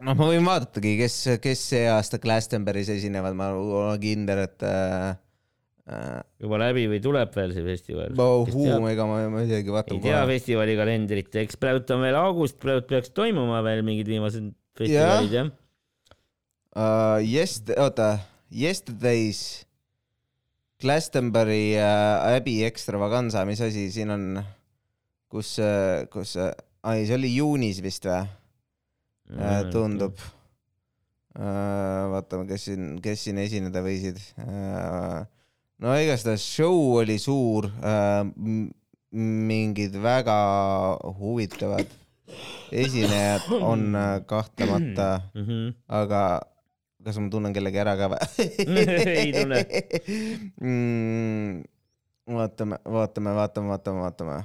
noh, 0.00 0.16
ma 0.16 0.30
võin 0.32 0.48
vaadatagi, 0.48 0.96
kes, 1.04 1.18
kes 1.44 1.68
see 1.74 1.84
aasta 1.92 2.20
Glastonbury's 2.22 2.88
esinevad, 2.96 3.36
ma 3.36 3.52
olen 3.52 4.00
kindel, 4.00 4.46
et 4.48 4.64
äh, 4.64 5.12
Äh, 5.12 5.23
juba 5.84 6.58
läbi 6.62 6.86
või 6.88 7.00
tuleb 7.04 7.34
veel 7.36 7.52
see 7.52 7.64
festival? 7.66 8.14
ega 8.88 9.04
ma, 9.08 9.18
ma 9.28 9.42
isegi 9.44 9.72
vaatan. 9.72 9.98
ei 9.98 10.04
tea 10.06 10.22
festivali 10.30 10.76
kalendrit, 10.78 11.28
eks 11.42 11.58
praegu 11.60 11.84
on 11.92 12.04
veel 12.06 12.16
august, 12.16 12.56
praegu 12.62 12.86
peaks 12.88 13.12
toimuma 13.12 13.60
veel 13.66 13.84
mingid 13.84 14.08
viimased 14.08 14.48
festivalid 14.78 15.34
jah 15.34 15.42
ja? 15.42 15.44
uh,. 16.80 17.20
Yest-, 17.20 17.74
oota, 17.76 18.16
Yesterday's 18.48 19.66
Glastonbury 20.80 21.76
uh, 21.76 22.32
Abbey 22.32 22.64
Extravaganza, 22.64 23.44
mis 23.44 23.60
asi 23.64 23.90
siin 23.92 24.10
on, 24.16 24.24
kus 25.32 25.58
uh,, 25.60 26.08
kus 26.12 26.34
uh,, 26.40 26.48
ai, 26.88 27.04
see 27.04 27.18
oli 27.20 27.34
juunis 27.36 27.84
vist 27.84 28.08
või 28.08 28.24
uh,? 28.24 29.68
tundub 29.68 30.16
uh,. 30.16 32.08
vaatame, 32.16 32.48
kes 32.48 32.70
siin, 32.70 32.96
kes 33.04 33.28
siin 33.28 33.44
esineda 33.44 33.84
võisid 33.84 34.16
uh, 34.40 35.28
no 35.82 35.98
igastahes 35.98 36.44
show 36.56 36.96
oli 37.00 37.18
suur 37.18 37.70
äh,, 37.82 38.22
mingid 39.14 39.94
väga 40.02 40.38
huvitavad 41.18 41.86
esinejad 42.72 43.46
on 43.60 43.94
äh, 43.94 44.26
kahtlemata 44.26 45.20
mm, 45.34 45.44
-hmm. 45.44 45.74
aga 45.88 46.40
kas 47.04 47.18
ma 47.20 47.28
tunnen 47.30 47.52
kellegi 47.52 47.80
ära 47.82 47.94
ka 48.00 48.08
või 48.12 48.46
ei 49.20 49.32
tunne 49.34 49.60
mm,. 50.60 51.62
vaatame, 52.34 52.80
vaatame, 52.84 53.34
vaatame, 53.36 53.68
vaatame, 53.68 54.04
vaatame. 54.06 54.38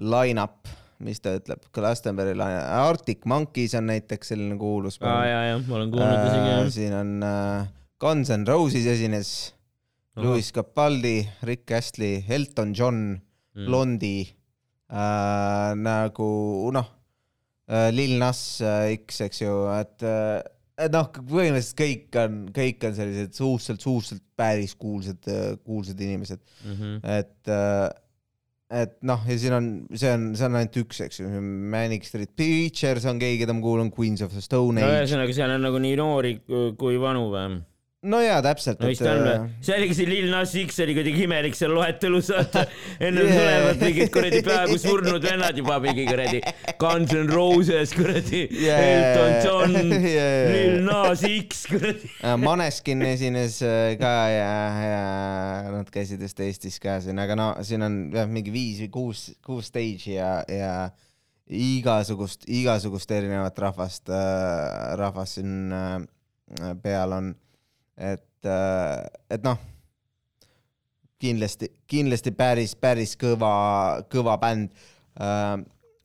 Line-up, 0.00 0.70
mis 1.04 1.20
ta 1.20 1.34
ütleb, 1.36 1.64
Glastonbury 1.74 2.32
line, 2.38 2.60
Arctic 2.86 3.26
Monkeys 3.28 3.74
on 3.76 3.90
näiteks 3.90 4.32
selline 4.32 4.56
kuulus. 4.60 5.00
aa 5.02 5.24
ja, 5.26 5.40
ja 5.50 5.58
ma 5.66 5.80
olen 5.80 5.90
kuulnud 5.90 6.28
isegi 6.30 6.54
äh,. 6.54 6.68
siin 6.76 6.94
on 6.96 7.16
äh, 7.26 7.68
Guns 8.00 8.30
N 8.30 8.46
Roses 8.48 8.86
esines 8.86 9.34
Lewis 10.22 10.52
Capaldi, 10.52 11.16
Rick 11.48 11.72
Astley, 11.76 12.24
Elton 12.28 12.74
John 12.76 13.02
mm., 13.16 13.66
Blondi 13.66 14.16
äh,, 14.90 15.74
nagu 15.78 16.30
noh 16.74 16.88
äh,, 17.68 17.90
Lil 17.94 18.18
Nas 18.20 18.60
äh, 18.60 18.94
X, 18.98 19.20
eks 19.26 19.44
ju, 19.44 19.54
et 19.74 20.06
äh, 20.06 20.40
noh, 20.92 21.08
põhimõtteliselt 21.14 21.80
kõik 21.80 22.20
on, 22.20 22.36
kõik 22.56 22.86
on 22.88 22.94
sellised 22.96 23.34
suhteliselt, 23.36 23.82
suhteliselt 23.84 24.24
päris 24.38 24.76
kuulsad, 24.80 25.20
äh, 25.28 25.50
kuulsad 25.64 26.00
inimesed 26.00 26.40
mm. 26.40 26.76
-hmm. 26.76 27.00
et, 27.18 27.50
äh, 27.50 28.82
et 28.82 28.94
noh, 29.02 29.24
ja 29.28 29.38
siin 29.38 29.56
on, 29.56 29.70
see 29.92 30.12
on, 30.14 30.30
see 30.38 30.46
on 30.46 30.60
ainult 30.60 30.78
üks, 30.84 31.02
eks 31.04 31.20
ju, 31.20 31.30
Manic 31.74 32.06
Street 32.08 32.32
Preachers 32.36 33.08
on 33.10 33.20
keegi, 33.20 33.42
keda 33.42 33.56
ma 33.56 33.64
kuulan, 33.64 33.92
Queens 33.92 34.22
of 34.22 34.32
the 34.32 34.44
Stone 34.44 34.80
Age. 34.80 34.86
no 34.86 35.02
ühesõnaga, 35.02 35.36
seal 35.36 35.56
on 35.56 35.68
nagu 35.68 35.82
nii 35.82 35.98
noori 36.00 36.36
kui 36.78 37.00
vanu 37.02 37.28
või? 37.34 37.60
No 38.02 38.20
jaa, 38.24 38.38
täpselt. 38.44 38.80
no 38.80 38.88
vist 38.88 39.02
on 39.04 39.18
või? 39.26 39.48
see 39.60 39.74
oligi 39.76 39.96
see 39.98 40.08
Lil 40.08 40.30
Nas 40.32 40.54
X 40.56 40.78
oli 40.80 40.94
kuidagi 40.96 41.24
imelik 41.26 41.56
seal 41.56 41.74
loetelus, 41.76 42.30
vaata. 42.32 42.62
ennem 43.06 43.26
yeah. 43.28 43.34
tulevad 43.36 43.82
mingid 43.84 44.12
kuradi 44.14 44.40
peaaegu 44.46 44.78
surnud 44.80 45.26
vennad 45.26 45.58
juba 45.60 45.76
mingi 45.84 46.06
kuradi 46.08 46.40
Guns 46.80 47.12
N 47.18 47.28
Roses 47.28 47.92
kuradi 47.96 48.46
yeah., 48.56 48.80
Elton 48.94 49.34
John 49.44 49.76
yeah., 50.14 50.48
Lil 50.54 50.80
Nas 50.86 51.26
X 51.28 51.66
kuradi 51.68 52.08
Maneskin 52.46 53.04
esines 53.10 53.60
äh, 53.66 53.92
ka 54.00 54.14
ja, 54.32 54.48
ja 54.86 55.04
nad 55.74 55.92
käisid 55.92 56.24
just 56.24 56.40
Eestis 56.40 56.80
ka 56.80 56.96
siin, 57.04 57.20
aga 57.20 57.36
no 57.36 57.50
siin 57.66 57.84
on 57.84 58.00
jah 58.16 58.30
mingi 58.30 58.54
viis 58.54 58.80
või 58.86 58.90
kuus, 58.96 59.26
kuus 59.44 59.68
stage'i 59.68 60.16
ja, 60.16 60.32
ja 60.48 60.72
igasugust, 61.50 62.48
igasugust 62.48 63.12
erinevat 63.12 63.60
rahvast, 63.60 64.08
äh, 64.08 64.96
rahvast 64.96 65.36
siin 65.40 65.76
äh, 65.76 66.74
peal 66.80 67.12
on 67.12 67.32
et, 68.00 68.48
äh, 68.48 69.04
et 69.30 69.44
noh, 69.44 69.58
kindlasti, 71.20 71.70
kindlasti 71.90 72.32
päris, 72.36 72.74
päris 72.80 73.16
kõva, 73.20 73.52
kõva 74.12 74.36
bänd 74.40 74.70
äh, 75.20 75.56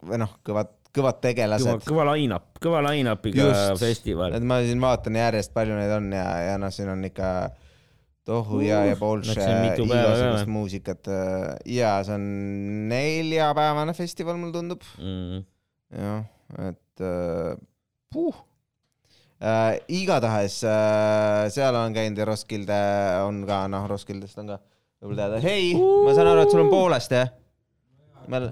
või 0.05 0.19
noh, 0.21 0.33
kõvad, 0.45 0.73
kõvad 0.95 1.21
tegelased. 1.23 1.85
kõva 1.87 2.07
line-up, 2.11 2.57
kõva 2.63 2.81
line-up'iga 2.89 3.75
festival. 3.79 4.35
et 4.35 4.43
ma 4.45 4.59
siin 4.65 4.83
vaatan 4.83 5.21
järjest, 5.21 5.53
palju 5.55 5.77
neid 5.77 5.93
on 5.95 6.11
ja, 6.15 6.25
ja 6.51 6.57
noh, 6.61 6.73
siin 6.75 6.91
on 6.91 7.05
ikka 7.07 7.29
tohu 8.25 8.59
ja 8.65 8.81
ja 8.89 8.97
Bolše, 8.99 9.37
igasugust 9.79 10.49
muusikat 10.49 11.11
ja 11.69 11.99
see 12.03 12.17
on 12.17 12.25
neljapäevane 12.89 13.93
festival, 13.95 14.39
mulle 14.41 14.57
tundub. 14.57 14.83
Mm.. 14.97 15.45
jah, 15.95 16.25
et 16.71 17.05
uh, 17.05 17.55
puh 18.11 18.43
äh,. 19.41 19.79
igatahes 19.87 20.61
äh, 20.67 21.47
seal 21.53 21.75
olen 21.75 21.95
käinud 21.95 22.21
ja 22.21 22.27
Roskilde 22.29 22.79
on 23.25 23.43
ka, 23.47 23.65
noh, 23.71 23.87
Roskildest 23.89 24.39
on 24.41 24.53
ka 24.53 24.59
võib-olla 25.01 25.25
teada. 25.25 25.41
hei, 25.45 25.73
ma 25.75 26.15
saan 26.15 26.31
aru, 26.31 26.45
et 26.45 26.55
sul 26.55 26.63
on 26.65 26.71
poolest, 26.71 27.15
jah? 27.15 27.33
okei 28.25 28.47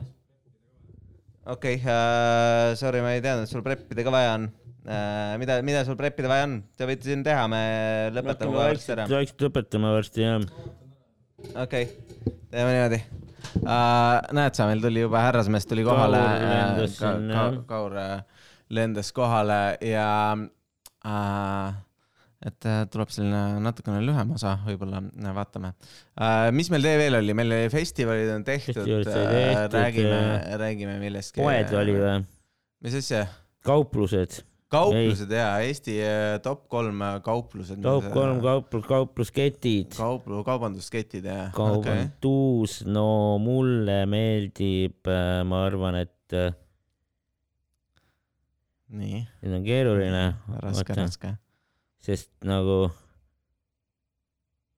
okay, 1.47 1.79
uh,, 1.79 2.73
sorry, 2.79 3.01
ma 3.05 3.15
ei 3.15 3.23
teadnud, 3.23 3.47
et 3.47 3.53
sul 3.53 3.65
preppida 3.65 4.05
ka 4.05 4.13
vaja 4.13 4.37
on. 4.39 4.51
mida, 5.39 5.61
mida 5.63 5.83
sul 5.87 5.95
prepida 5.99 6.27
vaja 6.31 6.47
on? 6.49 6.57
Te 6.75 6.87
võite 6.89 7.07
siin 7.07 7.23
teha, 7.23 7.47
me 7.51 7.63
lõpetame 8.15 8.57
varsti 8.59 8.95
ära. 8.97 9.09
vaikselt 9.11 9.45
lõpetame 9.47 9.91
varsti 9.95 10.25
jah. 10.25 10.47
okei 11.55 11.87
okay., 11.87 12.33
teeme 12.51 12.75
niimoodi 12.75 13.01
uh,. 13.63 14.19
näed 14.35 14.57
sa, 14.57 14.67
meil 14.69 14.83
tuli 14.83 15.03
juba 15.05 15.23
härrasmees 15.25 15.67
tuli 15.69 15.85
kohale 15.87 16.19
Kaur 17.67 17.95
lendas 17.95 18.19
äh, 18.19 18.43
lendas 18.73 19.11
kohale 19.15 19.77
ja 19.85 20.07
et 22.43 22.67
äh, 22.67 22.83
tuleb 22.91 23.11
selline 23.13 23.59
natukene 23.63 24.01
lühem 24.03 24.33
osa, 24.35 24.55
võib-olla 24.67 24.99
äh, 25.03 25.35
vaatame 25.35 25.73
mis 26.55 26.71
meil 26.73 26.87
veel 26.99 27.19
oli, 27.19 27.35
meil 27.37 27.51
oli 27.55 27.69
festivalid 27.71 28.31
on 28.33 28.47
tehtud 28.47 28.81
tehtud, 28.83 29.77
räägime 29.77 30.23
räägime 30.59 30.97
millestki. 31.01 31.43
poed 31.43 31.75
oli 31.79 31.95
või? 31.99 32.17
mis 32.83 32.97
asja? 32.99 33.25
kauplused, 33.63 34.41
kauplused 34.73 35.31
ja 35.31 35.53
Eesti 35.63 35.97
äh, 36.03 36.25
top 36.43 36.65
kolm 36.71 37.03
äh, 37.05 37.19
kauplused. 37.23 37.79
kaup 37.83 38.09
kolm, 38.15 38.41
kauplus, 38.43 38.87
kauplusketid, 38.89 39.95
kauplu, 39.95 40.43
kaubandusketid 40.47 41.29
ja. 41.29 41.47
kaubandus, 41.55 42.81
no 42.89 43.07
mulle 43.43 44.03
meeldib, 44.09 44.99
ma 45.47 45.63
arvan, 45.69 46.01
et 46.03 46.35
äh, 46.35 46.51
nüüd 49.43 49.55
on 49.57 49.63
keeruline, 49.65 50.25
raske, 50.63 50.97
raske. 50.97 51.35
sest 52.03 52.31
nagu. 52.47 52.87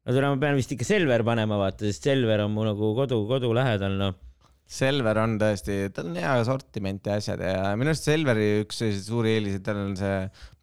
no 0.06 0.14
täna 0.14 0.34
ma 0.34 0.42
pean 0.42 0.60
vist 0.60 0.72
ikka 0.76 0.88
Selver 0.88 1.26
panema, 1.28 1.58
vaata, 1.60 1.88
sest 1.90 2.06
Selver 2.06 2.46
on 2.46 2.54
mu 2.54 2.68
nagu 2.68 2.94
kodu, 2.98 3.24
kodu 3.30 3.52
lähedal, 3.58 3.98
noh. 4.02 4.22
Selver 4.66 5.20
on 5.22 5.36
tõesti, 5.38 5.92
tal 5.94 6.08
on 6.10 6.16
hea 6.18 6.36
sortiment 6.48 7.06
ja 7.06 7.20
asjad 7.20 7.42
ja 7.46 7.74
minu 7.78 7.92
arust 7.92 8.08
Selveri 8.08 8.48
üks 8.64 8.80
selliseid 8.82 9.06
suuri 9.06 9.36
eeliseid, 9.36 9.62
tal 9.68 9.78
on 9.84 9.94
see 10.00 10.16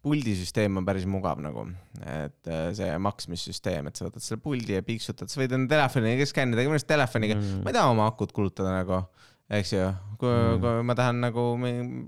puldisüsteem 0.03 0.81
on 0.81 0.87
päris 0.87 1.05
mugav 1.07 1.39
nagu, 1.39 1.63
et 2.01 2.49
äh, 2.51 2.65
see 2.75 2.89
maksmissüsteem, 2.99 3.87
et 3.87 3.99
sa 3.99 4.09
võtad 4.09 4.25
selle 4.25 4.43
puldi 4.43 4.75
ja 4.75 4.83
piiksutad, 4.83 5.31
sa 5.31 5.39
võid 5.39 5.55
enda 5.55 5.77
telefoniga 5.77 6.27
skannida, 6.27 6.65
minu 6.65 6.75
arust 6.75 6.89
telefoniga 6.89 7.37
mm., 7.37 7.61
ma 7.63 7.71
ei 7.71 7.77
taha 7.77 7.93
oma 7.93 8.09
akut 8.11 8.35
kulutada 8.35 8.75
nagu, 8.75 8.99
eks 9.59 9.73
ju, 9.75 9.87
kui 10.21 10.31
mm., 10.31 10.61
kui 10.63 10.85
ma 10.87 10.95
tahan 10.97 11.19
nagu, 11.23 11.45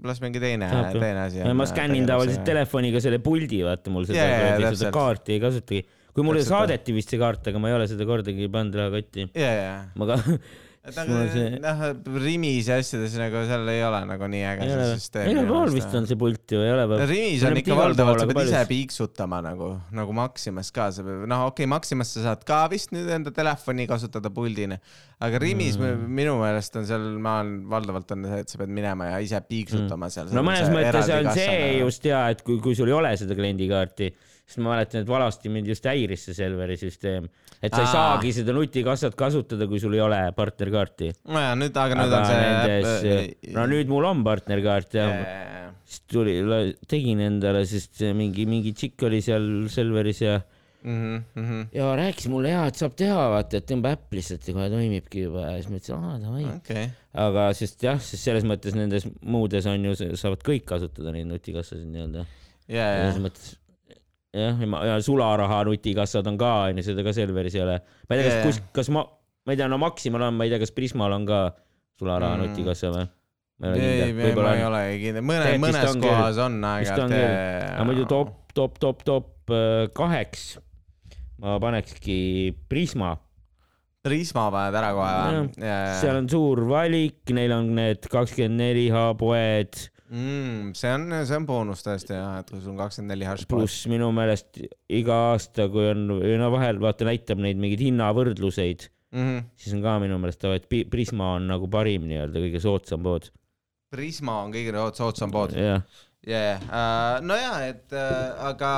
las 0.08 0.22
mingi 0.24 0.42
teine, 0.44 0.70
teine 0.96 1.26
asi. 1.26 1.44
ma 1.54 1.68
skännin 1.70 2.08
tavaliselt. 2.10 2.46
telefoniga 2.48 3.02
selle 3.04 3.20
puldi, 3.24 3.62
vaata 3.68 3.94
mul 3.94 4.08
seda 4.10 4.26
kuradi- 4.26 4.66
täpselt. 4.66 4.82
seda 4.84 4.94
kaarti 4.96 5.36
ei 5.38 5.44
kasutagi. 5.44 5.86
kui 6.16 6.24
mulle 6.24 6.44
Täpselt, 6.44 6.56
saadeti 6.56 6.96
vist 6.96 7.12
see 7.12 7.20
kaart, 7.20 7.50
aga 7.52 7.60
ma 7.60 7.72
ei 7.72 7.76
ole 7.76 7.88
seda 7.92 8.08
kordagi 8.08 8.48
pannud 8.52 8.78
rahakotti. 8.80 9.28
ja, 9.36 9.52
ja, 9.60 9.74
ma 10.00 10.08
ka, 10.14 10.20
noh, 10.86 11.84
Rimis 12.22 12.68
ja 12.70 12.78
asjades 12.82 13.16
nagu 13.18 13.42
seal 13.50 13.70
ei 13.74 13.82
ole 13.86 14.02
nagu 14.06 14.28
nii 14.30 14.44
äge 14.52 14.68
see 14.70 14.88
süsteem. 14.92 15.30
igal 15.32 15.48
pool 15.50 15.74
vist 15.74 15.96
on 15.98 16.06
see 16.10 16.20
pult 16.20 16.54
ju, 16.54 16.62
ei 16.62 16.74
ole 16.74 16.86
või? 16.92 17.08
Rimis 17.10 17.46
on 17.50 17.58
ikka 17.62 17.78
valdavalt, 17.80 18.22
sa 18.22 18.28
aga 18.28 18.38
pead 18.38 18.52
ise 18.52 18.62
piiksutama 18.70 19.42
nagu, 19.46 19.72
nagu 19.98 20.16
Maximas 20.18 20.70
ka, 20.76 20.92
sa 20.96 21.06
pead, 21.06 21.26
noh, 21.32 21.48
okei 21.50 21.66
okay,, 21.66 21.72
Maximas 21.74 22.14
sa 22.16 22.28
saad 22.28 22.46
ka 22.48 22.62
vist 22.72 22.94
nüüd 22.96 23.10
enda 23.18 23.34
telefoni 23.36 23.88
kasutada 23.90 24.30
puldina, 24.34 24.78
aga 25.26 25.42
Rimis 25.42 25.80
mm. 25.82 26.06
minu 26.22 26.38
meelest 26.44 26.78
on 26.82 26.88
seal, 26.90 27.10
ma 27.18 27.40
olen, 27.42 27.58
valdavalt 27.72 28.16
on 28.16 28.30
see, 28.30 28.44
et 28.46 28.54
sa 28.54 28.62
pead 28.62 28.78
minema 28.78 29.10
ja 29.10 29.20
ise 29.26 29.42
piiksutama 29.50 30.12
seal. 30.14 30.30
no 30.36 30.46
mõnes 30.46 30.70
mõttes 30.74 31.12
on 31.18 31.34
see. 31.34 31.60
just 31.82 32.06
hea, 32.06 32.22
et 32.36 32.46
kui, 32.46 32.62
kui 32.64 32.78
sul 32.78 32.94
ei 32.94 32.98
ole 32.98 33.16
seda 33.20 33.38
kliendikaarti, 33.38 34.14
sest 34.46 34.62
ma 34.62 34.76
mäletan, 34.76 35.02
et 35.02 35.10
vanasti 35.10 35.50
mind 35.50 35.70
just 35.72 35.86
häiris 35.90 36.28
see 36.28 36.38
Selveri 36.38 36.78
süsteem, 36.78 37.28
et 37.62 37.74
sa 37.74 37.82
ei 37.82 37.88
Aa. 37.88 37.94
saagi 37.94 38.34
seda 38.38 38.54
nutikassat 38.54 39.18
kasutada, 39.18 39.68
kui 39.70 39.82
sul 39.82 39.98
ei 39.98 40.04
ole 40.06 40.20
partnerkaarti. 40.38 41.12
nojah, 41.34 41.56
nüüd, 41.60 41.80
aga 41.82 42.00
nüüd 42.02 42.14
aga 42.14 42.20
on 42.20 42.28
see. 42.30 43.16
nendes, 43.16 43.54
no 43.58 43.66
nüüd 43.72 43.90
mul 43.90 44.10
on 44.12 44.26
partnerkaart 44.28 45.00
ja 45.00 45.08
nüüd. 45.10 45.72
siis 45.86 46.04
tuli, 46.12 46.36
tegin 46.90 47.24
endale, 47.26 47.66
sest 47.70 47.98
see 48.02 48.14
mingi, 48.18 48.46
mingi 48.50 48.76
tšikk 48.78 49.08
oli 49.10 49.24
seal 49.26 49.50
Selveris 49.74 50.22
ja, 50.26 50.38
Mhm, 50.86 51.62
ja 51.74 51.88
rääkis 51.98 52.28
mulle 52.30 52.52
ja, 52.52 52.66
et 52.70 52.78
saab 52.78 52.94
teha, 53.00 53.18
vaata, 53.34 53.58
et 53.58 53.66
tõmba 53.66 53.96
äpp 53.96 54.14
lihtsalt 54.14 54.46
ja 54.46 54.54
kohe 54.54 54.68
toimibki 54.70 55.24
juba 55.24 55.48
ja 55.48 55.56
siis 55.58 55.72
ma 55.72 55.80
ütlesin, 55.80 56.04
aa 56.06 56.20
davai. 56.22 56.44
okei, 56.60 56.84
aga 57.26 57.46
sest 57.58 57.82
jah, 57.88 57.98
sest 57.98 58.22
selles 58.28 58.46
mõttes 58.46 58.78
nendes 58.78 59.08
muudes 59.26 59.66
on 59.72 59.88
ju, 59.90 59.96
saavad 60.14 60.46
kõik 60.46 60.68
kasutada 60.70 61.16
neid 61.16 61.26
nutikassasid 61.32 61.90
nii-öelda. 61.90 62.28
ja 62.70 62.86
selles, 63.00 63.18
mõttes 63.24 63.56
jah, 64.36 64.64
ja, 64.90 64.96
sularaha 65.06 65.62
nutikassad 65.70 66.28
on 66.32 66.38
ka 66.42 66.54
onju, 66.70 66.84
seda 66.86 67.04
ka 67.08 67.14
Selveris 67.16 67.56
ei 67.56 67.64
ole. 67.66 67.78
ma 68.10 68.16
ei 68.18 68.22
tea, 68.22 68.32
kas 68.32 68.42
kus, 68.50 68.62
kas 68.82 68.90
ma, 68.96 69.06
ma 69.46 69.54
ei 69.56 69.60
tea, 69.60 69.70
no 69.72 69.80
Maximal 69.82 70.28
on, 70.30 70.36
ma 70.40 70.48
ei 70.48 70.54
tea, 70.54 70.62
kas 70.64 70.74
Prismal 70.76 71.16
on 71.16 71.26
ka 71.30 71.44
sularaha 72.00 72.36
Mm. 72.36 72.42
nutikassa 72.50 72.92
või? 72.92 73.06
ma 73.64 73.72
ei, 73.72 74.12
ma 74.36 74.54
ei 74.58 74.66
ole 74.68 74.82
kindel, 75.00 75.24
mõne, 75.24 75.54
mõnes 75.64 75.94
kohas 76.04 76.40
on 76.44 76.58
küll, 77.16 77.28
aga 77.78 77.86
muidu 77.88 78.06
top, 78.12 78.34
top, 78.58 78.80
top, 78.84 79.04
top 79.08 79.54
äh, 79.56 79.86
kaheks 79.96 80.58
ma 81.40 81.56
panekski 81.64 82.52
Prisma, 82.72 83.14
Prisma 84.06 84.50
paned 84.54 84.76
ära 84.78 84.92
kohe 84.94 85.14
või? 85.24 85.70
seal 86.02 86.20
on 86.20 86.28
suur 86.30 86.62
valik, 86.70 87.24
neil 87.34 87.56
on 87.56 87.72
need 87.80 88.04
kakskümmend 88.12 88.60
neli 88.62 88.90
H 88.94 89.06
poed, 89.18 89.80
mm,. 90.10 90.74
see 90.78 90.92
on, 90.94 91.08
see 91.26 91.38
on 91.40 91.46
boonus 91.50 91.82
tõesti 91.86 92.14
jah, 92.18 92.40
et 92.42 92.50
kui 92.52 92.60
sul 92.62 92.74
on 92.76 92.82
kakskümmend 92.84 93.14
neli 93.16 93.28
hash 93.30 93.48
pluss 93.50 93.86
minu 93.92 94.12
meelest 94.16 94.60
iga 94.94 95.18
aasta, 95.32 95.66
kui 95.74 95.88
on, 95.94 96.06
no 96.42 96.52
vahel 96.54 96.82
vaata 96.84 97.08
näitab 97.10 97.42
neid 97.44 97.58
mingeid 97.62 97.82
hinnavõrdluseid, 97.88 98.90
Mhm. 99.16 99.46
siis 99.56 99.74
on 99.78 99.82
ka 99.86 99.98
minu 100.04 100.18
meelest, 100.20 100.44
et 100.52 100.68
Pi- 100.70 100.86
Prisma 100.92 101.36
on 101.38 101.48
nagu 101.48 101.70
parim 101.72 102.04
nii-öelda 102.10 102.42
kõige 102.44 102.60
soodsam 102.60 103.04
pood. 103.06 103.30
Prisma 103.94 104.42
on 104.44 104.52
kõige 104.52 104.74
soodsam 104.98 105.32
pood. 105.32 105.54
jah, 105.56 105.82
jajah, 106.28 107.22
nojah, 107.24 107.62
et 107.70 107.94
äh, 107.96 108.34
aga 108.50 108.72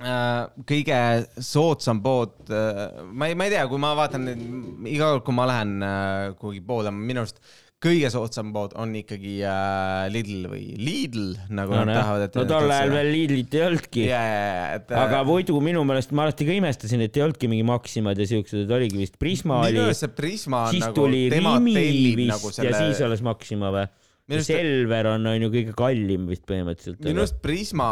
äh, 0.00 0.46
kõige 0.64 1.00
soodsam 1.44 2.00
pood, 2.02 2.36
ma 2.48 3.28
ei, 3.28 3.34
ma 3.36 3.44
ei 3.48 3.50
tea, 3.56 3.66
kui 3.68 3.78
ma 3.82 3.94
vaatan 3.98 4.24
neid 4.28 4.92
iga 4.94 5.12
kord, 5.12 5.24
kui 5.26 5.34
ma 5.36 5.46
lähen 5.50 5.76
äh, 5.82 6.34
kuhugi 6.38 6.62
poodi, 6.64 6.92
minu 6.94 7.24
arust 7.26 7.42
kõige 7.82 8.08
soodsam 8.10 8.50
pood 8.54 8.72
on 8.80 8.90
ikkagi 8.98 9.36
äh, 9.46 10.08
Lidl 10.10 10.48
või 10.50 10.62
Lidl, 10.80 11.28
nagu 11.54 11.76
no, 11.76 11.84
nad 11.86 12.00
tahavad, 12.00 12.24
et. 12.26 12.38
no 12.40 12.44
tol 12.50 12.72
ajal 12.74 12.94
veel 12.96 13.10
Lidlit 13.14 13.54
ei 13.54 13.62
olnudki. 13.68 14.02
ja, 14.08 14.22
ja, 14.22 14.40
ja, 14.42 14.64
et. 14.80 14.90
äh, 14.90 15.02
aga 15.04 15.22
muidu 15.28 15.60
minu 15.62 15.84
meelest 15.86 16.14
ma 16.16 16.26
alati 16.26 16.48
ka 16.48 16.56
imestasin, 16.58 17.04
et 17.06 17.18
ei 17.18 17.24
olnudki 17.26 17.50
mingi 17.50 17.66
Maximad 17.68 18.18
ja 18.18 18.26
siuksed, 18.32 18.64
et 18.66 18.74
oligi 18.74 18.98
vist 18.98 19.18
Prisma 19.22 19.60
minu 19.62 19.84
oli, 19.84 19.84
arust 19.92 20.06
see 20.06 20.14
Prisma 20.18 20.64
on 20.66 20.74
siis 20.74 20.86
nagu, 20.88 20.96
tuli 20.98 21.22
tema 21.32 21.54
tellib 21.62 22.22
vist 22.24 22.34
nagu 22.34 22.50
ja 22.50 22.58
selle 22.58 22.82
siis 22.82 23.04
alles 23.06 23.24
Maxima 23.26 23.70
või? 23.74 23.86
Minu 24.28 24.42
arust- 24.42 24.50
Selver 24.52 25.06
on, 25.08 25.22
on 25.30 25.40
ju 25.40 25.48
kõige 25.48 25.72
kallim 25.72 26.26
vist 26.28 26.42
põhimõtteliselt. 26.44 26.98
minu 27.06 27.22
arust 27.22 27.38
Prisma, 27.40 27.86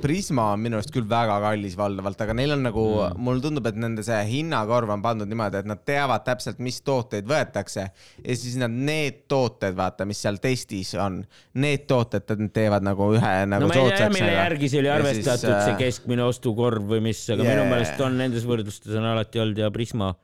Prisma 0.00 0.46
on 0.54 0.62
minu 0.64 0.78
arust 0.78 0.92
küll 0.94 1.04
väga 1.08 1.34
kallis 1.44 1.74
valdavalt, 1.76 2.22
aga 2.24 2.32
neil 2.38 2.54
on 2.54 2.62
nagu 2.64 2.84
mm., 3.10 3.18
mulle 3.26 3.44
tundub, 3.44 3.66
et 3.68 3.76
nende 3.76 4.00
see 4.06 4.20
hinnakorv 4.30 4.88
on 4.94 5.02
pandud 5.04 5.28
niimoodi, 5.28 5.60
et 5.60 5.68
nad 5.68 5.82
teavad 5.84 6.24
täpselt, 6.24 6.62
mis 6.64 6.78
tooteid 6.86 7.28
võetakse 7.28 7.84
ja 7.84 8.36
siis 8.40 8.56
nad 8.62 8.72
need 8.72 9.26
tooted, 9.28 9.76
vaata, 9.76 10.06
mis 10.08 10.22
seal 10.24 10.40
testis 10.40 10.94
on, 10.96 11.20
need 11.60 11.84
tooted 11.90 12.24
nad 12.40 12.54
teevad 12.56 12.88
nagu 12.88 13.10
ühe 13.18 13.34
nagu 13.52 13.68
no 13.68 13.76
soodsaks. 13.76 14.16
mille 14.16 14.32
järgi 14.32 14.72
see 14.72 14.80
oli 14.80 14.92
arvestatud, 14.94 15.44
siis, 15.44 15.64
see 15.68 15.76
äh, 15.76 15.78
keskmine 15.84 16.24
ostukorv 16.24 16.88
või 16.94 17.02
mis, 17.10 17.20
aga 17.28 17.44
Yeah. 17.44 17.58
minu 17.58 17.68
meelest 17.68 18.00
on 18.00 18.16
nendes 18.16 18.48
võrdlustes 18.48 18.96
on 18.96 19.04
alati 19.12 19.44
olnud 19.44 19.60
ja 19.60 19.68
Prisma. 19.74 20.14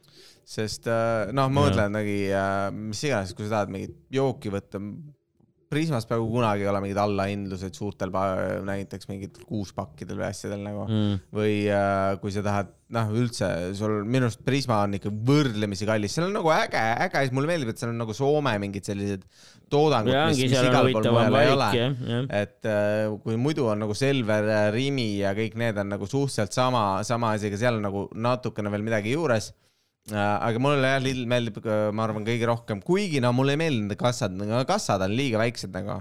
sest 0.48 0.88
äh, 0.88 1.28
noh, 1.36 1.52
ma 1.52 1.66
mõtlen 1.68 1.92
mingi, 1.92 2.18
mis 2.88 3.04
iganes, 3.04 3.36
kui 3.36 3.44
sa 3.44 3.58
tahad 3.58 3.76
mingit 3.76 3.98
jooki 4.16 4.48
võtta, 4.54 4.80
Prismas 5.68 6.06
peaaegu 6.08 6.30
kunagi 6.32 6.64
ei 6.64 6.68
ole 6.70 6.80
mingeid 6.80 6.98
allahindluseid 7.02 7.76
suurtel 7.76 8.12
näiteks 8.64 9.08
mingit 9.10 9.36
kuuspakkidel 9.44 10.16
või 10.16 10.28
asjadel 10.30 10.62
nagu 10.64 10.86
Mm. 10.88 11.18
või 11.34 11.54
äh, 11.68 12.14
kui 12.22 12.32
sa 12.32 12.40
tahad, 12.46 12.70
noh, 12.96 13.10
üldse 13.20 13.48
sul 13.76 13.98
minu 14.08 14.28
arust 14.30 14.40
Prisma 14.46 14.78
on 14.86 14.96
ikka 14.96 15.10
võrdlemisi 15.12 15.84
kallis, 15.88 16.14
seal 16.16 16.28
on 16.30 16.36
nagu 16.38 16.48
äge, 16.54 16.80
äge, 17.04 17.26
mulle 17.36 17.50
meeldib, 17.50 17.74
et 17.74 17.82
seal 17.82 17.92
on 17.92 18.00
nagu 18.00 18.16
Soome 18.16 18.54
mingid 18.62 18.88
sellised 18.88 19.26
toodangud, 19.68 20.14
mis, 20.30 20.40
mis 20.46 20.56
igal 20.56 20.88
pool 20.94 21.10
mujal 21.12 21.36
ei 21.42 21.52
ole 21.52 21.68
et 22.40 22.68
äh, 22.72 23.12
kui 23.24 23.36
muidu 23.36 23.68
on 23.68 23.84
nagu 23.84 23.94
Selver, 23.98 24.48
Rimi 24.72 25.18
ja 25.20 25.34
kõik 25.36 25.58
need 25.60 25.76
on 25.84 25.92
nagu 25.92 26.08
suhteliselt 26.08 26.56
sama, 26.56 27.02
sama 27.04 27.34
asi, 27.36 27.50
aga 27.52 27.60
seal 27.60 27.76
on 27.82 27.84
nagu 27.90 28.06
natukene 28.16 28.72
veel 28.72 28.86
midagi 28.88 29.12
juures. 29.12 29.52
Aga 30.14 30.60
mulle 30.62 30.92
jah, 30.94 31.00
Lidl 31.02 31.26
meeldib, 31.28 31.58
ma 31.92 32.04
arvan, 32.06 32.24
kõige 32.26 32.46
rohkem, 32.48 32.80
kuigi 32.84 33.20
no 33.24 33.32
mulle 33.36 33.56
ei 33.56 33.60
meeldi 33.60 33.82
nende 33.84 33.98
kassad, 34.00 34.36
kassad 34.68 35.04
on 35.04 35.12
liiga 35.16 35.40
väiksed 35.42 35.74
nagu. 35.74 35.98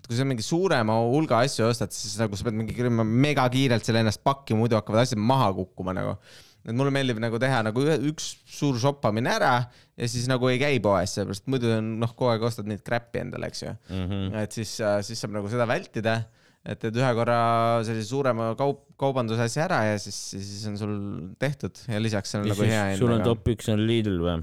et 0.00 0.06
kui 0.08 0.16
sa 0.16 0.24
mingi 0.24 0.42
suurema 0.44 0.94
hulga 1.12 1.42
asju 1.44 1.66
ostad, 1.68 1.92
siis 1.92 2.14
nagu 2.18 2.36
sa 2.36 2.46
pead 2.46 2.56
mingi 2.56 2.88
mega 3.04 3.44
kiirelt 3.52 3.84
selle 3.84 4.00
ennast 4.00 4.22
pakki, 4.24 4.56
muidu 4.56 4.78
hakkavad 4.78 5.02
asjad 5.04 5.20
maha 5.20 5.50
kukkuma 5.58 5.92
nagu. 5.92 6.16
et 6.64 6.74
mulle 6.76 6.92
meeldib 6.92 7.20
nagu 7.20 7.38
teha 7.40 7.62
nagu 7.64 7.84
ühe, 7.84 7.98
üks 8.10 8.34
suur 8.48 8.76
shoppamine 8.80 9.30
ära 9.32 9.54
ja 9.96 10.08
siis 10.08 10.26
nagu 10.28 10.48
ei 10.48 10.58
käi 10.60 10.80
poes, 10.80 11.14
sellepärast 11.16 11.46
muidu 11.48 11.70
on 11.76 11.94
noh, 12.00 12.12
kogu 12.16 12.32
aeg 12.32 12.42
ostad 12.48 12.68
neid 12.68 12.82
crap'i 12.84 13.20
endale, 13.24 13.48
eks 13.48 13.62
ju 13.62 13.72
Mhm. 13.90 14.34
et 14.40 14.52
siis, 14.52 14.74
siis 15.04 15.20
saab 15.20 15.32
nagu 15.36 15.48
seda 15.48 15.66
vältida 15.68 16.24
et 16.68 16.80
teed 16.82 16.96
ühe 17.00 17.10
korra 17.16 17.40
sellise 17.86 18.10
suurema 18.10 18.50
kaup, 18.58 18.82
kaubandusasja 19.00 19.64
ära 19.64 19.80
ja 19.88 20.00
siis, 20.02 20.16
siis 20.36 20.64
on 20.68 20.76
sul 20.80 20.94
tehtud 21.40 21.78
ja 21.88 22.00
lisaks 22.02 22.36
on 22.36 22.44
ja 22.44 22.52
nagu 22.52 22.68
hea 22.68 22.82
sul 23.00 23.14
on 23.14 23.24
top 23.24 23.48
üks 23.54 23.70
on 23.72 23.80
Lidl 23.88 24.18
või? 24.20 24.40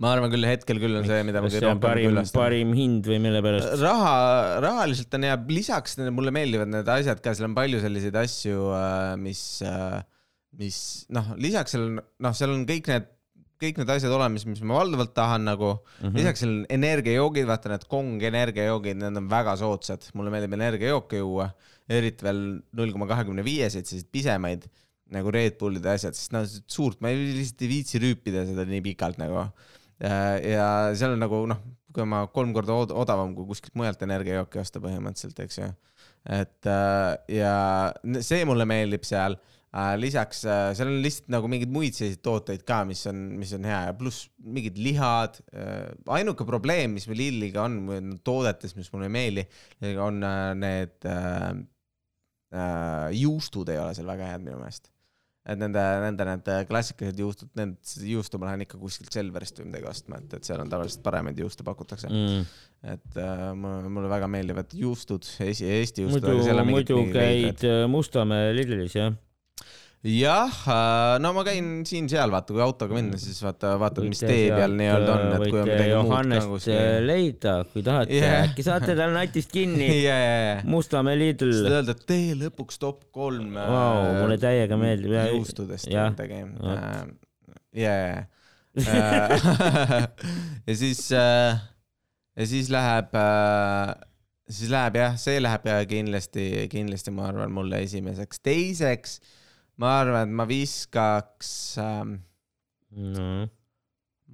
ma 0.00 0.14
arvan 0.14 0.32
küll, 0.32 0.46
hetkel 0.48 0.80
küll 0.82 0.96
on 0.98 1.06
see, 1.06 1.20
mida 1.28 1.42
ma 1.42 1.50
kõige 1.50 1.62
rohkem 1.66 1.82
parim, 1.84 2.10
küllastan. 2.10 2.40
parim 2.40 2.72
hind 2.76 3.06
või 3.10 3.20
mille 3.26 3.42
pärast? 3.44 3.74
raha, 3.82 4.14
rahaliselt 4.64 5.16
on 5.18 5.28
hea, 5.28 5.36
lisaks 5.52 5.98
mulle 6.08 6.32
meeldivad 6.34 6.72
need 6.72 6.90
asjad 6.96 7.20
ka, 7.22 7.36
seal 7.36 7.50
on 7.50 7.56
palju 7.58 7.82
selliseid 7.84 8.16
asju, 8.22 8.66
mis, 9.20 9.44
mis 10.60 10.80
noh, 11.12 11.34
lisaks 11.40 11.76
seal 11.76 11.86
on, 11.90 12.00
noh, 12.26 12.36
seal 12.36 12.56
on 12.56 12.64
kõik 12.68 12.90
need, 12.90 13.10
kõik 13.60 13.80
need 13.80 13.90
asjad 13.92 14.12
olemas, 14.16 14.46
mis 14.48 14.62
ma 14.64 14.78
valdavalt 14.80 15.12
tahan 15.16 15.44
nagu 15.44 15.72
mm. 15.76 16.04
-hmm. 16.06 16.16
lisaks 16.16 16.44
on 16.46 16.54
energiajoogid, 16.78 17.46
vaata 17.48 17.72
need 17.74 17.86
Kong 17.90 18.22
energiajoogid, 18.30 19.00
need 19.02 19.16
on 19.22 19.28
väga 19.30 19.56
soodsad, 19.60 20.06
mulle 20.14 20.32
meeldib 20.34 20.56
energiajooke 20.58 21.20
juua, 21.20 21.50
eriti 21.88 22.24
veel 22.24 22.40
null 22.72 22.92
koma 22.94 23.06
kahekümne 23.10 23.44
viieseid, 23.44 23.84
selliseid 23.86 24.10
pisemaid 24.12 24.68
nagu 25.10 25.30
Red 25.34 25.56
Bullid 25.58 25.84
ja 25.84 25.96
asjad, 25.98 26.14
sest 26.14 26.32
noh, 26.32 26.46
suurt 26.70 27.00
ma 27.02 27.10
ei- 27.10 27.34
lihtsalt 27.40 27.62
ei 27.66 27.68
viitsi 27.72 27.98
rüüpida 27.98 28.44
seda 28.46 28.64
nii 28.64 28.80
pikalt 28.84 29.18
nagu. 29.18 29.48
ja 30.00 30.66
seal 30.96 31.12
on 31.12 31.20
nagu 31.20 31.42
noh, 31.50 31.58
kui 31.92 32.06
ma 32.08 32.22
kolm 32.32 32.52
korda 32.54 32.72
od- 32.72 32.92
odavam 32.94 33.34
kui 33.34 33.44
kuskilt 33.50 33.74
mujalt 33.76 34.00
energiajooki 34.06 34.60
osta 34.62 34.80
põhimõtteliselt, 34.80 35.42
eks 35.44 35.58
ju. 35.58 35.70
et 36.30 36.68
äh, 36.70 37.16
ja 37.40 37.54
see 38.20 38.44
mulle 38.48 38.64
meeldib 38.68 39.04
seal. 39.08 39.36
Lisaks 40.00 40.42
äh, 40.50 40.72
seal 40.74 40.90
on 40.90 40.98
lihtsalt 41.04 41.28
nagu 41.30 41.50
mingeid 41.50 41.70
muid 41.70 41.94
selliseid 41.94 42.22
tooteid 42.26 42.64
ka, 42.66 42.82
mis 42.88 43.04
on, 43.06 43.20
mis 43.38 43.52
on 43.54 43.66
hea 43.68 43.80
ja 43.86 43.96
pluss 43.96 44.26
mingid 44.42 44.78
lihad. 44.82 45.38
ainuke 46.10 46.46
probleem, 46.48 46.96
mis 46.96 47.06
meil 47.10 47.20
Lilliga 47.22 47.66
on 47.68 47.76
või 47.86 48.00
toodetes, 48.26 48.74
mis 48.78 48.90
mulle 48.90 49.06
ei 49.06 49.14
meeldi, 49.14 49.44
on 50.02 50.24
äh, 50.26 50.46
need 50.58 51.06
äh, 51.06 51.52
äh, 52.50 53.10
juustud 53.20 53.70
ei 53.70 53.78
ole 53.78 53.94
seal 53.94 54.10
väga 54.10 54.32
head 54.32 54.42
minu 54.42 54.58
meelest. 54.58 54.90
et 55.50 55.56
nende, 55.56 55.82
nende 56.02 56.26
need 56.28 56.50
klassikalised 56.68 57.22
juustud, 57.22 57.54
need 57.58 57.94
juustu 58.10 58.38
ma 58.38 58.50
lähen 58.50 58.66
ikka 58.66 58.78
kuskilt 58.78 59.14
Selverist 59.14 59.62
või 59.62 59.70
midagi 59.70 59.88
ostma, 59.88 60.18
et, 60.20 60.34
et 60.36 60.50
seal 60.50 60.60
on 60.62 60.70
tavaliselt 60.70 61.06
paremaid 61.06 61.38
juuste 61.40 61.66
pakutakse 61.66 62.10
mm.. 62.10 62.50
Et 62.90 63.16
äh, 63.20 63.46
mulle, 63.54 64.08
väga 64.08 64.28
meeldivad 64.32 64.72
juustud, 64.72 65.26
Eesti, 65.44 66.06
juustud. 66.06 66.26
muidu, 66.26 66.70
muidu 66.72 67.02
käid 67.12 67.64
äh, 67.68 67.82
Mustamäe 67.92 68.54
Lidlis 68.56 68.96
jah? 68.96 69.14
jah, 70.00 70.60
no 71.20 71.32
ma 71.36 71.42
käin 71.44 71.82
siin-seal, 71.84 72.30
vaata, 72.32 72.54
kui 72.56 72.62
autoga 72.64 72.96
minna, 72.96 73.18
siis 73.20 73.36
vaata, 73.44 73.74
vaatad, 73.80 74.06
mis 74.08 74.22
tee 74.22 74.46
peal 74.48 74.72
nii-öelda 74.78 75.12
on, 75.12 75.24
et 75.36 75.42
kui 75.42 75.60
on 75.60 75.66
midagi 75.68 75.90
muud 75.90 75.90
Johannest 75.92 76.46
äh, 76.46 76.52
kuskil. 76.54 77.08
leida, 77.10 77.54
kui 77.74 77.82
tahate 77.84 78.16
yeah., 78.16 78.46
äkki 78.46 78.64
saate 78.64 78.94
tal 78.96 79.12
natist 79.12 79.52
kinni. 79.52 79.90
ja, 80.08 80.14
ja. 80.16 80.54
Mustamäe 80.64 81.18
Lidl 81.20 81.52
siis 81.52 81.68
öelda, 81.68 81.92
et 81.92 82.06
tee 82.08 82.30
lõpuks 82.40 82.80
top 82.80 83.02
kolm. 83.12 83.58
Vau, 83.60 84.06
mulle 84.22 84.38
täiega 84.40 84.78
meeldib. 84.80 85.16
Juustudest 85.34 85.90
midagi. 85.90 86.44
Ja, 87.70 87.92
ja, 87.94 88.24
ja. 88.82 90.74
siis, 90.74 91.04
ja 91.14 92.46
siis 92.50 92.66
läheb, 92.74 93.12
siis 94.50 94.72
läheb 94.74 94.98
jah, 94.98 95.14
see 95.22 95.36
läheb 95.38 95.68
kindlasti, 95.86 96.48
kindlasti 96.72 97.14
ma 97.14 97.28
arvan 97.30 97.54
mulle 97.54 97.78
esimeseks, 97.86 98.42
teiseks 98.42 99.20
ma 99.80 99.94
arvan, 100.02 100.28
et 100.28 100.36
ma 100.36 100.46
viskaks 100.48 101.52
ähm, 101.80 102.18
no.. 102.92 103.48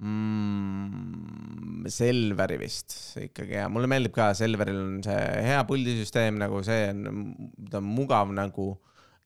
mm, 0.01 1.87
Selveri 1.87 2.57
vist 2.59 2.97
ikkagi 3.21 3.55
ja 3.55 3.69
mulle 3.71 3.87
meeldib 3.91 4.15
ka, 4.17 4.33
Selveril 4.37 4.81
on 4.81 4.97
see 5.05 5.21
hea 5.47 5.61
puldisüsteem 5.69 6.39
nagu 6.41 6.59
see 6.67 6.89
on, 6.91 7.31
ta 7.71 7.79
on 7.79 7.87
mugav 7.87 8.33
nagu 8.35 8.73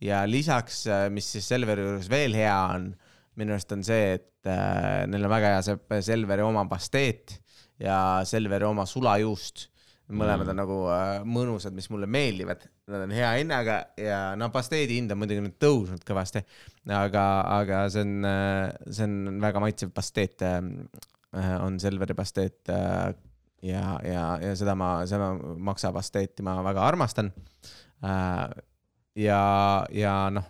ja 0.01 0.23
lisaks, 0.29 0.83
mis 1.13 1.29
siis 1.35 1.47
Selveri 1.49 1.85
juures 1.85 2.09
veel 2.11 2.37
hea 2.37 2.57
on, 2.75 2.91
minu 3.39 3.55
arust 3.55 3.73
on 3.75 3.83
see, 3.85 4.17
et 4.19 4.49
äh, 4.49 5.03
neil 5.09 5.25
on 5.25 5.33
väga 5.33 5.55
hea 5.55 5.65
see 5.65 6.01
Selveri 6.11 6.45
oma 6.45 6.65
pasteet 6.69 7.37
ja 7.81 7.97
Selveri 8.27 8.67
oma 8.67 8.85
sulajuust. 8.89 9.67
Mõlemad 10.15 10.51
on 10.51 10.59
nagu 10.61 10.77
äh, 10.91 11.23
mõnusad, 11.27 11.75
mis 11.75 11.89
mulle 11.93 12.07
meeldivad, 12.11 12.63
nad 12.91 13.05
on 13.05 13.15
hea 13.15 13.31
hinnaga 13.39 13.77
ja 13.99 14.21
no 14.39 14.51
pasteedi 14.53 14.99
hind 14.99 15.13
on 15.13 15.21
muidugi 15.21 15.43
nüüd 15.45 15.57
tõusnud 15.61 16.05
kõvasti, 16.07 16.43
aga, 16.91 17.25
aga 17.59 17.81
see 17.93 18.05
on, 18.05 18.29
see 18.89 19.07
on 19.07 19.41
väga 19.43 19.63
maitsev 19.63 19.93
pasteet, 19.95 20.45
on 21.31 21.77
Selveri 21.79 22.15
pasteet 22.17 22.71
äh, 22.73 23.11
ja, 23.65 23.85
ja, 24.05 24.25
ja 24.43 24.55
seda 24.59 24.75
ma, 24.77 24.93
seda 25.09 25.31
maksapasteeti 25.71 26.43
ma 26.45 26.57
väga 26.65 26.83
armastan. 26.87 27.31
ja, 29.15 29.41
ja 29.93 30.15
noh, 30.33 30.49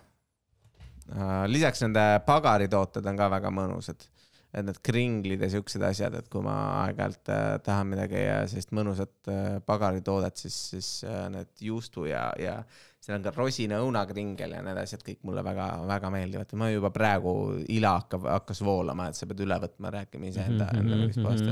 lisaks 1.52 1.84
nende 1.84 2.06
pagaritooted 2.26 3.06
on 3.06 3.18
ka 3.20 3.28
väga 3.36 3.52
mõnusad 3.54 4.08
et 4.52 4.66
need 4.66 4.78
kringlid 4.84 5.40
ja 5.40 5.48
siuksed 5.52 5.82
asjad, 5.86 6.14
et 6.18 6.26
kui 6.32 6.42
ma 6.44 6.54
aeg-ajalt 6.82 7.30
äh, 7.32 7.44
tahan 7.64 7.88
midagi 7.94 8.20
sellist 8.50 8.74
mõnusat 8.76 9.30
äh, 9.32 9.58
pagaritoodet, 9.64 10.42
siis, 10.44 10.58
siis 10.74 10.88
äh, 11.08 11.24
need 11.32 11.64
juustu 11.64 12.04
ja, 12.10 12.26
ja 12.40 12.58
seal 13.02 13.16
on 13.16 13.24
ka 13.24 13.32
rosina 13.34 13.80
õunakringel 13.82 14.52
ja 14.58 14.60
need 14.64 14.78
asjad 14.82 15.02
kõik 15.06 15.22
mulle 15.26 15.44
väga-väga 15.46 16.10
meeldivad. 16.12 16.52
ma 16.60 16.68
juba 16.68 16.92
praegu 16.94 17.32
ila 17.72 17.96
hakkab, 18.02 18.28
hakkas 18.36 18.60
voolama, 18.66 19.08
et 19.08 19.18
sa 19.18 19.28
pead 19.30 19.40
üle 19.46 19.58
võtma, 19.64 19.94
rääkima 19.96 20.28
iseenda, 20.28 20.68
enda 20.76 21.00
mingist 21.00 21.22
kohast. 21.24 21.48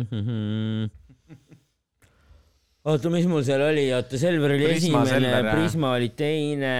oota, 2.84 3.14
mis 3.16 3.30
mul 3.32 3.46
seal 3.48 3.64
oli, 3.64 3.88
oota, 3.96 4.20
Selver 4.20 4.59
oli 4.59 4.68
Prisma 4.68 5.07
esimene. 5.09 5.40
Prisma 5.55 5.94
oli 5.96 6.12
teine. 6.20 6.74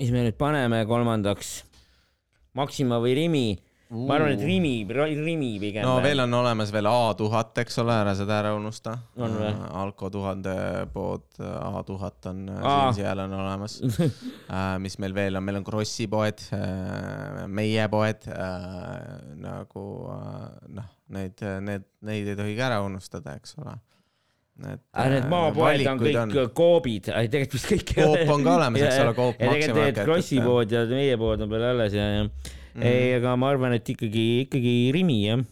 Mis 0.00 0.10
me 0.14 0.24
nüüd 0.26 0.38
paneme 0.40 0.82
kolmandaks? 0.88 1.60
Maxima 2.58 3.00
või 3.02 3.14
Rimi? 3.18 3.46
ma 3.94 4.16
arvan, 4.16 4.32
et 4.34 4.42
Rimi, 4.42 4.86
Rimi 4.88 5.58
pigem. 5.60 5.84
no 5.86 5.98
veel 6.02 6.22
on 6.24 6.32
olemas 6.34 6.72
veel 6.74 6.88
A 6.90 7.12
tuhat, 7.18 7.52
eks 7.62 7.78
ole, 7.82 7.94
ära 8.02 8.14
seda 8.18 8.38
ära 8.40 8.54
unusta. 8.56 8.96
Või? 9.18 9.52
Alko 9.82 10.08
tuhande 10.10 10.54
pood 10.94 11.38
A 11.38 11.82
tuhat 11.86 12.26
on 12.30 12.42
äh, 12.50 12.64
siin-seal 12.64 13.22
on 13.26 13.36
olemas. 13.38 13.78
mis 14.84 14.98
meil 15.02 15.14
veel 15.14 15.38
on, 15.38 15.46
meil 15.46 15.60
on 15.60 15.66
Krossi 15.66 16.08
poed, 16.10 16.42
meie 17.46 17.86
poed, 17.92 18.26
nagu 19.44 19.86
äh, 20.16 20.44
noh, 20.80 20.92
neid, 21.14 21.44
need, 21.68 21.86
neid 22.08 22.32
ei 22.32 22.38
tohi 22.40 22.56
ka 22.58 22.70
ära 22.72 22.82
unustada, 22.86 23.36
eks 23.38 23.58
ole. 23.62 23.76
Aga 24.54 25.08
need 25.10 25.24
äh, 25.24 25.30
maapoed 25.32 25.86
on 25.90 25.98
kõik 26.04 26.52
Coopid, 26.54 27.08
tegelikult 27.10 27.56
vist 27.56 27.70
kõik 27.72 27.88
Coop 27.96 28.34
on 28.36 28.44
ka 28.46 28.52
olemas, 28.60 28.84
eks 28.86 29.00
ole, 29.02 29.14
Coop 29.16 29.40
ja 29.42 29.48
tegelikult 29.50 29.80
need 29.82 29.98
Krossi 30.06 30.38
pood 30.44 30.74
ja 30.76 30.84
meie 30.92 31.16
pood 31.18 31.42
on 31.42 31.50
veel 31.50 31.66
alles 31.72 31.96
ja, 31.96 32.04
ja 32.20 32.28
Mhm. 32.74 32.82
ei, 32.82 33.10
aga 33.14 33.36
ma 33.38 33.52
arvan, 33.54 33.74
et 33.76 33.86
ikkagi, 33.86 34.46
ikkagi 34.48 34.90
Rimi 34.94 35.18
jah. 35.28 35.42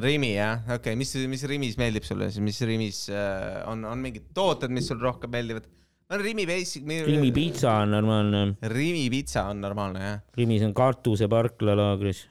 Rimi 0.00 0.34
jah, 0.36 0.60
okei 0.64 0.94
okay., 0.94 0.98
mis, 0.98 1.10
mis 1.28 1.42
Rimis 1.50 1.74
meeldib 1.76 2.06
sulle 2.06 2.28
siis, 2.30 2.42
mis 2.46 2.60
Rimis 2.64 3.00
äh, 3.10 3.64
on, 3.70 3.82
on 3.90 3.98
mingid 4.00 4.30
tooted, 4.36 4.70
mis 4.72 4.86
sulle 4.88 5.02
rohkem 5.02 5.34
meeldivad? 5.34 5.66
no 6.10 6.20
Rimi 6.20 6.46
basic. 6.46 6.86
Rimi 6.86 7.32
pitsa 7.34 7.80
on 7.82 7.90
normaalne, 7.96 8.44
Rimi 8.70 9.08
pitsa 9.10 9.48
on 9.50 9.60
normaalne 9.64 10.04
jah 10.04 10.22
Rimis 10.38 10.62
on 10.66 10.74
kartuse 10.76 11.28
parklalaagris. 11.32 12.22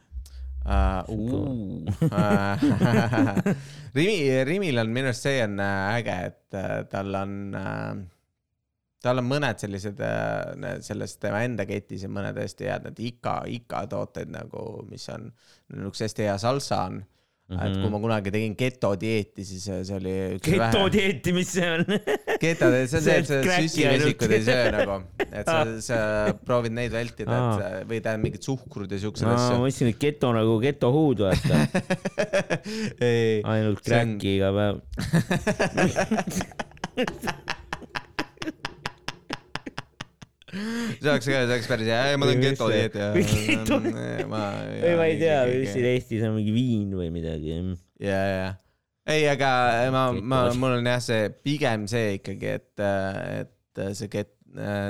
uh,. 0.65 1.03
Rimi, 3.97 4.17
Rimil 4.47 4.81
on 4.81 4.89
minu 4.93 5.07
arust 5.11 5.27
see 5.27 5.39
on 5.43 5.59
äh, 5.59 5.99
äge, 5.99 6.17
et 6.31 6.59
äh, 6.59 6.79
tal 6.91 7.15
on 7.19 7.31
uh,, 7.57 7.93
tal 9.03 9.19
on 9.19 9.27
mõned 9.27 9.59
sellised 9.59 9.99
selles 10.87 11.17
tema 11.19 11.41
enda 11.43 11.65
ketis 11.67 12.05
ja 12.05 12.09
mõned 12.11 12.37
hästi 12.39 12.69
head, 12.69 12.85
need 12.87 12.99
Ika, 13.03 13.41
Ika 13.51 13.81
tooted 13.91 14.29
nagu, 14.31 14.61
mis 14.87 15.09
on, 15.11 15.27
üks 15.89 15.99
hästi 16.05 16.29
hea 16.29 16.37
salsa 16.39 16.77
on 16.87 17.01
mm. 17.49 17.55
-hmm. 17.57 17.65
et 17.67 17.77
kui 17.81 17.89
ma 17.93 17.99
kunagi 18.03 18.33
tegin 18.33 18.55
geto 18.57 18.91
dieeti, 18.99 19.45
siis 19.47 19.63
see 19.67 19.95
oli 19.97 20.13
üks 20.37 20.49
geto 20.49 20.83
dieeti, 20.93 21.33
mis 21.35 21.49
see 21.53 21.69
on? 21.69 21.83
Geto, 22.43 22.69
see 22.71 22.97
on 22.99 23.05
see, 23.07 23.17
et 23.19 23.27
sa 23.29 23.39
süsivesikud 23.47 24.35
ei 24.37 24.43
söö 24.47 24.71
nagu, 24.77 24.97
et 25.29 25.45
sa, 25.45 25.57
sa 25.89 25.97
proovid 26.45 26.73
neid 26.77 26.91
vältida, 26.95 27.31
et 27.39 27.61
sa 27.61 27.65
või 27.89 27.99
tähendab 27.99 28.23
mingid 28.27 28.43
suhkrud 28.49 28.89
ja 28.91 28.99
siuksed 29.05 29.27
ma 29.27 29.35
asju. 29.37 29.61
mõtlesin, 29.63 29.87
et 29.93 29.99
geto 30.03 30.27
nagu 30.35 30.53
getohuud 30.63 31.25
vaata, 31.27 31.55
ainult 33.55 33.83
kräkki 33.85 34.37
iga 34.37 34.49
päev. 34.59 34.75
see 40.53 41.09
oleks 41.11 41.25
see 41.27 41.37
oleks 41.43 41.69
päris 41.71 41.89
hea, 41.89 42.17
ma 42.21 42.29
teen 42.29 42.41
Või 42.41 42.49
geto 42.49 42.67
mis 42.69 42.73
see- 42.73 42.81
dieeti 42.81 43.01
ja 43.01 43.09
geto- 43.63 43.79
ma 44.31 45.07
ei 45.09 45.17
tea, 45.21 45.39
mis 45.49 45.71
siin 45.73 45.87
Eestis 45.93 46.25
on 46.27 46.35
mingi 46.37 46.53
viin 46.55 46.91
või 46.97 47.09
midagi. 47.13 47.55
ja, 48.03 48.19
ja, 48.33 48.51
ei, 49.09 49.25
aga 49.31 49.49
ma, 49.93 50.05
ma, 50.21 50.43
mul 50.55 50.77
on 50.79 50.87
jah, 50.93 51.01
see 51.03 51.27
pigem 51.43 51.87
see 51.91 52.15
ikkagi, 52.19 52.53
et, 52.59 52.85
et 53.41 53.83
see 53.97 54.07
get-, 54.13 54.31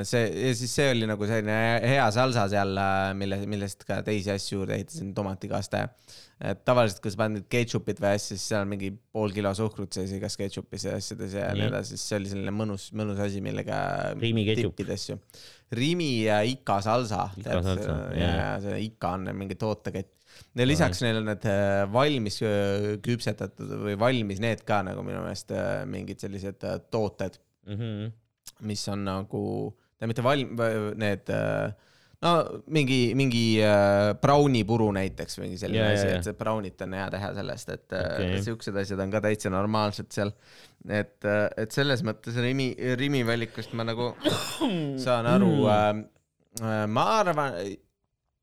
see 0.03 0.23
ja 0.27 0.51
siis 0.59 0.73
see 0.75 0.89
oli 0.91 1.07
nagu 1.07 1.23
selline 1.29 1.55
hea 1.87 2.05
salsa 2.11 2.43
seal, 2.51 2.75
mille, 3.17 3.39
millest 3.47 3.85
ka 3.87 4.01
teisi 4.05 4.33
asju 4.33 4.59
juurde 4.59 4.75
ehitasin, 4.81 5.13
tomatikaste. 5.15 5.85
Et 6.43 6.63
tavaliselt, 6.67 6.99
kui 7.03 7.13
sa 7.13 7.21
paned 7.23 7.45
ketšupit 7.51 8.01
või 8.03 8.13
asja, 8.17 8.35
siis 8.35 8.47
seal 8.51 8.65
on 8.65 8.71
mingi 8.73 8.91
pool 9.15 9.33
kilo 9.35 9.51
suhkrut 9.57 9.95
sees 9.95 10.11
igas 10.17 10.35
ketšupis 10.39 10.87
ja 10.89 10.95
asjades 10.99 11.37
ja 11.39 11.51
nii 11.55 11.69
edasi, 11.69 11.95
siis 11.95 12.07
see 12.09 12.19
oli 12.19 12.31
selline 12.33 12.55
mõnus, 12.55 12.89
mõnus 12.97 13.21
asi, 13.23 13.43
millega 13.43 13.77
tippida 14.19 14.97
asju. 14.97 15.19
Rimi 15.73 16.09
ja 16.25 16.41
Ika 16.45 16.81
salsa. 16.85 17.29
ja, 18.17 18.33
ja 18.33 18.49
see 18.63 18.81
Ika 18.89 19.15
on 19.17 19.31
mingi 19.37 19.57
tootekett 19.59 20.11
ja 20.57 20.65
lisaks 20.65 21.03
neil 21.05 21.19
on 21.19 21.27
need 21.29 21.43
äh, 21.45 21.83
valmis 21.93 22.39
äh, 22.41 22.95
küpsetatud 23.05 23.69
või 23.85 23.93
valmis 24.01 24.41
need 24.41 24.63
ka 24.65 24.79
nagu 24.85 25.05
minu 25.05 25.21
meelest 25.21 25.53
äh, 25.53 25.83
mingid 25.89 26.21
sellised 26.25 26.65
tooted 26.89 27.37
mm. 27.69 27.79
-hmm 27.79 28.11
mis 28.67 28.83
on 28.91 29.03
nagu, 29.07 29.43
mitte 30.03 30.23
valm-, 30.25 30.59
need 30.99 31.29
no 32.23 32.33
mingi, 32.73 32.99
mingi 33.19 33.43
äh, 33.63 34.13
braunipuru 34.21 34.89
näiteks 34.95 35.37
või 35.37 35.47
mingi 35.47 35.61
selline 35.61 35.83
yeah, 35.83 35.95
asi 35.97 36.07
yeah,, 36.07 36.21
et 36.21 36.27
see 36.27 36.37
braunit 36.39 36.81
on 36.85 36.95
hea 36.97 37.07
teha 37.13 37.31
sellest, 37.37 37.73
et 37.75 37.95
äh, 37.97 38.09
okay. 38.15 38.41
siuksed 38.47 38.79
asjad 38.83 39.03
on 39.03 39.13
ka 39.13 39.23
täitsa 39.23 39.51
normaalsed 39.53 40.09
seal. 40.15 40.33
et, 40.87 41.17
äh, 41.27 41.45
et 41.65 41.75
selles 41.75 42.03
mõttes 42.07 42.39
Rimi, 42.43 42.71
Rimi 42.99 43.23
valikust 43.27 43.75
ma 43.77 43.87
nagu 43.87 44.13
saan 45.03 45.29
aru 45.29 45.53
mm.. 45.67 46.09
Äh, 46.61 46.83
ma 46.85 47.07
arvan, 47.17 47.55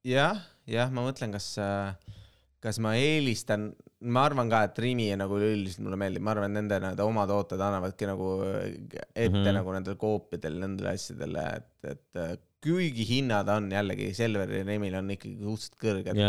jah, 0.02 0.40
jah, 0.66 0.88
ma 0.90 1.04
mõtlen, 1.06 1.30
kas 1.30 1.52
äh, 1.62 2.16
kas 2.60 2.80
ma 2.82 2.96
eelistan, 2.98 3.70
ma 4.12 4.24
arvan 4.26 4.50
ka, 4.50 4.64
et 4.66 4.80
Rimi 4.82 5.06
nagu 5.16 5.38
üleüldiselt 5.38 5.84
mulle 5.86 5.96
meeldib, 6.00 6.24
ma 6.26 6.34
arvan, 6.34 6.50
et 6.50 6.58
nende 6.58 6.80
need 6.82 7.00
oma 7.04 7.22
tooted 7.30 7.62
annavadki 7.62 8.08
nagu 8.10 8.32
ette 8.42 9.28
mm 9.30 9.38
-hmm. 9.38 9.54
nagu 9.60 9.76
nendel 9.76 9.96
koopidel, 10.00 10.58
nendele 10.60 10.96
asjadele, 10.98 11.46
et, 11.56 11.94
et 11.94 12.49
äh, 12.60 12.66
kuigi 12.66 13.06
hinnad 13.08 13.48
on 13.48 13.70
jällegi 13.72 14.10
Selveri 14.16 14.60
ja 14.60 14.68
Remil 14.68 14.96
on 15.00 15.10
ikkagi 15.16 15.38
suhteliselt 15.40 15.78
kõrged. 15.80 16.20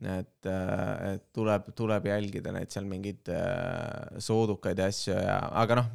et, 0.00 0.48
äh, 0.48 1.14
et 1.14 1.26
tuleb, 1.36 1.70
tuleb 1.76 2.06
jälgida 2.10 2.54
neid 2.56 2.72
seal 2.72 2.86
mingeid 2.88 3.30
äh, 3.34 4.20
soodukaid 4.22 4.80
ja 4.80 4.88
asju 4.90 5.16
ja, 5.16 5.40
aga 5.62 5.82
noh, 5.82 5.90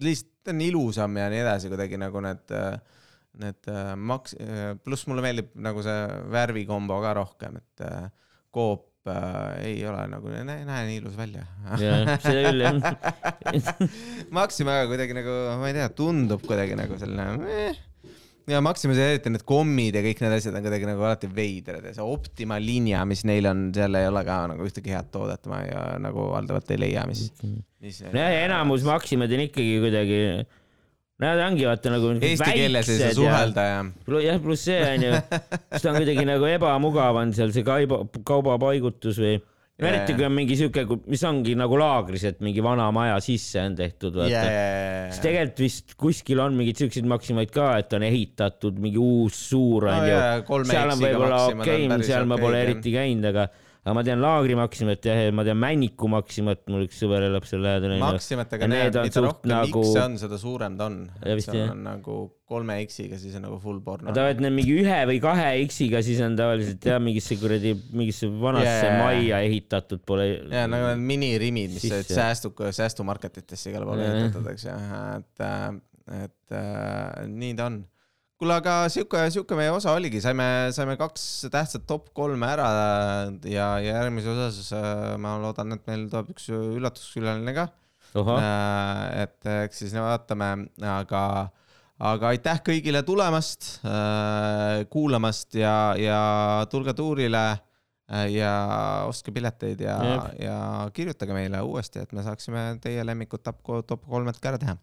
lihtsalt 0.00 0.54
on 0.54 0.62
ilusam 0.64 1.18
ja 1.20 1.28
nii 1.30 1.42
edasi 1.44 1.70
kuidagi 1.72 2.00
nagu 2.00 2.22
need 2.24 2.54
äh, 2.56 2.78
need 3.40 3.68
maks-, 4.10 4.34
pluss 4.82 5.06
mulle 5.06 5.22
meeldib 5.22 5.52
nagu 5.62 5.84
see 5.86 5.98
värvikombo 6.32 6.96
ka 7.04 7.12
rohkem, 7.20 7.60
et 7.60 7.84
Coop 8.50 9.06
äh, 9.06 9.60
ei 9.68 9.86
ole 9.86 10.02
nagu, 10.10 10.32
ei 10.34 10.42
näe 10.44 10.80
nii 10.88 10.98
ilus 10.98 11.14
välja. 11.18 11.44
jah, 11.78 12.16
seda 12.24 12.42
küll 12.48 12.64
jah 12.64 12.80
Maxima 14.40 14.80
aga 14.80 14.90
kuidagi 14.90 15.14
nagu, 15.16 15.36
ma 15.60 15.70
ei 15.70 15.76
tea, 15.78 15.86
tundub 15.94 16.42
kuidagi 16.46 16.78
nagu 16.78 16.98
selline 16.98 17.52
eh. 17.54 17.78
Ja 18.48 18.60
Maximas 18.64 19.00
eriti 19.02 19.32
need 19.32 19.44
kommid 19.48 19.96
ja 19.98 20.02
kõik 20.04 20.22
need 20.24 20.36
asjad 20.36 20.56
on 20.56 20.64
kuidagi 20.64 20.88
nagu 20.88 21.04
alati 21.06 21.28
veidrad 21.34 21.84
ja 21.88 21.92
see 21.96 22.06
Optima 22.06 22.60
linja, 22.62 23.02
mis 23.08 23.24
neil 23.28 23.48
on, 23.50 23.66
seal 23.76 23.98
ei 24.00 24.08
ole 24.08 24.22
ka 24.26 24.38
nagu 24.52 24.68
ühtegi 24.68 24.94
head 24.94 25.10
toodet, 25.12 25.44
ma 25.50 25.60
ei, 25.66 25.74
nagu 26.04 26.30
valdavalt 26.32 26.72
ei 26.74 26.80
leia, 26.80 27.04
mis, 27.10 27.28
mis. 27.82 28.00
jah, 28.06 28.38
enamus 28.46 28.86
Maximad 28.88 29.36
on 29.36 29.46
ikkagi 29.48 29.76
kuidagi 29.84 30.22
Nad 31.20 31.36
ongi 31.44 31.66
vaata 31.68 31.90
nagu 31.92 32.14
Eesti 32.16 32.52
keeles 32.56 32.88
ei 32.88 33.00
saa 33.02 33.12
suhelda 33.12 33.64
ja. 33.66 33.80
jah, 34.24 34.38
pluss 34.40 34.64
see 34.64 34.78
onju, 34.80 35.10
siis 35.20 35.82
ta 35.84 35.90
on 35.90 35.98
kuidagi 35.98 36.24
nagu 36.24 36.48
ebamugav 36.48 37.18
on 37.20 37.34
seal 37.36 37.52
see 37.52 37.66
kauba, 37.66 38.06
kaubapaigutus 38.24 39.20
või 39.20 39.34
eriti 39.88 40.16
kui 40.16 40.26
on 40.26 40.34
mingi 40.36 40.58
siuke, 40.58 40.84
mis 41.10 41.22
ongi 41.28 41.54
nagu 41.58 41.78
laagris, 41.80 42.26
et 42.30 42.42
mingi 42.44 42.62
vana 42.64 42.90
maja 42.94 43.16
sisse 43.24 43.62
on 43.62 43.76
tehtud, 43.78 44.18
vaata. 44.20 44.44
Siis 45.10 45.22
tegelikult 45.24 45.64
vist 45.64 45.96
kuskil 46.00 46.42
on 46.44 46.58
mingeid 46.58 46.84
siukseid 46.84 47.08
maksimaid 47.10 47.54
ka, 47.54 47.72
et 47.82 47.96
on 47.96 48.04
ehitatud 48.06 48.78
mingi 48.82 49.00
uus 49.00 49.40
suur 49.50 49.88
onju 49.90 50.20
no,. 50.20 50.62
seal 50.68 50.94
on 50.94 51.02
võib-olla 51.02 51.42
okei 51.54 51.88
okay,, 51.88 52.06
seal 52.06 52.28
ma 52.30 52.40
pole 52.40 52.62
eriti 52.66 52.94
käinud, 52.94 53.30
aga 53.32 53.48
aga 53.80 53.94
ma 53.96 54.02
tean 54.04 54.20
Laagri 54.20 54.56
Maximat 54.58 55.06
jah, 55.08 55.16
ja 55.24 55.32
ma 55.32 55.44
tean 55.46 55.56
Männiku 55.60 56.08
Maximat, 56.12 56.66
mul 56.68 56.84
üks 56.84 56.98
sõber 57.00 57.24
elab 57.30 57.46
seal 57.48 57.62
lähedal. 57.64 57.94
Maximatega 58.02 58.68
need, 58.68 58.98
mida 59.06 59.22
rohkem 59.24 59.52
nagu... 59.54 59.84
X 59.86 60.00
on, 60.02 60.18
seda 60.20 60.38
suurem 60.40 60.76
ta 60.76 60.90
on. 60.90 60.98
see 61.40 61.62
on 61.64 61.80
nagu 61.86 62.16
kolme 62.50 62.76
X-iga, 62.84 63.16
siis 63.20 63.36
on 63.38 63.46
nagu 63.46 63.56
full 63.62 63.78
porno. 63.84 64.12
ta 64.12 64.26
oled 64.26 64.42
need 64.44 64.56
mingi 64.58 64.74
ühe 64.82 64.98
või 65.08 65.20
kahe 65.22 65.46
X-iga, 65.64 66.02
siis 66.04 66.20
on 66.26 66.36
tavaliselt 66.36 66.88
jah, 66.90 67.00
mingisse 67.00 67.38
kuradi, 67.40 67.72
mingisse 67.94 68.28
vanasse 68.42 68.88
yeah. 68.90 68.98
majja 69.00 69.40
ehitatud 69.46 70.02
pole. 70.08 70.26
ja 70.50 70.66
nagu 70.68 70.90
need 70.90 71.06
minirimid, 71.14 71.78
mis 71.78 71.86
olid 71.88 72.10
säästu, 72.10 72.52
säästumarketitesse 72.80 73.72
igale 73.72 73.88
poole 73.88 74.10
ehitatud, 74.10 74.50
eks 74.52 74.68
ju, 74.68 74.76
et, 75.14 75.46
et 76.20 76.58
äh, 76.58 77.24
nii 77.30 77.56
ta 77.56 77.70
on 77.70 77.80
kuule, 78.40 78.56
aga 78.56 78.74
sihuke, 78.88 79.20
sihuke 79.34 79.56
meie 79.58 79.68
osa 79.74 79.92
oligi, 79.92 80.20
saime, 80.24 80.44
saime 80.72 80.96
kaks 81.00 81.24
tähtsat 81.52 81.84
top 81.88 82.08
kolme 82.16 82.48
ära 82.48 82.68
ja, 83.44 83.74
ja 83.82 83.98
järgmises 84.00 84.32
osas 84.32 84.72
äh, 84.76 85.14
ma 85.20 85.34
loodan, 85.42 85.76
et 85.76 85.84
meil 85.90 86.06
tuleb 86.08 86.32
üks 86.32 86.48
üllatuskülaline 86.54 87.54
ka. 87.58 87.68
Äh, 88.16 89.02
et 89.26 89.50
eks 89.66 89.84
siis 89.84 89.92
vaatame, 89.92 90.50
aga, 90.88 91.22
aga 92.00 92.32
aitäh 92.32 92.64
kõigile 92.70 93.04
tulemast, 93.06 93.74
äh, 93.84 94.88
kuulamast 94.90 95.60
ja, 95.60 95.74
ja 96.00 96.20
tulge 96.72 96.96
tuurile 96.96 97.44
ja 98.32 98.52
ostke 99.06 99.30
pileteid 99.30 99.84
ja, 99.84 100.00
ja 100.40 100.60
kirjutage 100.96 101.36
meile 101.36 101.60
uuesti, 101.62 102.00
et 102.02 102.16
me 102.16 102.24
saaksime 102.26 102.72
teie 102.82 103.04
lemmikud 103.06 103.44
top, 103.44 103.60
top 103.86 104.08
kolmed 104.08 104.40
ka 104.40 104.54
ära 104.54 104.64
teha. 104.64 104.80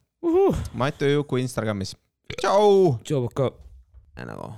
Matu 0.77 1.09
Juku 1.09 1.41
Instagramis 1.41 1.97
tšau. 2.35 2.97
tšau, 3.03 3.27
Paka. 3.27 3.51
nagu, 4.25 4.51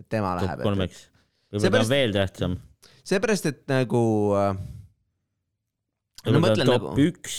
et 0.00 0.08
tema 0.08 0.34
läheb. 0.38 0.58
top 0.58 0.66
kolmeks. 0.66 1.02
võib-olla 1.52 1.72
ta 1.72 1.82
on 1.82 1.90
veel 1.92 2.14
tähtsam. 2.16 2.56
seepärast, 3.04 3.48
et 3.50 3.62
nagu 3.70 4.02
äh,. 4.38 4.56
no 6.28 6.42
mõtlen 6.42 6.68
top 6.68 6.88
nagu. 6.90 7.08
üks. 7.08 7.38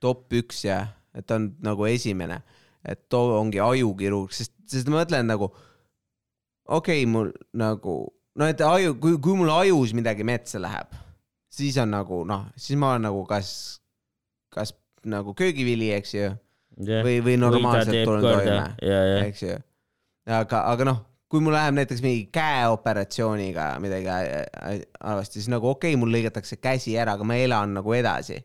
top 0.00 0.32
üks 0.36 0.64
jah, 0.66 0.92
et 1.14 1.26
ta 1.26 1.38
on 1.40 1.50
nagu 1.64 1.88
esimene, 1.90 2.40
et 2.84 3.08
too 3.12 3.36
ongi 3.38 3.60
ajukirurg, 3.62 4.32
sest, 4.34 4.54
sest 4.70 4.90
ma 4.90 5.02
mõtlen 5.02 5.28
nagu. 5.30 5.50
okei 6.66 7.04
okay,, 7.04 7.10
mul 7.10 7.32
nagu, 7.52 8.00
no 8.34 8.50
et 8.50 8.60
aju, 8.64 8.96
kui, 9.02 9.18
kui 9.22 9.38
mul 9.38 9.52
ajus 9.60 9.94
midagi 9.96 10.26
metsa 10.26 10.62
läheb, 10.62 10.94
siis 11.50 11.78
on 11.82 11.92
nagu 11.94 12.24
noh, 12.28 12.48
siis 12.56 12.78
ma 12.80 12.94
olen 12.94 13.10
nagu 13.10 13.24
kas, 13.28 13.80
kas 14.50 14.74
nagu 15.08 15.34
köögivili, 15.36 15.92
eks 15.96 16.14
ju 16.14 16.30
yeah. 16.84 17.04
või, 17.06 17.20
või 17.24 17.36
normaalselt 17.40 18.04
tulen 18.08 18.26
toime, 18.26 18.58
eks 19.26 19.42
ju. 19.46 19.56
aga, 20.28 20.62
aga 20.72 20.88
noh, 20.88 21.00
kui 21.30 21.42
mul 21.44 21.54
läheb 21.54 21.76
näiteks 21.78 22.04
mingi 22.04 22.28
käeoperatsiooniga 22.34 23.72
midagi 23.82 24.10
halvasti, 24.10 25.40
siis 25.40 25.50
nagu 25.52 25.72
okei 25.72 25.94
okay,, 25.94 26.00
mul 26.00 26.14
lõigatakse 26.14 26.60
käsi 26.62 26.96
ära, 26.98 27.18
aga 27.18 27.26
ma 27.26 27.38
elan 27.40 27.76
nagu 27.80 27.94
edasi. 27.96 28.40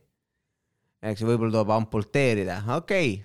eks 1.06 1.22
ju, 1.22 1.30
võib-olla 1.30 1.60
tuleb 1.60 1.74
amputeerida, 1.80 2.62
okei 2.80 3.16
okay 3.16 3.24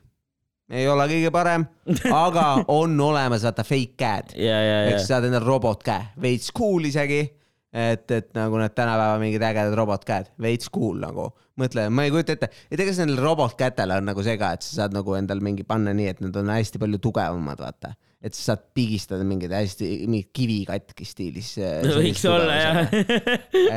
ei 0.70 0.86
ole 0.86 1.06
kõige 1.10 1.32
parem, 1.34 1.64
aga 2.24 2.46
on 2.70 2.94
olemas 3.02 3.42
vaata 3.46 3.64
fake 3.66 3.96
käed 3.98 4.34
yeah,. 4.38 4.62
Yeah, 4.62 4.88
eks 4.94 5.08
saad 5.10 5.26
endale 5.26 5.46
robotkäe, 5.46 6.12
veits 6.22 6.52
cool 6.54 6.86
isegi 6.86 7.24
et, 7.70 8.10
et 8.10 8.28
nagu 8.34 8.58
need 8.58 8.74
tänapäeva 8.74 9.18
mingid 9.22 9.44
ägedad 9.46 9.76
robotkäed, 9.78 10.32
veits 10.42 10.70
cool 10.74 11.00
nagu. 11.02 11.30
mõtle, 11.60 11.86
ma 11.92 12.06
ei 12.06 12.12
kujuta 12.12 12.32
ette, 12.36 12.48
et 12.72 12.80
ega 12.80 12.92
nendel 12.96 13.20
robotkätel 13.20 13.92
on 13.98 14.06
nagu 14.08 14.22
see 14.24 14.38
ka, 14.40 14.54
et 14.56 14.64
sa 14.64 14.78
saad 14.78 14.94
nagu 14.96 15.12
endal 15.18 15.42
mingi 15.44 15.66
panna 15.68 15.92
nii, 15.96 16.14
et 16.14 16.22
need 16.24 16.38
on 16.40 16.48
hästi 16.54 16.80
palju 16.80 17.00
tugevamad, 17.04 17.60
vaata. 17.60 17.92
et 18.20 18.36
sa 18.36 18.52
saad 18.52 18.64
pigistada 18.76 19.26
mingeid 19.28 19.52
hästi, 19.54 19.90
mingit 20.08 20.30
kivikatki 20.36 21.06
stiilis. 21.08 21.54
võiks 22.00 22.24
olla 22.28 22.56
jah 22.56 22.80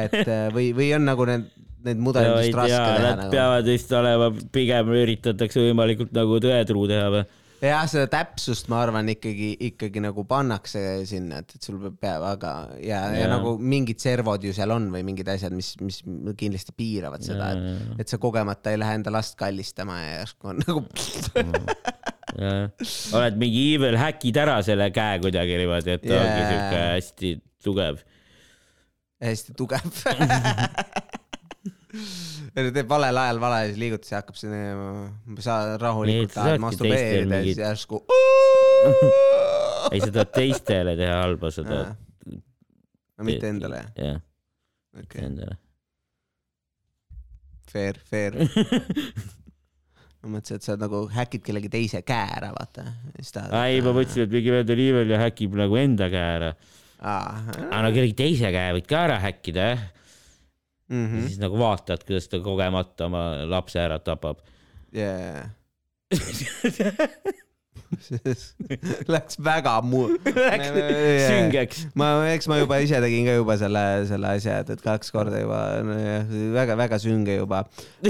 et 0.04 0.18
äh, 0.24 0.48
või, 0.56 0.72
või 0.76 0.89
on 0.96 1.06
nagu 1.08 1.28
need, 1.28 1.46
need 1.84 2.02
mudelid 2.04 2.39
vist 2.39 2.58
raske 2.58 2.80
teha. 2.80 3.04
Nad 3.04 3.22
nagu. 3.26 3.36
peavad 3.36 3.70
vist 3.70 3.94
olema, 4.00 4.32
pigem 4.56 4.91
üritatakse 5.04 5.64
võimalikult 5.68 6.16
nagu 6.16 6.39
tõetruu 6.44 6.88
teha 6.91 7.08
või 7.14 7.26
jah, 7.64 7.86
seda 7.89 8.07
täpsust 8.11 8.68
ma 8.72 8.82
arvan 8.84 9.07
ikkagi, 9.14 9.53
ikkagi 9.70 10.01
nagu 10.03 10.26
pannakse 10.28 10.82
sinna, 11.09 11.41
et, 11.43 11.55
et 11.55 11.68
sul 11.68 11.80
peab, 12.01 12.26
aga 12.34 12.53
ja, 12.78 13.05
ja., 13.14 13.24
ja 13.24 13.30
nagu 13.32 13.55
mingid 13.59 14.01
servod 14.03 14.43
ju 14.43 14.53
seal 14.55 14.74
on 14.76 14.89
või 14.93 15.05
mingid 15.07 15.30
asjad, 15.32 15.55
mis, 15.55 15.74
mis 15.84 16.01
kindlasti 16.39 16.76
piiravad 16.78 17.24
seda, 17.26 17.53
et, 17.55 18.03
et 18.03 18.14
sa 18.14 18.20
kogemata 18.22 18.74
ei 18.74 18.82
lähe 18.82 18.99
enda 18.99 19.14
last 19.14 19.38
kallistama 19.39 19.99
ja 20.01 20.11
järsku 20.22 20.51
on 20.51 20.64
nagu 20.66 20.84
oled 23.14 23.39
mingi 23.39 23.66
evil 23.76 23.99
häkid 24.01 24.39
ära 24.43 24.59
selle 24.66 24.89
käe 24.95 25.20
kuidagi 25.24 25.59
niimoodi, 25.61 25.97
et 25.97 26.05
ta 26.05 26.14
yeah. 26.14 26.24
ongi 26.28 26.45
siuke 26.51 26.86
hästi 26.93 27.34
tugev. 27.64 28.05
hästi 29.24 29.59
tugev 29.59 29.86
teeb 32.78 32.89
valel 32.89 33.20
ajal 33.24 33.41
valesid 33.41 33.80
liigutusi, 33.82 34.16
hakkab 34.18 34.39
sinna, 34.39 34.62
sa 35.46 35.58
rahulikult 35.82 36.34
tahad 36.36 36.64
masturbeerida 36.64 37.41
ja 37.41 37.48
siis 37.50 37.62
järsku. 37.62 38.02
ei, 39.94 40.02
sa 40.02 40.10
tahad 40.10 40.34
teistele 40.34 40.98
teha 41.00 41.20
halba, 41.22 41.54
sa 41.54 41.66
tahad. 41.68 41.94
no 42.34 43.28
mitte 43.28 43.52
endale. 43.52 43.86
jah, 44.00 44.20
mitte 44.98 45.24
endale. 45.28 45.60
Fair, 47.74 47.98
fair 48.06 48.36
ma 50.24 50.38
mõtlesin, 50.38 50.60
et 50.60 50.66
sa 50.66 50.76
nagu 50.80 51.04
häkid 51.12 51.41
kellegi 51.44 51.72
teise 51.74 52.04
käe 52.06 52.36
ära, 52.38 52.54
vaata. 52.56 52.86
ei, 53.64 53.82
ma 53.84 53.91
mõtlesin, 53.96 54.28
et 54.28 54.36
mingi 54.36 54.54
vend 54.54 54.72
oli 54.76 54.86
veel 54.96 55.12
ja 55.16 55.20
häkib 55.26 55.58
nagu 55.60 55.80
enda 55.80 56.08
käe 56.14 56.30
ära. 56.38 56.54
aga 57.04 57.82
no 57.84 57.91
kellegi 57.91 58.16
teise 58.22 58.54
käe 58.56 58.78
võid 58.78 58.88
ka 58.89 59.04
ära 59.10 59.20
häkkida, 59.24 59.68
jah. 59.74 59.84
Mhm. 60.92 61.20
ja 61.22 61.28
siis 61.28 61.40
nagu 61.42 61.60
vaatad, 61.60 62.04
kuidas 62.08 62.28
ta 62.32 62.40
kogemata 62.44 63.08
oma 63.08 63.24
lapse 63.50 63.80
ära 63.80 64.00
tapab. 64.04 64.44
jaa. 64.94 65.48
Läks 69.10 69.38
väga 69.44 69.76
mu-. 69.86 70.18
süngeks. 71.28 71.84
ma, 71.98 72.08
eks 72.34 72.48
ma 72.50 72.58
juba 72.62 72.80
ise 72.84 73.00
tegin 73.04 73.28
ka 73.28 73.36
juba 73.38 73.58
selle, 73.62 73.84
selle 74.10 74.32
asja, 74.38 74.60
et, 74.64 74.72
et 74.76 74.82
kaks 74.84 75.14
korda 75.14 75.42
juba 75.42 75.60
väga-väga 76.56 77.00
sünge 77.02 77.38
juba. 77.38 77.64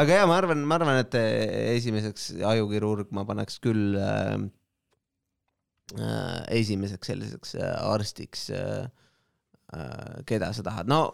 aga 0.00 0.18
ja 0.20 0.24
ma 0.28 0.38
arvan, 0.40 0.64
ma 0.68 0.80
arvan, 0.80 1.02
et 1.02 1.14
esimeseks 1.76 2.32
ajukirurg 2.52 3.12
ma 3.16 3.26
paneks 3.28 3.60
küll 3.64 3.96
äh, 4.00 4.36
äh, 5.98 6.40
esimeseks 6.62 7.12
selliseks 7.12 7.56
äh, 7.60 7.76
arstiks 7.92 8.48
äh, 8.54 8.88
keda 10.28 10.52
sa 10.52 10.64
tahad, 10.66 10.90
no 10.90 11.06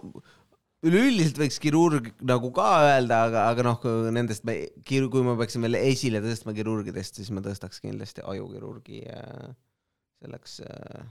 üleüldiselt 0.87 1.39
võiks 1.41 1.59
kirurg 1.63 2.11
nagu 2.27 2.51
ka 2.55 2.67
öelda, 2.87 3.23
aga, 3.29 3.45
aga 3.51 3.65
noh, 3.67 3.87
nendest 4.15 4.45
me, 4.47 4.61
kui 4.87 5.25
ma 5.27 5.35
peaksin 5.39 5.65
veel 5.67 5.79
esile 5.81 6.23
tõstma 6.23 6.55
kirurgidest, 6.57 7.19
siis 7.19 7.33
ma 7.35 7.43
tõstaks 7.45 7.83
kindlasti 7.83 8.23
ajukirurgi 8.23 9.03
äh, 9.11 9.49
selleks 10.23 10.61
äh, 10.67 11.09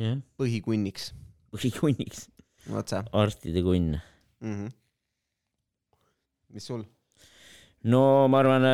jah, 0.00 0.16
põhikunniks, 0.40 1.10
põhikunniks, 1.52 2.28
otse 2.72 3.02
arstide 3.12 3.64
kunn. 3.66 3.98
mm. 4.40 4.54
-hmm. 4.54 4.72
mis 6.56 6.70
sul? 6.72 6.86
no 7.84 8.28
ma 8.32 8.40
arvan, 8.40 8.64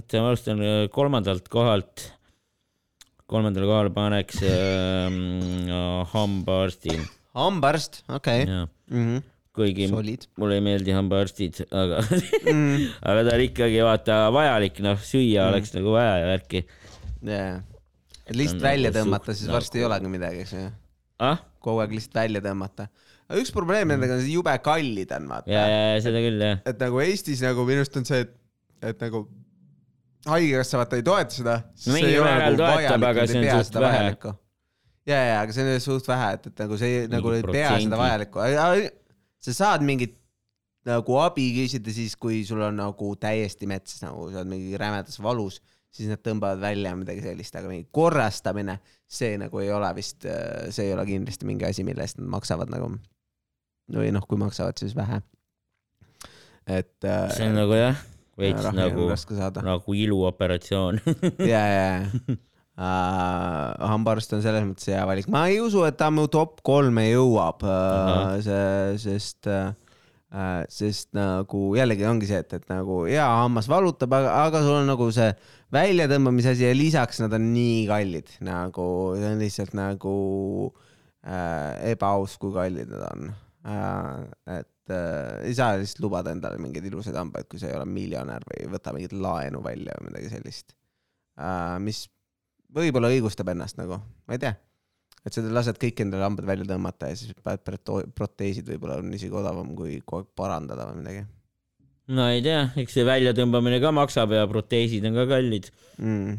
et 0.00 0.16
ma 0.16 0.28
alustan 0.32 0.64
äh, 0.64 0.88
kolmandalt 0.92 1.48
kohalt. 1.52 2.12
Kolmandale 3.30 3.66
kohale 3.66 3.90
paneks 3.94 4.42
äh, 4.46 5.16
hambaarsti. 6.12 6.98
hambaarst, 7.36 8.02
okei. 8.08 8.44
Mhm. 8.90 9.22
kuigi 9.56 9.86
solid. 9.88 10.26
mulle 10.36 10.58
ei 10.58 10.60
meeldi 10.64 10.92
hambaarstid, 10.92 11.62
aga 11.72 12.02
Mm. 12.52 12.82
aga 13.08 13.22
ta 13.24 13.34
on 13.38 13.44
ikkagi 13.46 13.80
vaata 13.86 14.18
vajalik, 14.34 14.80
noh, 14.84 14.98
süüa 15.00 15.46
Mm. 15.46 15.52
oleks 15.54 15.72
nagu 15.74 15.94
vaja 15.96 16.18
ja 16.22 16.26
värki. 16.34 16.64
jaa. 17.24 17.62
et 18.26 18.36
lihtsalt 18.36 18.60
On 18.60 18.68
välja 18.68 18.90
nagu 18.90 18.98
tõmmata, 19.00 19.32
suht 19.32 19.40
siis 19.42 19.50
varsti 19.54 19.78
ei 19.78 19.84
nagu- 19.84 19.92
olegi 19.94 20.12
midagi, 20.12 20.40
eks 20.44 20.52
ju. 20.52 20.66
ah, 21.20 21.38
kogu 21.64 21.80
aeg 21.80 21.90
lihtsalt 21.96 22.14
välja 22.20 22.40
tõmmata. 22.44 22.88
aga 23.28 23.40
üks 23.42 23.50
probleem 23.54 23.88
nendega 23.88 24.14
on 24.18 24.20
see 24.26 24.34
jube 24.36 24.52
kallid 24.62 25.12
on, 25.16 25.22
ja, 25.22 25.28
vaata. 25.32 25.50
ja, 25.56 25.64
ja 25.96 26.00
seda 26.04 26.20
küll 26.26 26.40
jah. 26.50 26.60
et 26.66 26.78
nagu 26.84 27.00
Eestis 27.00 27.40
nagu 27.42 27.64
minu 27.66 27.80
arust 27.82 27.96
on 27.96 28.04
see, 28.04 28.20
et, 28.26 28.36
et 28.92 29.00
nagu 29.08 29.24
haigekassa 30.26 30.80
vaata 30.80 30.98
ei 30.98 31.06
toeta 31.06 31.34
seda. 31.34 31.56
Mingil 31.92 32.24
määral 32.24 32.58
toetab, 32.60 33.08
aga 33.10 33.26
see 33.30 33.42
on 33.42 33.64
suht 33.64 33.80
vähe. 33.82 34.04
ja, 35.06 35.18
ja, 35.18 35.40
aga 35.40 35.56
see 35.56 35.66
on 35.66 35.82
suht 35.84 36.08
vähe, 36.10 36.30
et, 36.38 36.46
et 36.50 36.62
nagu 36.64 36.78
see 36.80 37.02
nagu 37.12 37.34
ei 37.36 37.44
pea 37.46 37.74
seda 37.82 38.00
vajalikku. 38.00 38.46
sa 39.46 39.56
saad 39.56 39.86
mingit 39.86 40.16
nagu 40.86 41.18
abi 41.18 41.48
küsida 41.56 41.94
siis, 41.94 42.14
kui 42.20 42.42
sul 42.46 42.62
on 42.62 42.78
nagu 42.78 43.12
täiesti 43.20 43.68
mets, 43.70 43.98
nagu 44.04 44.28
sa 44.30 44.42
oled 44.42 44.52
mingi 44.52 44.78
rämedas 44.78 45.18
valus, 45.22 45.58
siis 45.94 46.10
nad 46.12 46.22
tõmbavad 46.22 46.60
välja 46.62 46.92
midagi 46.98 47.24
sellist, 47.24 47.56
aga 47.58 47.70
mingi 47.70 47.88
korrastamine, 47.94 48.78
see 49.06 49.34
nagu 49.40 49.62
ei 49.62 49.72
ole 49.74 49.90
vist, 49.96 50.26
see 50.26 50.88
ei 50.88 50.94
ole 50.94 51.06
kindlasti 51.08 51.48
mingi 51.48 51.66
asi, 51.68 51.86
mille 51.86 52.06
eest 52.06 52.20
nad 52.20 52.30
maksavad 52.36 52.70
nagu. 52.72 52.92
või 53.94 54.10
noh, 54.14 54.24
kui 54.26 54.38
maksavad, 54.38 54.78
siis 54.78 54.94
vähe. 54.98 55.20
et. 56.66 56.94
see 57.02 57.48
on 57.48 57.58
nagu 57.58 57.78
jah, 57.78 57.98
veits 58.40 58.68
nagu, 58.76 59.08
nagu 59.64 59.96
iluoperatsioon. 59.96 61.00
ja, 61.52 61.62
ja, 61.62 61.86
ja 61.94 62.36
uh, 62.76 63.88
hambaarst 63.92 64.36
on 64.36 64.44
selles 64.44 64.66
mõttes 64.68 64.90
hea 64.92 65.02
valik, 65.08 65.30
ma 65.32 65.46
ei 65.50 65.58
usu, 65.64 65.82
et 65.88 65.98
ta 65.98 66.10
mu 66.12 66.26
top 66.32 66.60
kolme 66.66 67.08
jõuab 67.08 67.64
uh, 67.66 67.72
Ahah., 67.72 68.38
see, 68.44 69.00
sest 69.06 69.50
uh,, 69.50 69.72
sest 70.72 71.12
nagu 71.16 71.70
jällegi 71.78 72.04
ongi 72.08 72.28
see, 72.28 72.42
et, 72.44 72.56
et 72.58 72.66
nagu 72.68 73.04
hea 73.06 73.24
hammas 73.24 73.70
valutab, 73.72 74.12
aga, 74.18 74.34
aga 74.44 74.60
sul 74.64 74.80
on 74.82 74.90
nagu 74.90 75.08
see 75.14 75.30
väljatõmbamise 75.72 76.52
asi 76.52 76.66
ja 76.66 76.76
lisaks 76.76 77.22
nad 77.22 77.34
on 77.36 77.50
nii 77.54 77.86
kallid, 77.88 78.34
nagu 78.44 78.86
see 79.16 79.32
on 79.32 79.40
lihtsalt 79.40 79.76
nagu 79.78 80.16
uh, 80.68 81.70
ebaaus, 81.88 82.36
kui 82.42 82.52
kallid 82.56 82.92
nad 82.92 83.06
on 83.08 83.28
uh,. 83.32 84.26
et 84.58 84.68
uh, 84.92 85.38
ei 85.46 85.54
saa 85.56 85.76
lihtsalt 85.80 86.02
lubada 86.04 86.34
endale 86.34 86.60
mingeid 86.62 86.86
ilusaid 86.90 87.16
hambaid, 87.18 87.48
kui 87.50 87.62
sa 87.62 87.70
ei 87.70 87.78
ole 87.78 87.86
miljonär 87.88 88.44
või 88.48 88.62
ei 88.64 88.70
võta 88.72 88.94
mingit 88.96 89.16
laenu 89.16 89.62
välja 89.64 89.96
või 90.00 90.10
midagi 90.10 90.32
sellist 90.34 90.74
uh,, 91.38 91.76
mis 91.82 92.06
võib-olla 92.76 93.10
õigustab 93.14 93.50
ennast 93.52 93.78
nagu, 93.80 94.00
ma 94.26 94.36
ei 94.36 94.42
tea. 94.42 94.56
et 95.26 95.34
sa 95.34 95.44
lased 95.44 95.78
kõik 95.82 96.02
endale 96.04 96.26
hambad 96.26 96.48
välja 96.48 96.68
tõmmata 96.68 97.10
ja 97.10 97.18
siis 97.18 97.36
paned 97.42 97.64
proteesid 98.16 98.68
võib-olla 98.74 99.00
on 99.02 99.14
isegi 99.16 99.34
odavam 99.34 99.72
kui 99.78 100.00
kogu 100.02 100.24
aeg 100.24 100.34
parandada 100.38 100.88
või 100.90 101.00
midagi 101.02 101.24
no 102.14 102.26
ei 102.30 102.42
tea, 102.44 102.66
eks 102.78 102.98
see 102.98 103.06
väljatõmbamine 103.06 103.80
ka 103.82 103.94
maksab 103.94 104.34
ja 104.36 104.44
proteesid 104.50 105.06
on 105.08 105.16
ka 105.18 105.26
kallid. 105.30 105.70
mm.. 105.98 106.36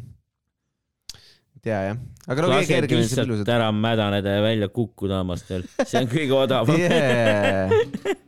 tea 1.66 1.82
jah, 1.89 2.00
aga 2.28 2.45
no 2.45 2.54
on 2.54 2.70
see 2.70 2.80
lihtsalt 2.86 3.28
ilusad. 3.28 3.52
ära 3.58 3.72
mädaneda 3.76 4.38
ja 4.38 4.45
välja 4.45 4.72
kukkuda 4.72 5.24
hammastel, 5.24 5.68
see 5.84 6.04
on 6.04 6.10
kõige 6.12 6.39
odavam. 6.45 6.80
Yeah. 6.88 8.24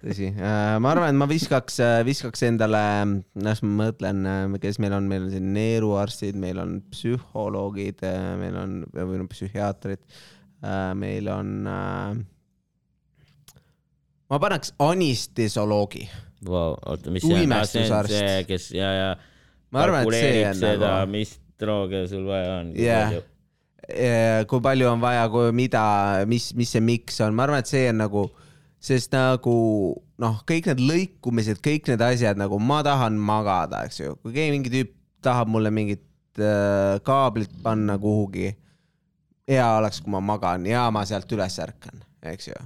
tõsi, 0.00 0.30
ma 0.36 0.92
arvan, 0.92 1.12
et 1.12 1.18
ma 1.20 1.28
viskaks, 1.30 1.78
viskaks 2.08 2.44
endale, 2.48 2.82
las 3.44 3.62
ma 3.64 3.70
mõtlen, 3.84 4.24
kes 4.62 4.80
meil 4.82 4.96
on, 4.96 5.06
meil 5.10 5.26
on 5.26 5.34
siin 5.34 5.52
neeruarstid, 5.56 6.38
meil 6.40 6.60
on 6.62 6.78
psühholoogid, 6.92 8.04
meil 8.40 8.58
on, 8.60 8.80
või 8.96 9.20
noh, 9.20 9.30
psühhiaatrid, 9.30 10.02
meil 11.00 11.30
on. 11.32 11.52
ma 14.30 14.42
paneks 14.42 14.74
anestesioloogi, 14.80 16.08
Vau, 16.48 16.72
oota, 16.88 17.12
mis 17.12 17.20
see 17.20 17.42
on, 17.44 17.52
see 17.68 17.82
on 17.92 18.06
see, 18.08 18.36
kes 18.48 18.70
ja, 18.72 18.90
ja 18.96 19.08
ma 19.74 19.82
arvan, 19.84 20.06
et 20.08 20.14
see 20.16 20.44
on 20.48 20.56
seda 20.56 20.92
nagu, 21.02 21.10
mis 21.12 21.34
drooge 21.60 22.06
sul 22.08 22.24
vaja 22.24 22.54
on. 22.62 22.70
Jah. 22.80 23.18
kui 24.48 24.62
palju 24.64 24.88
on 24.88 25.02
vaja, 25.02 25.26
mida, 25.52 25.82
mis, 26.30 26.50
mis 26.56 26.72
see 26.72 26.80
miks 26.84 27.20
on, 27.24 27.36
ma 27.36 27.44
arvan, 27.44 27.60
et 27.60 27.68
see 27.68 27.90
on 27.90 28.00
nagu, 28.00 28.24
sest 28.80 29.12
nagu 29.12 29.56
noh, 30.20 30.40
kõik 30.48 30.70
need 30.70 30.82
lõikumised, 30.84 31.60
kõik 31.64 31.90
need 31.90 32.04
asjad 32.04 32.40
nagu 32.40 32.58
ma 32.62 32.80
tahan 32.86 33.18
magada, 33.20 33.84
eks 33.88 34.00
ju, 34.02 34.16
kui 34.22 34.34
keegi 34.36 34.54
mingi 34.54 34.72
tüüp 34.72 34.94
tahab 35.24 35.50
mulle 35.52 35.72
mingit 35.74 36.04
äh, 36.40 36.96
kaablit 37.04 37.52
panna 37.64 37.98
kuhugi, 38.00 38.54
hea 39.50 39.68
oleks, 39.76 40.00
kui 40.00 40.14
ma 40.14 40.22
magan 40.24 40.64
ja 40.68 40.86
ma 40.94 41.04
sealt 41.08 41.30
üles 41.36 41.58
ärkan, 41.60 42.00
eks 42.32 42.50
ju. 42.52 42.56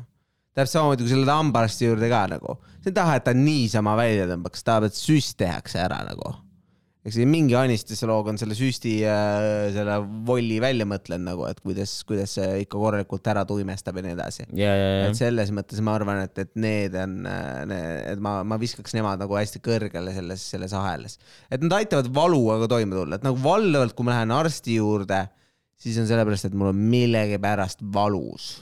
täpselt 0.55 0.77
samamoodi 0.77 1.07
kui 1.07 1.15
selle 1.17 1.35
hambaarsti 1.35 1.91
juurde 1.91 2.11
ka 2.13 2.25
nagu, 2.31 2.59
sa 2.79 2.91
ei 2.91 2.97
taha, 2.97 3.19
et 3.19 3.27
ta 3.27 3.35
niisama 3.35 3.97
välja 3.99 4.31
tõmbaks, 4.31 4.67
tahab, 4.67 4.87
et 4.89 4.99
süst 4.99 5.39
tehakse 5.41 5.83
ära 5.83 6.05
nagu 6.07 6.37
eks 7.05 7.19
see 7.19 7.27
mingi 7.29 7.53
anestesioloog 7.59 8.31
on 8.33 8.39
selle 8.41 8.57
süsti 8.57 8.95
äh,, 9.05 9.69
selle 9.75 9.99
volli 10.25 10.57
välja 10.63 10.87
mõtlenud 10.89 11.29
nagu, 11.29 11.45
et 11.51 11.61
kuidas, 11.61 11.93
kuidas 12.09 12.33
see 12.39 12.63
ikka 12.63 12.81
korralikult 12.81 13.29
ära 13.29 13.43
tuimestab 13.49 14.01
ja 14.01 14.05
nii 14.07 14.15
edasi. 14.17 14.47
ja, 14.57 14.71
ja, 14.73 14.89
ja 15.03 15.11
et 15.11 15.19
selles 15.19 15.53
mõttes 15.55 15.85
ma 15.85 15.99
arvan, 15.99 16.23
et, 16.25 16.41
et 16.41 16.53
need 16.57 16.97
on, 16.97 17.19
et 17.29 18.25
ma, 18.25 18.39
ma 18.49 18.59
viskaks 18.61 18.97
nemad 18.97 19.21
nagu 19.21 19.37
hästi 19.37 19.61
kõrgele 19.65 20.17
selles, 20.17 20.49
selles 20.55 20.77
ahelas. 20.81 21.19
et 21.53 21.61
nad 21.65 21.77
aitavad 21.83 22.09
valuga 22.17 22.71
toime 22.73 22.97
tulla, 22.97 23.21
et 23.21 23.29
nagu 23.29 23.41
valdavalt, 23.45 23.93
kui 23.97 24.09
ma 24.09 24.17
lähen 24.17 24.33
arsti 24.41 24.81
juurde, 24.81 25.27
siis 25.77 26.01
on 26.01 26.09
sellepärast, 26.09 26.49
et 26.49 26.57
mul 26.57 26.73
on 26.73 26.85
millegipärast 26.89 27.85
valus 27.85 28.55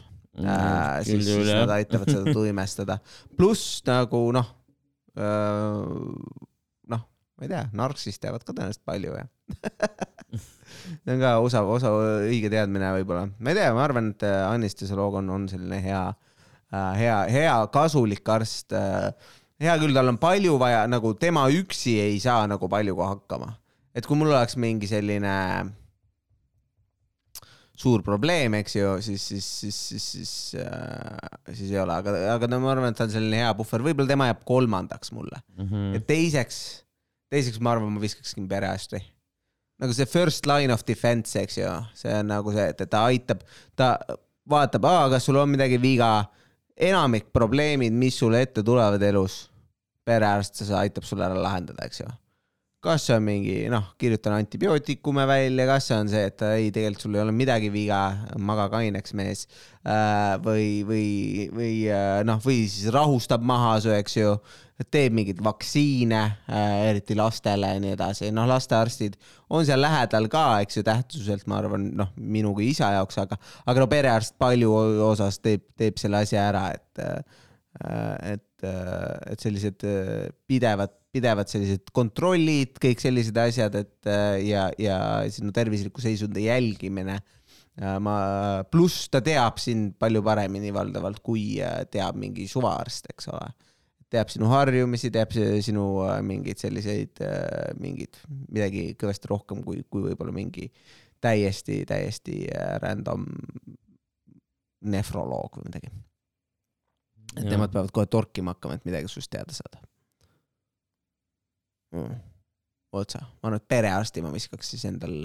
äh,. 0.42 0.98
siis, 1.06 1.28
siis 1.30 1.54
nad 1.54 1.78
aitavad 1.78 2.10
seda 2.10 2.34
tuimestada. 2.40 2.98
pluss 3.38 3.84
nagu 3.86 4.32
noh, 4.34 4.56
noh, 5.14 6.48
ma 7.42 7.48
ei 7.48 7.50
tea, 7.50 7.62
narksist 7.74 8.22
teavad 8.22 8.44
ka 8.46 8.54
tõenäoliselt 8.54 8.84
palju 8.86 9.16
ja 9.18 9.24
see 11.02 11.14
on 11.16 11.18
ka 11.22 11.32
osa, 11.42 11.64
osa 11.66 11.90
õige 12.28 12.50
teadmine 12.52 12.92
võib-olla, 13.00 13.26
ma 13.42 13.50
ei 13.50 13.58
tea, 13.58 13.72
ma 13.74 13.82
arvan, 13.88 14.12
et 14.14 14.22
äh, 14.28 14.38
anestesioloog 14.52 15.18
on, 15.22 15.30
on 15.34 15.48
selline 15.50 15.80
hea, 15.82 16.04
hea, 17.00 17.18
hea 17.34 17.56
kasulik 17.74 18.30
arst. 18.32 18.72
hea 19.62 19.74
küll, 19.82 19.94
tal 19.98 20.08
on 20.14 20.18
palju 20.22 20.54
vaja, 20.62 20.86
nagu 20.90 21.12
tema 21.18 21.48
üksi 21.50 21.98
ei 22.06 22.20
saa 22.22 22.46
nagu 22.50 22.70
paljuga 22.70 23.10
hakkama. 23.16 23.52
et 23.94 24.06
kui 24.06 24.16
mul 24.16 24.30
oleks 24.32 24.54
mingi 24.56 24.86
selline 24.88 25.34
suur 27.82 28.02
probleem, 28.06 28.54
eks 28.60 28.76
ju, 28.76 28.90
siis, 29.02 29.22
siis, 29.32 29.46
siis, 29.62 29.76
siis, 29.90 30.04
siis 30.12 30.32
äh,, 30.60 31.16
siis 31.56 31.72
ei 31.72 31.80
ole, 31.82 31.94
aga, 31.98 32.12
aga 32.36 32.48
no 32.52 32.60
ma 32.62 32.70
arvan, 32.76 32.92
et 32.92 32.98
ta 33.00 33.08
on 33.08 33.14
selline 33.14 33.40
hea 33.42 33.52
puhver, 33.58 33.82
võib-olla 33.88 34.12
tema 34.12 34.28
jääb 34.30 34.44
kolmandaks 34.46 35.10
mulle 35.16 35.40
Mhm. 35.58 35.88
ja 35.96 36.00
teiseks, 36.06 36.58
teiseks 37.32 37.60
ma 37.62 37.74
arvan, 37.74 37.94
ma 37.94 38.02
viskakski 38.02 38.44
perearsti. 38.48 39.00
nagu 39.82 39.94
see 39.96 40.06
first 40.06 40.46
line 40.46 40.70
of 40.72 40.84
defense, 40.86 41.34
eks 41.40 41.56
ju, 41.58 41.70
see 41.98 42.12
on 42.14 42.28
nagu 42.30 42.52
see, 42.54 42.68
et 42.70 42.82
ta 42.90 43.06
aitab, 43.08 43.40
ta 43.76 43.96
vaatab, 44.48 44.86
kas 45.10 45.26
sul 45.26 45.40
on 45.40 45.50
midagi 45.50 45.80
viga, 45.82 46.12
enamik 46.76 47.32
probleemid, 47.34 47.94
mis 47.94 48.18
sulle 48.18 48.44
ette 48.44 48.62
tulevad 48.62 49.02
elus, 49.02 49.46
perearst 50.06 50.62
see 50.62 50.76
aitab 50.76 51.06
sulle 51.08 51.26
ära 51.26 51.38
lahendada, 51.38 51.88
eks 51.88 52.04
ju. 52.04 52.10
Kas 52.82 53.04
see 53.06 53.14
on 53.14 53.22
mingi 53.22 53.56
noh, 53.70 53.92
kirjutan 54.00 54.34
antibiootikume 54.40 55.22
välja, 55.30 55.66
kas 55.70 55.86
see 55.90 55.98
on 56.02 56.10
see, 56.10 56.24
et 56.32 56.42
ei, 56.48 56.72
tegelikult 56.74 57.06
sul 57.06 57.14
ei 57.18 57.22
ole 57.22 57.34
midagi 57.36 57.70
viga, 57.70 58.00
maga 58.42 58.66
kaineks 58.72 59.14
mees. 59.18 59.44
Äh, 59.86 60.34
või, 60.42 60.66
või, 60.86 61.06
või 61.54 61.72
äh, 61.90 62.20
noh, 62.26 62.42
või 62.42 62.64
siis 62.70 62.90
rahustab 62.94 63.44
maha 63.46 63.76
su, 63.82 63.92
eks 63.94 64.18
ju, 64.18 64.34
teeb 64.90 65.14
mingeid 65.14 65.38
vaktsiine 65.46 66.20
äh,, 66.50 66.76
eriti 66.88 67.14
lastele 67.18 67.70
ja 67.70 67.82
nii 67.82 67.94
edasi, 67.94 68.32
noh, 68.34 68.48
lastearstid 68.50 69.14
on 69.54 69.66
seal 69.68 69.82
lähedal 69.82 70.26
ka, 70.32 70.46
eks 70.64 70.80
ju, 70.80 70.86
tähtsuselt 70.86 71.46
ma 71.50 71.60
arvan, 71.62 71.86
noh, 71.98 72.10
minu 72.18 72.50
kui 72.56 72.72
isa 72.72 72.90
jaoks, 72.96 73.20
aga, 73.22 73.38
aga 73.70 73.84
no 73.84 73.90
perearst 73.90 74.34
palju 74.42 74.74
osas 75.06 75.38
teeb, 75.44 75.68
teeb 75.78 76.02
selle 76.02 76.24
asja 76.26 76.48
ära, 76.50 76.64
et, 76.74 77.04
et, 78.32 78.46
et 78.66 79.42
sellised 79.42 79.84
äh, 79.88 80.28
pidevad, 80.48 80.92
pidevad 81.12 81.50
sellised 81.50 81.90
kontrollid, 81.94 82.78
kõik 82.82 83.02
sellised 83.02 83.38
asjad, 83.42 83.76
et 83.82 84.10
äh, 84.10 84.38
ja, 84.48 84.68
ja 84.80 84.98
sinu 85.32 85.54
tervisliku 85.54 86.04
seisundi 86.04 86.48
jälgimine. 86.48 87.20
ma, 88.04 88.14
pluss 88.68 89.06
ta 89.08 89.22
teab 89.24 89.56
sind 89.56 89.94
palju 89.98 90.20
paremini 90.22 90.72
valdavalt, 90.76 91.22
kui 91.24 91.56
äh, 91.64 91.86
teab 91.88 92.18
mingi 92.20 92.44
suvaarst, 92.48 93.08
eks 93.14 93.30
ole 93.32 93.46
teab 94.12 94.28
sinu 94.28 94.50
harjumisi, 94.50 95.08
teab 95.08 95.32
sinu 95.32 95.86
äh, 96.04 96.18
mingeid 96.20 96.60
selliseid, 96.60 97.22
mingeid, 97.80 98.18
midagi 98.52 98.90
kõvasti 99.00 99.30
rohkem 99.30 99.62
kui, 99.64 99.80
kui 99.88 100.04
võib-olla 100.10 100.34
mingi 100.36 100.68
täiesti, 101.22 101.82
täiesti 101.88 102.46
äh, 102.50 102.76
random 102.82 103.26
nefroloog 104.82 105.58
või 105.58 105.68
midagi. 105.68 105.92
Et 107.36 107.44
Jah. 107.44 107.50
nemad 107.54 107.72
peavad 107.72 107.92
kohe 107.94 108.06
torkima 108.06 108.54
hakkama, 108.54 108.76
et 108.76 108.84
midagi 108.88 109.08
sinust 109.08 109.30
teada 109.32 109.54
saada 109.56 109.80
mm.. 111.96 112.16
otsa, 112.92 113.22
ma 113.24 113.48
arvan, 113.50 113.60
et 113.60 113.68
perearsti 113.68 114.24
ma 114.24 114.32
viskaks 114.34 114.74
siis 114.74 114.84
endal, 114.88 115.16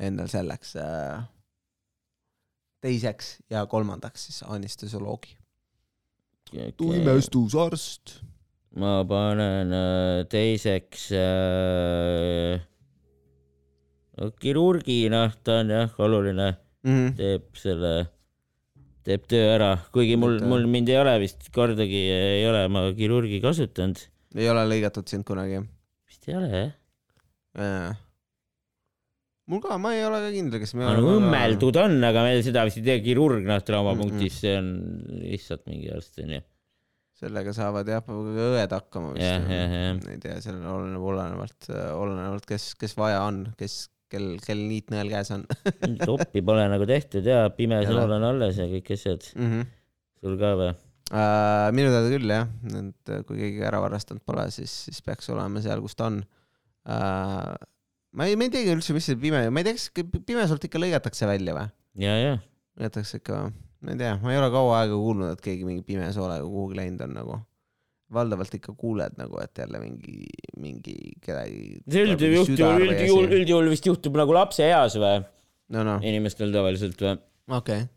endal 0.00 0.28
selleks 0.32 0.74
äh, 0.82 1.22
teiseks 2.82 3.36
ja 3.52 3.64
kolmandaks 3.70 4.26
siis 4.28 4.42
anestesioloogi. 4.48 5.36
tuimestusarst. 6.76 8.18
ma 8.76 8.98
panen 9.08 9.72
äh, 9.72 10.26
teiseks 10.32 11.08
äh, 11.16 12.60
kirurgi, 14.40 15.06
noh, 15.12 15.32
ta 15.44 15.62
on 15.62 15.70
jah 15.72 15.98
oluline, 16.04 16.50
Mhm. 16.82 17.12
teeb 17.14 17.54
selle, 17.54 17.90
teeb 19.06 19.26
töö 19.30 19.48
ära, 19.56 19.72
kuigi 19.94 20.16
mul, 20.20 20.38
mul 20.46 20.68
mind 20.70 20.90
ei 20.92 20.98
ole 21.00 21.16
vist 21.22 21.48
kordagi 21.54 22.02
ei 22.12 22.44
ole 22.46 22.64
ma 22.72 22.84
kirurgi 22.96 23.40
kasutanud, 23.42 24.00
ei 24.38 24.48
ole 24.52 24.64
lõigatud 24.70 25.10
sind 25.10 25.26
kunagi? 25.28 25.60
vist 26.08 26.28
ei 26.30 26.38
ole 26.38 26.50
jah. 26.52 27.98
mul 29.50 29.62
ka, 29.64 29.78
ma 29.82 29.94
ei 29.96 30.04
ole 30.06 30.22
ka 30.22 30.30
kindel, 30.34 30.62
kas 30.62 30.74
me 30.78 30.86
no 30.86 31.16
õmmeldud 31.16 31.80
on, 31.82 31.98
aga 32.08 32.24
meil 32.28 32.42
seda 32.46 32.64
vist 32.68 32.78
ei 32.80 32.86
tee 32.86 33.02
kirurg, 33.04 33.42
noh, 33.48 33.60
traumapunktis, 33.66 34.38
see 34.44 34.56
on 34.60 34.72
lihtsalt 35.24 35.66
mingi 35.70 35.90
arst 35.94 36.22
onju. 36.22 36.42
sellega 37.22 37.54
saavad 37.56 37.90
jah, 37.90 38.06
õed 38.06 38.76
hakkama 38.78 39.16
vist. 39.16 39.50
ei 40.14 40.22
tea, 40.22 40.38
seal 40.44 40.62
oleneb, 40.62 41.02
olenevalt, 41.10 41.72
olenevalt, 41.74 42.46
kes, 42.46 42.72
kes 42.78 42.94
vaja 42.98 43.24
on, 43.26 43.48
kes, 43.58 43.82
kel, 44.12 44.28
kel 44.44 44.62
niitnõel 44.68 45.10
käes 45.12 45.32
on 45.34 45.44
toppi 46.06 46.44
pole 46.44 46.68
nagu 46.70 46.86
tehtud 46.88 47.26
ja 47.26 47.44
pime 47.56 47.80
sool 47.88 48.16
on 48.18 48.30
alles 48.32 48.60
ja 48.60 48.68
kõik 48.70 48.92
asjad. 48.96 49.26
mm. 49.34 49.50
-hmm. 49.50 49.74
sul 50.22 50.38
ka 50.40 50.54
või? 50.60 50.72
Uh, 51.12 51.68
minu 51.76 51.90
teada 51.92 52.08
küll 52.08 52.30
jah, 52.30 52.46
et 52.78 53.10
äh, 53.12 53.24
kui 53.28 53.36
keegi 53.36 53.66
ära 53.68 53.82
varastanud 53.82 54.22
pole, 54.24 54.46
siis, 54.54 54.72
siis 54.86 55.02
peaks 55.04 55.28
olema 55.28 55.60
seal, 55.60 55.82
kus 55.84 55.98
ta 55.98 56.06
on 56.08 56.22
uh,. 56.22 57.52
ma 58.16 58.28
ei, 58.28 58.38
ma 58.40 58.46
ei 58.46 58.54
teagi 58.54 58.72
üldse, 58.72 58.94
mis 58.96 59.10
see 59.10 59.18
pime, 59.20 59.42
ma 59.52 59.60
ei 59.60 59.66
tea, 59.66 59.76
kas 59.76 59.90
pimesoolt 60.24 60.64
ikka 60.64 60.80
lõigatakse 60.80 61.28
välja 61.28 61.56
või? 61.58 61.68
ja, 62.00 62.16
ja. 62.16 62.38
lõigatakse 62.80 63.20
ikka 63.20 63.42
või? 63.42 63.52
ma 63.82 63.92
ei 63.92 64.00
tea, 64.00 64.14
ma 64.22 64.32
ei 64.32 64.40
ole 64.40 64.48
kaua 64.54 64.78
aega 64.80 64.96
kuulnud, 65.02 65.34
et 65.34 65.44
keegi 65.44 65.68
mingi 65.68 65.84
pimesoolega 65.84 66.46
kuhugi 66.46 66.78
läinud 66.78 67.04
on 67.04 67.14
nagu. 67.18 67.38
Valdavalt 68.14 68.54
ikka 68.58 68.74
kuuled 68.78 69.16
nagu, 69.18 69.38
et 69.42 69.62
jälle 69.62 69.80
mingi, 69.82 70.28
mingi 70.60 70.96
kedagi. 71.22 71.80
see 71.88 72.04
üldjuhul 72.06 72.36
juhtub, 72.38 72.84
üldjuhul, 72.86 73.32
üldjuhul 73.38 73.72
vist 73.72 73.88
juhtub 73.88 74.18
nagu 74.20 74.36
lapseeas 74.36 74.98
või? 75.00 75.22
no 75.72 75.86
noh, 75.88 76.04
inimestel 76.04 76.52
tavaliselt 76.54 77.00
või? 77.00 77.16
okei 77.48 77.84
okay.. 77.84 77.88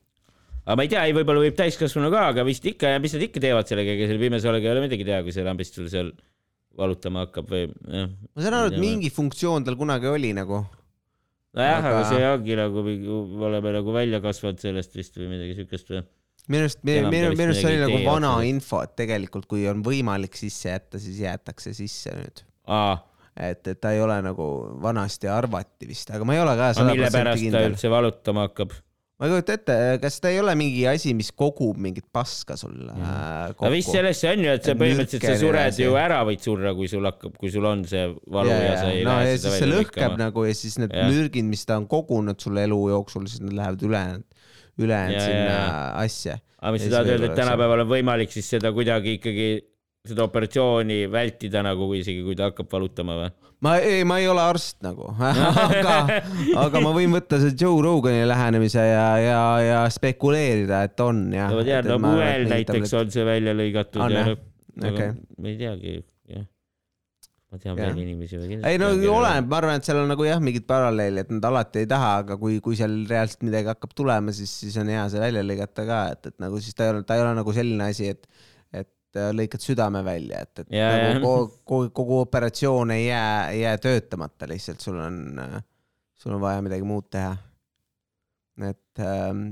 aga 0.64 0.78
ma 0.80 0.86
ei 0.86 0.94
tea, 0.94 1.04
ei 1.10 1.18
võib-olla 1.18 1.44
võib 1.46 1.58
täiskasvanu 1.60 2.12
ka, 2.14 2.30
aga 2.34 2.48
vist 2.48 2.66
ikka 2.72 2.96
ja 2.96 3.02
mis 3.04 3.16
nad 3.18 3.28
ikka 3.28 3.44
teevad 3.44 3.70
sellega, 3.70 3.98
ega 3.98 4.10
selle 4.10 4.24
pimesoolega 4.24 4.70
ei 4.70 4.74
ole 4.76 4.86
midagi 4.88 5.08
teha, 5.08 5.22
kui 5.26 5.36
see 5.36 5.46
lambist 5.48 5.78
sul 5.78 5.92
seal 5.92 6.14
valutama 6.80 7.26
hakkab 7.26 7.52
või 7.52 7.68
jah. 7.68 8.10
ma 8.10 8.44
saan 8.44 8.60
aru, 8.60 8.74
et 8.74 8.82
mingi 8.82 9.12
funktsioon 9.14 9.68
tal 9.68 9.78
kunagi 9.80 10.12
oli 10.12 10.34
nagu. 10.38 10.64
nojah, 11.56 11.80
aga 11.80 11.96
Aga- 12.02 12.12
see 12.12 12.30
ongi 12.30 12.60
nagu, 12.60 12.86
oleme 13.50 13.76
nagu 13.80 13.96
välja 13.96 14.22
kasvanud 14.24 14.62
sellest 14.64 14.96
vist 14.98 15.20
või 15.20 15.32
midagi 15.36 15.60
siukest 15.62 15.92
või? 15.94 16.06
Minu 16.52 16.68
arust, 16.68 16.82
minu, 16.86 17.10
vist 17.10 17.40
minu 17.40 17.50
arust 17.50 17.62
see 17.62 17.72
oli 17.72 17.82
nagu 17.82 18.00
vana 18.06 18.32
otseselt. 18.38 18.52
info, 18.54 18.82
et 18.86 18.96
tegelikult 19.02 19.50
kui 19.52 19.66
on 19.72 19.84
võimalik 19.86 20.38
sisse 20.40 20.72
jätta, 20.72 21.02
siis 21.02 21.20
jäetakse 21.24 21.76
sisse 21.78 22.16
nüüd. 22.16 22.46
et, 23.36 23.68
et 23.68 23.82
ta 23.82 23.94
ei 23.96 24.02
ole 24.04 24.18
nagu 24.26 24.50
vanasti 24.84 25.32
arvati 25.32 25.90
vist, 25.90 26.12
aga 26.16 26.28
ma 26.28 26.38
ei 26.38 26.44
ole 26.44 26.58
ka 26.60 26.74
sada 26.78 26.92
mille 26.94 27.10
protsenti 27.10 27.22
pärast 27.22 27.40
ta 27.40 27.46
kindel. 27.46 27.72
üldse 27.74 27.94
valutama 27.94 28.50
hakkab? 28.50 28.76
ma 29.16 29.30
ei 29.30 29.32
kujuta 29.32 29.56
ette, 29.56 29.76
kas 30.04 30.18
ta 30.20 30.28
ei 30.28 30.42
ole 30.42 30.54
mingi 30.60 30.82
asi, 30.92 31.14
mis 31.16 31.30
kogub 31.32 31.78
mingit 31.80 32.04
paska 32.12 32.58
sul 32.60 32.76
äh, 32.92 32.98
aga 33.00 33.70
vist 33.72 33.88
kokku? 33.88 33.96
selles 33.96 34.20
see 34.20 34.34
on 34.34 34.44
ju, 34.44 34.56
et 34.58 34.68
sa 34.68 34.76
põhimõtteliselt 34.76 35.28
sa 35.30 35.36
sured 35.40 35.80
ju 35.80 35.96
ära, 36.00 36.18
võid 36.28 36.44
surra, 36.44 36.74
kui 36.76 36.90
sul 36.92 37.08
hakkab, 37.08 37.38
kui 37.40 37.52
sul 37.54 37.68
on 37.70 37.86
see 37.88 38.10
valu 38.36 38.52
ja, 38.52 38.58
ja 38.60 38.74
sa 38.82 38.90
ei 38.92 39.06
no 39.08 39.16
lähe 39.22 39.38
seda 39.40 39.54
välja 39.54 39.70
lõhkeb 39.72 40.02
lõikama. 40.02 40.20
nagu 40.20 40.44
ja 40.50 40.58
siis 40.60 40.76
need 40.84 40.96
Jah. 41.00 41.08
mürgid, 41.14 41.48
mis 41.48 41.64
ta 41.70 41.80
on 41.80 41.88
kogunud 41.92 42.44
sulle 42.44 42.68
elu 42.68 42.82
jooksul, 42.92 43.30
siis 43.32 43.44
need 43.46 43.56
lähevad 43.56 43.88
ülejäänud, 43.88 44.35
ülejäänud 44.82 45.22
sinna 45.22 45.54
ja, 45.54 45.62
ja. 45.62 45.88
asja. 46.04 46.36
aga 46.60 46.74
mis 46.76 46.86
sa 46.86 46.92
tahad 46.98 47.14
öelda, 47.14 47.32
et 47.32 47.40
tänapäeval 47.40 47.86
on 47.86 47.90
võimalik 47.92 48.34
siis 48.34 48.50
seda 48.56 48.72
kuidagi 48.76 49.18
ikkagi, 49.20 49.50
seda 50.06 50.26
operatsiooni 50.28 51.06
vältida 51.12 51.64
nagu 51.66 51.90
isegi, 51.98 52.24
kui 52.26 52.38
ta 52.38 52.50
hakkab 52.52 52.72
valutama 52.72 53.20
või? 53.22 53.34
ma 53.66 53.76
ei, 53.80 54.04
ma 54.08 54.20
ei 54.22 54.28
ole 54.32 54.44
arst 54.44 54.82
nagu, 54.86 55.08
aga, 55.68 55.96
aga 56.66 56.82
ma 56.84 56.96
võin 56.96 57.16
võtta 57.16 57.40
see 57.42 57.56
Joe 57.60 57.84
Rogani 57.86 58.26
lähenemise 58.28 58.84
ja, 58.84 59.06
ja, 59.22 59.44
ja 59.64 59.86
spekuleerida, 59.94 60.84
et 60.90 61.06
on 61.06 61.28
jah. 61.36 61.54
no 61.54 61.62
ma 61.62 61.70
tean, 61.70 61.90
no 61.94 62.02
mujal 62.04 62.50
näiteks 62.52 62.98
on 63.00 63.16
see 63.16 63.26
välja 63.28 63.56
lõigatud 63.58 64.04
On, 64.04 64.14
ja 64.14 64.28
lõpp, 64.34 64.44
aga 64.82 64.94
Okei. 64.94 65.16
ma 65.40 65.52
ei 65.54 65.58
teagi, 65.62 65.96
jah. 66.36 66.46
Ma 67.54 67.62
tean 67.62 67.78
veel 67.78 68.00
inimesi 68.02 68.40
või 68.40 68.58
ei 68.68 68.80
no 68.82 68.90
oleneb, 69.14 69.48
ma 69.50 69.60
arvan, 69.60 69.80
et 69.80 69.88
seal 69.88 70.02
on 70.02 70.10
nagu 70.12 70.26
jah, 70.28 70.42
mingid 70.44 70.66
paralleeli, 70.70 71.24
et 71.24 71.32
nad 71.34 71.46
alati 71.52 71.84
ei 71.84 71.90
taha, 71.90 72.12
aga 72.24 72.38
kui, 72.42 72.58
kui 72.64 72.78
seal 72.80 72.98
reaalselt 73.10 73.46
midagi 73.48 73.70
hakkab 73.72 73.94
tulema, 73.98 74.34
siis, 74.36 74.52
siis 74.64 74.76
on 74.82 74.90
hea 74.92 75.06
see 75.14 75.22
välja 75.22 75.44
lõigata 75.46 75.86
ka, 75.88 76.02
et, 76.16 76.32
et 76.32 76.38
nagu 76.44 76.60
siis 76.64 76.78
ta 76.78 76.88
ei 76.88 76.96
ole, 76.96 77.06
ta 77.08 77.18
ei 77.18 77.24
ole 77.24 77.36
nagu 77.38 77.56
selline 77.56 77.90
asi, 77.94 78.10
et, 78.16 78.26
et 78.74 79.22
äh, 79.22 79.30
lõikad 79.38 79.64
südame 79.64 80.02
välja, 80.06 80.42
et, 80.48 80.64
et 80.66 80.74
Jaa, 80.80 80.96
nagu 81.06 81.22
kogu, 81.28 81.52
kogu, 81.64 81.92
kogu 82.02 82.18
operatsioon 82.24 82.96
ei 82.96 83.06
jää, 83.08 83.36
ei 83.54 83.62
jää 83.62 83.78
töötamata, 83.86 84.50
lihtsalt 84.52 84.84
sul 84.84 84.98
on, 85.06 85.22
sul 86.18 86.36
on 86.36 86.44
vaja 86.44 86.66
midagi 86.66 86.88
muud 86.88 87.08
teha. 87.14 87.36
et 88.72 89.04
ähm, 89.04 89.48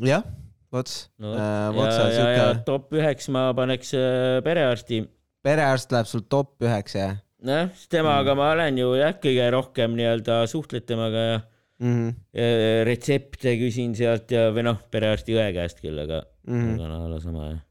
jah, 0.00 0.24
Vots 0.72 1.12
no, 1.22 1.30
äh,, 1.30 1.38
ja, 1.38 1.84
ja, 1.84 1.92
ja 1.92 2.08
siuke 2.16 2.64
top 2.66 2.96
üheks 2.96 3.28
ma 3.30 3.46
paneks 3.54 3.92
äh, 3.94 4.40
perearsti. 4.42 5.04
perearst 5.46 5.94
läheb 5.94 6.10
sul 6.10 6.24
top 6.26 6.56
üheks 6.64 6.98
jah 6.98 7.14
jah, 7.52 7.84
temaga 7.92 8.34
Mm. 8.34 8.38
ma 8.40 8.48
olen 8.54 8.80
ju 8.82 8.94
jah, 8.98 9.14
kõige 9.22 9.50
rohkem 9.54 9.94
nii-öelda 9.98 10.40
suhtled 10.50 10.86
temaga 10.86 11.22
ja 11.26 11.36
mm? 11.80 11.92
-hmm. 11.92 12.16
ja 12.32 12.82
retsepte 12.88 13.56
küsin 13.60 13.94
sealt 13.98 14.30
ja, 14.30 14.48
või 14.50 14.66
noh, 14.66 14.82
perearsti 14.90 15.36
õe 15.36 15.52
käest 15.56 15.82
küll, 15.84 15.98
aga 16.06 16.24
Mm 16.46 16.60
-hmm. 16.62 16.74
aga 16.78 16.88
no 16.88 17.04
a 17.04 17.08
la 17.10 17.16
sama 17.18 17.46
jah 17.48 17.62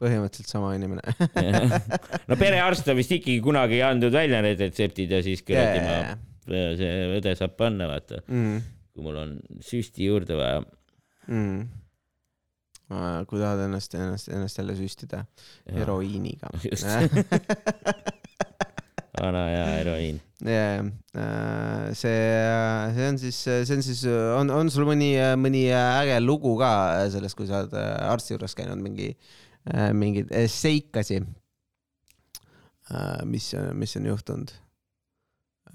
põhimõtteliselt 0.00 0.48
sama 0.48 0.74
inimene 0.76 1.02
no 2.28 2.36
perearst 2.40 2.88
on 2.88 2.98
vist 2.98 3.12
ikkagi 3.16 3.40
kunagi 3.44 3.82
andnud 3.84 4.12
välja 4.12 4.40
need 4.44 4.60
retseptid 4.60 5.12
ja 5.12 5.22
siis 5.24 5.42
kuradi 5.44 5.80
yeah. 5.80 6.14
ma, 6.16 6.62
see 6.78 6.94
õde 7.18 7.34
saab 7.38 7.56
panna, 7.58 7.88
vaata, 7.90 8.22
mm.. 8.28 8.62
kui 8.94 9.04
mul 9.04 9.20
on 9.20 9.36
süsti 9.64 10.08
juurde 10.08 10.38
vaja. 10.38 10.62
Mm. 11.30 11.68
kui 13.28 13.38
tahad 13.38 13.66
ennast, 13.66 13.94
ennast, 13.94 14.30
ennast 14.32 14.58
jälle 14.58 14.74
süstida 14.78 15.24
heroiiniga. 15.76 16.50
vana 19.18 19.44
hea 19.50 19.66
heroiin. 19.78 20.20
see, 21.98 22.14
see 22.94 23.08
on 23.08 23.18
siis, 23.20 23.40
see 23.44 23.76
on 23.76 23.84
siis, 23.84 24.04
on, 24.38 24.52
on 24.54 24.72
sul 24.72 24.86
mõni, 24.88 25.12
mõni 25.40 25.66
äge 25.74 26.20
lugu 26.22 26.54
ka 26.60 26.70
sellest, 27.12 27.38
kui 27.38 27.50
sa 27.50 27.64
oled 27.64 27.76
arsti 27.76 28.36
juures 28.36 28.56
käinud, 28.58 28.80
mingi, 28.84 29.12
mingeid 29.96 30.32
seikasi, 30.54 31.20
mis, 33.28 33.52
mis 33.76 33.96
on 34.00 34.10
juhtunud? 34.14 34.54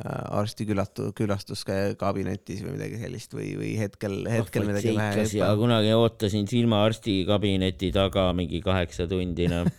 Arsti 0.04 0.66
külatu-, 0.68 1.10
külastuskabinetis 1.16 2.64
või 2.66 2.74
midagi 2.76 3.00
sellist 3.00 3.32
või, 3.36 3.54
või 3.56 3.72
hetkel, 3.80 4.18
hetkel 4.28 4.68
midagi 4.68 4.92
seikas 4.92 5.36
ja 5.38 5.48
vähe. 5.48 5.60
kunagi 5.62 5.94
ootasin 5.96 6.50
silmaarsti 6.52 7.16
kabineti 7.30 7.94
taga 7.96 8.28
mingi 8.36 8.60
kaheksa 8.66 9.08
tundi, 9.08 9.48
noh. 9.52 9.70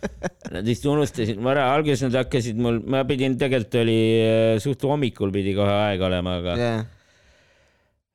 Nad 0.54 0.64
vist 0.64 0.86
unustasid, 0.88 1.40
ma 1.42 1.52
ära, 1.52 1.68
alguses 1.74 2.06
nad 2.06 2.16
hakkasid 2.22 2.56
mul, 2.62 2.80
ma 2.88 3.02
pidin, 3.08 3.36
tegelikult 3.36 3.80
oli 3.82 4.00
äh, 4.22 4.56
suht 4.62 4.84
hommikul 4.88 5.34
pidi 5.34 5.52
kohe 5.58 5.72
aeg 5.88 6.04
olema, 6.06 6.38
aga 6.40 6.56
jah, 6.56 6.84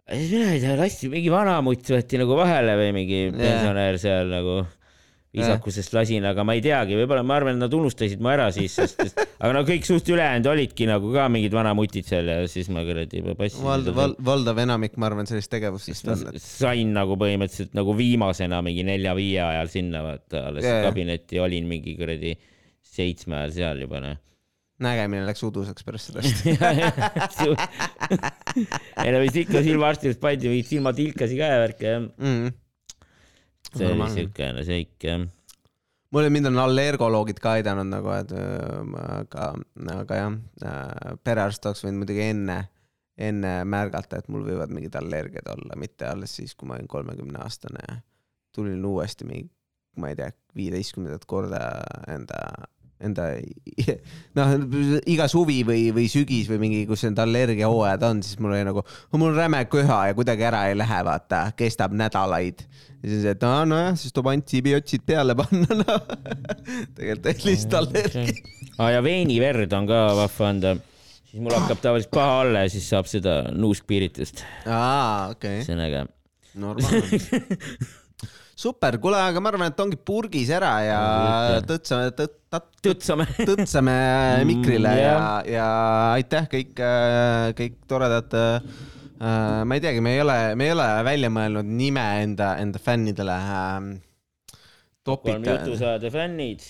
ja 0.10 0.18
siis 0.18 0.32
mina 0.34 0.54
ei 0.56 0.62
tea, 0.64 0.76
lasti 0.80 1.12
mingi 1.12 1.30
vanamutt 1.32 1.94
võeti 1.94 2.20
nagu 2.22 2.38
vahele 2.40 2.78
või 2.80 2.94
mingi 2.96 3.20
Jaa. 3.28 3.38
pensionär 3.38 4.00
seal 4.02 4.32
nagu 4.34 4.62
viisakusest 5.32 5.94
lasin, 5.96 6.26
aga 6.28 6.44
ma 6.48 6.58
ei 6.58 6.62
teagi, 6.64 6.98
võib-olla 7.00 7.24
ma 7.24 7.38
arvan, 7.40 7.56
et 7.56 7.64
nad 7.64 7.76
unustasid 7.76 8.20
mu 8.24 8.32
ära 8.34 8.50
siis, 8.52 8.74
sest, 8.76 9.00
aga 9.42 9.52
no 9.56 9.62
kõik 9.68 9.86
suht 9.88 10.10
ülejäänud 10.12 10.50
olidki 10.52 10.88
nagu 10.90 11.12
ka 11.14 11.28
mingid 11.32 11.54
vanamutid 11.56 12.08
seal 12.10 12.28
ja 12.28 12.40
siis 12.52 12.68
ma 12.74 12.84
kuradi 12.88 13.24
passisin 13.30 13.64
vald-, 13.64 13.92
val-, 13.96 14.18
valdav 14.28 14.60
enamik, 14.66 14.98
ma 15.00 15.08
arvan, 15.08 15.30
sellist 15.30 15.52
tegevustest 15.54 16.10
on, 16.12 16.26
et 16.34 16.44
sain 16.44 16.92
nagu 16.96 17.16
põhimõtteliselt 17.20 17.78
nagu 17.78 17.96
viimasena 17.96 18.60
mingi 18.66 18.84
nelja-viie 18.88 19.40
ajal 19.46 19.72
sinna 19.72 20.04
vaata 20.04 20.50
alles 20.50 20.68
yeah, 20.68 20.84
kabinetti 20.90 21.40
olin 21.40 21.70
mingi 21.70 21.96
kuradi 22.00 22.36
seitsme 22.92 23.40
ajal 23.40 23.56
seal 23.56 23.86
juba 23.86 24.02
noh. 24.04 24.20
nägemine 24.84 25.24
läks 25.30 25.46
uduseks 25.48 25.88
pärast 25.88 26.12
seda. 26.12 26.20
ei 29.06 29.16
no 29.16 29.24
vist 29.24 29.40
ikka 29.46 29.64
silmaarsti 29.64 30.10
juures 30.10 30.20
pandi 30.20 30.52
mingid 30.52 30.68
silmatilkasi 30.74 31.40
ka 31.40 31.54
ja 31.54 31.64
värke 31.64 31.88
jah. 31.88 32.04
Mm. 32.20 32.52
See 33.76 33.88
oli 33.88 34.10
siukene 34.16 34.66
seik 34.68 34.96
jah. 35.06 35.24
mul 36.12 36.30
mind 36.34 36.52
on 36.52 36.60
allergoloogid 36.66 37.40
ka 37.44 37.56
aidanud 37.60 37.90
nagu, 37.92 38.12
et 38.16 38.34
aga, 38.36 39.48
aga 39.96 40.20
jah, 40.22 40.38
perearst 41.24 41.66
oleks 41.70 41.86
võinud 41.86 42.04
muidugi 42.04 42.28
enne, 42.28 42.60
enne 43.22 43.56
märgata, 43.68 44.20
et 44.20 44.30
mul 44.32 44.46
võivad 44.48 44.74
mingid 44.74 44.96
allergiad 45.00 45.48
olla, 45.56 45.78
mitte 45.80 46.10
alles 46.10 46.36
siis, 46.40 46.56
kui 46.56 46.70
ma 46.70 46.78
olin 46.78 46.90
kolmekümne 46.92 47.44
aastane 47.44 47.86
ja 47.88 48.00
tulin 48.56 48.86
uuesti 48.86 49.28
mingi, 49.28 49.50
ma 50.02 50.12
ei 50.12 50.20
tea, 50.20 50.32
viieteistkümnendat 50.56 51.26
korda 51.30 51.62
enda, 52.12 52.40
enda 53.06 53.28
noh, 54.38 54.54
iga 55.10 55.28
suvi 55.32 55.62
või, 55.68 55.88
või 55.96 56.08
sügis 56.12 56.50
või 56.52 56.60
mingi, 56.66 56.82
kus 56.90 57.06
need 57.08 57.20
allergiahooajad 57.22 58.06
on, 58.08 58.22
siis 58.26 58.40
mul 58.42 58.56
oli 58.56 58.66
nagu, 58.68 58.84
mul 59.16 59.32
on 59.32 59.40
räme 59.40 59.64
köha 59.72 60.02
ja 60.10 60.18
kuidagi 60.18 60.48
ära 60.48 60.64
ei 60.70 60.78
lähe, 60.80 61.02
vaata, 61.08 61.44
kestab 61.58 61.96
nädalaid. 61.98 62.64
ja 63.02 63.12
siis, 63.14 63.28
et 63.34 63.46
aa 63.48 63.64
nojah, 63.70 63.96
siis 64.00 64.16
tuleb 64.16 64.32
antibiootsid 64.36 65.06
peale 65.08 65.36
panna, 65.38 65.82
noh. 65.82 66.08
tegelikult 66.98 67.32
oli 67.34 67.50
lihtsalt 67.52 67.80
allergia. 67.82 68.26
aa 68.78 68.92
ja 68.98 69.04
veeniverd 69.06 69.78
on 69.78 69.90
ka 69.90 70.04
vahva 70.24 70.50
anda. 70.50 70.76
siis 71.30 71.42
mul 71.44 71.58
hakkab 71.58 71.84
tavaliselt 71.84 72.14
paha 72.16 72.42
olla 72.46 72.66
ja 72.68 72.74
siis 72.74 72.90
saab 72.92 73.10
seda 73.12 73.42
nuuskpiiritust. 73.56 74.46
aa, 74.68 75.32
okei 75.36 75.66
see 75.66 75.78
on 75.78 75.88
äge. 75.88 76.06
normaalne. 76.54 77.42
super, 78.62 78.98
kuule, 79.02 79.18
aga 79.18 79.42
ma 79.42 79.52
arvan, 79.52 79.72
et 79.72 79.82
ongi 79.82 79.98
purgis 79.98 80.52
ära 80.54 80.72
ja 80.86 81.00
tõtsame, 81.68 82.12
tõtsame. 82.84 83.26
tõtsame 83.50 83.96
mikrile 84.50 84.92
ja 85.00 85.16
ja 85.48 85.68
aitäh 86.18 86.50
kõik, 86.52 86.76
kõik 87.58 87.80
toredad 87.90 88.36
äh, 88.38 88.60
ma 89.66 89.78
ei 89.78 89.84
teagi, 89.84 90.04
me 90.04 90.16
ei 90.18 90.22
ole, 90.24 90.38
me 90.60 90.70
ei 90.70 90.76
ole 90.76 90.88
välja 91.08 91.32
mõelnud 91.34 91.74
nime 91.82 92.06
enda, 92.26 92.54
enda 92.62 92.82
fännidele 92.82 93.40
ähm,. 93.56 93.90
kolm 95.06 95.46
jutusaade 95.46 96.14
fännid. 96.14 96.66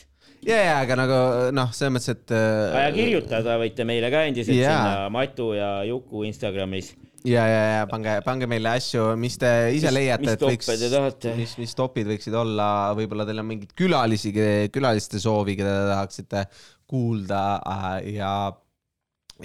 ja, 0.47 0.57
ja, 0.57 0.79
aga 0.79 0.99
nagu 1.03 1.21
noh, 1.55 1.71
selles 1.75 1.95
mõttes, 1.97 2.15
et 2.15 2.35
äh, 2.35 2.87
ja 2.87 2.95
kirjutada 2.95 3.59
võite 3.61 3.87
meile 3.87 4.11
ka 4.13 4.25
endiselt 4.29 4.59
Jaa. 4.59 4.75
sinna 4.77 5.09
Matu 5.13 5.51
ja 5.57 5.73
Juku 5.87 6.23
Instagramis. 6.29 6.95
ja, 7.27 7.43
ja, 7.47 7.61
ja 7.77 7.85
pange, 7.89 8.15
pange 8.25 8.47
meile 8.49 8.73
asju, 8.77 9.11
mis 9.19 9.37
te 9.41 9.51
ise 9.75 9.89
Mis- 9.89 9.97
leiate, 9.97 10.33
et 10.35 10.45
võiks 10.45 10.67
toppe 10.67 10.77
te 10.81 10.89
tahate?, 10.93 11.35
mis, 11.37 11.55
mis 11.61 11.77
topid 11.77 12.09
võiksid 12.09 12.35
olla, 12.37 12.67
võib-olla 12.97 13.27
teil 13.27 13.43
on 13.43 13.49
mingeid 13.49 13.75
külalisi, 13.77 14.33
külaliste 14.73 15.21
soovi, 15.21 15.57
keda 15.59 15.73
te 15.77 15.87
tahaksite 15.93 16.45
kuulda 16.91 17.41
äh, 17.61 17.87
ja, 18.17 18.33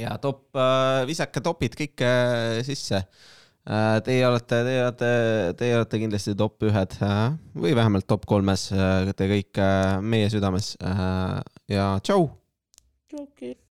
ja 0.01 0.16
top, 0.22 0.49
visake 1.09 1.43
topid 1.45 1.79
kõik 1.79 2.07
äh, 2.07 2.61
sisse. 2.66 3.05
Teie 3.66 4.22
olete, 4.22 4.61
teie 4.62 4.83
olete, 4.85 5.07
teie 5.59 5.74
olete 5.74 5.99
kindlasti 5.99 6.37
top 6.39 6.62
ühed 6.68 6.93
äh, 7.03 7.33
või 7.59 7.72
vähemalt 7.74 8.07
top 8.07 8.22
kolmes, 8.31 8.68
te 8.70 9.27
kõik 9.27 9.59
äh, 9.59 9.97
meie 10.07 10.29
südames 10.31 10.77
äh, 10.79 11.41
ja 11.74 11.89
tšau. 11.99 12.29
okei. 13.18 13.57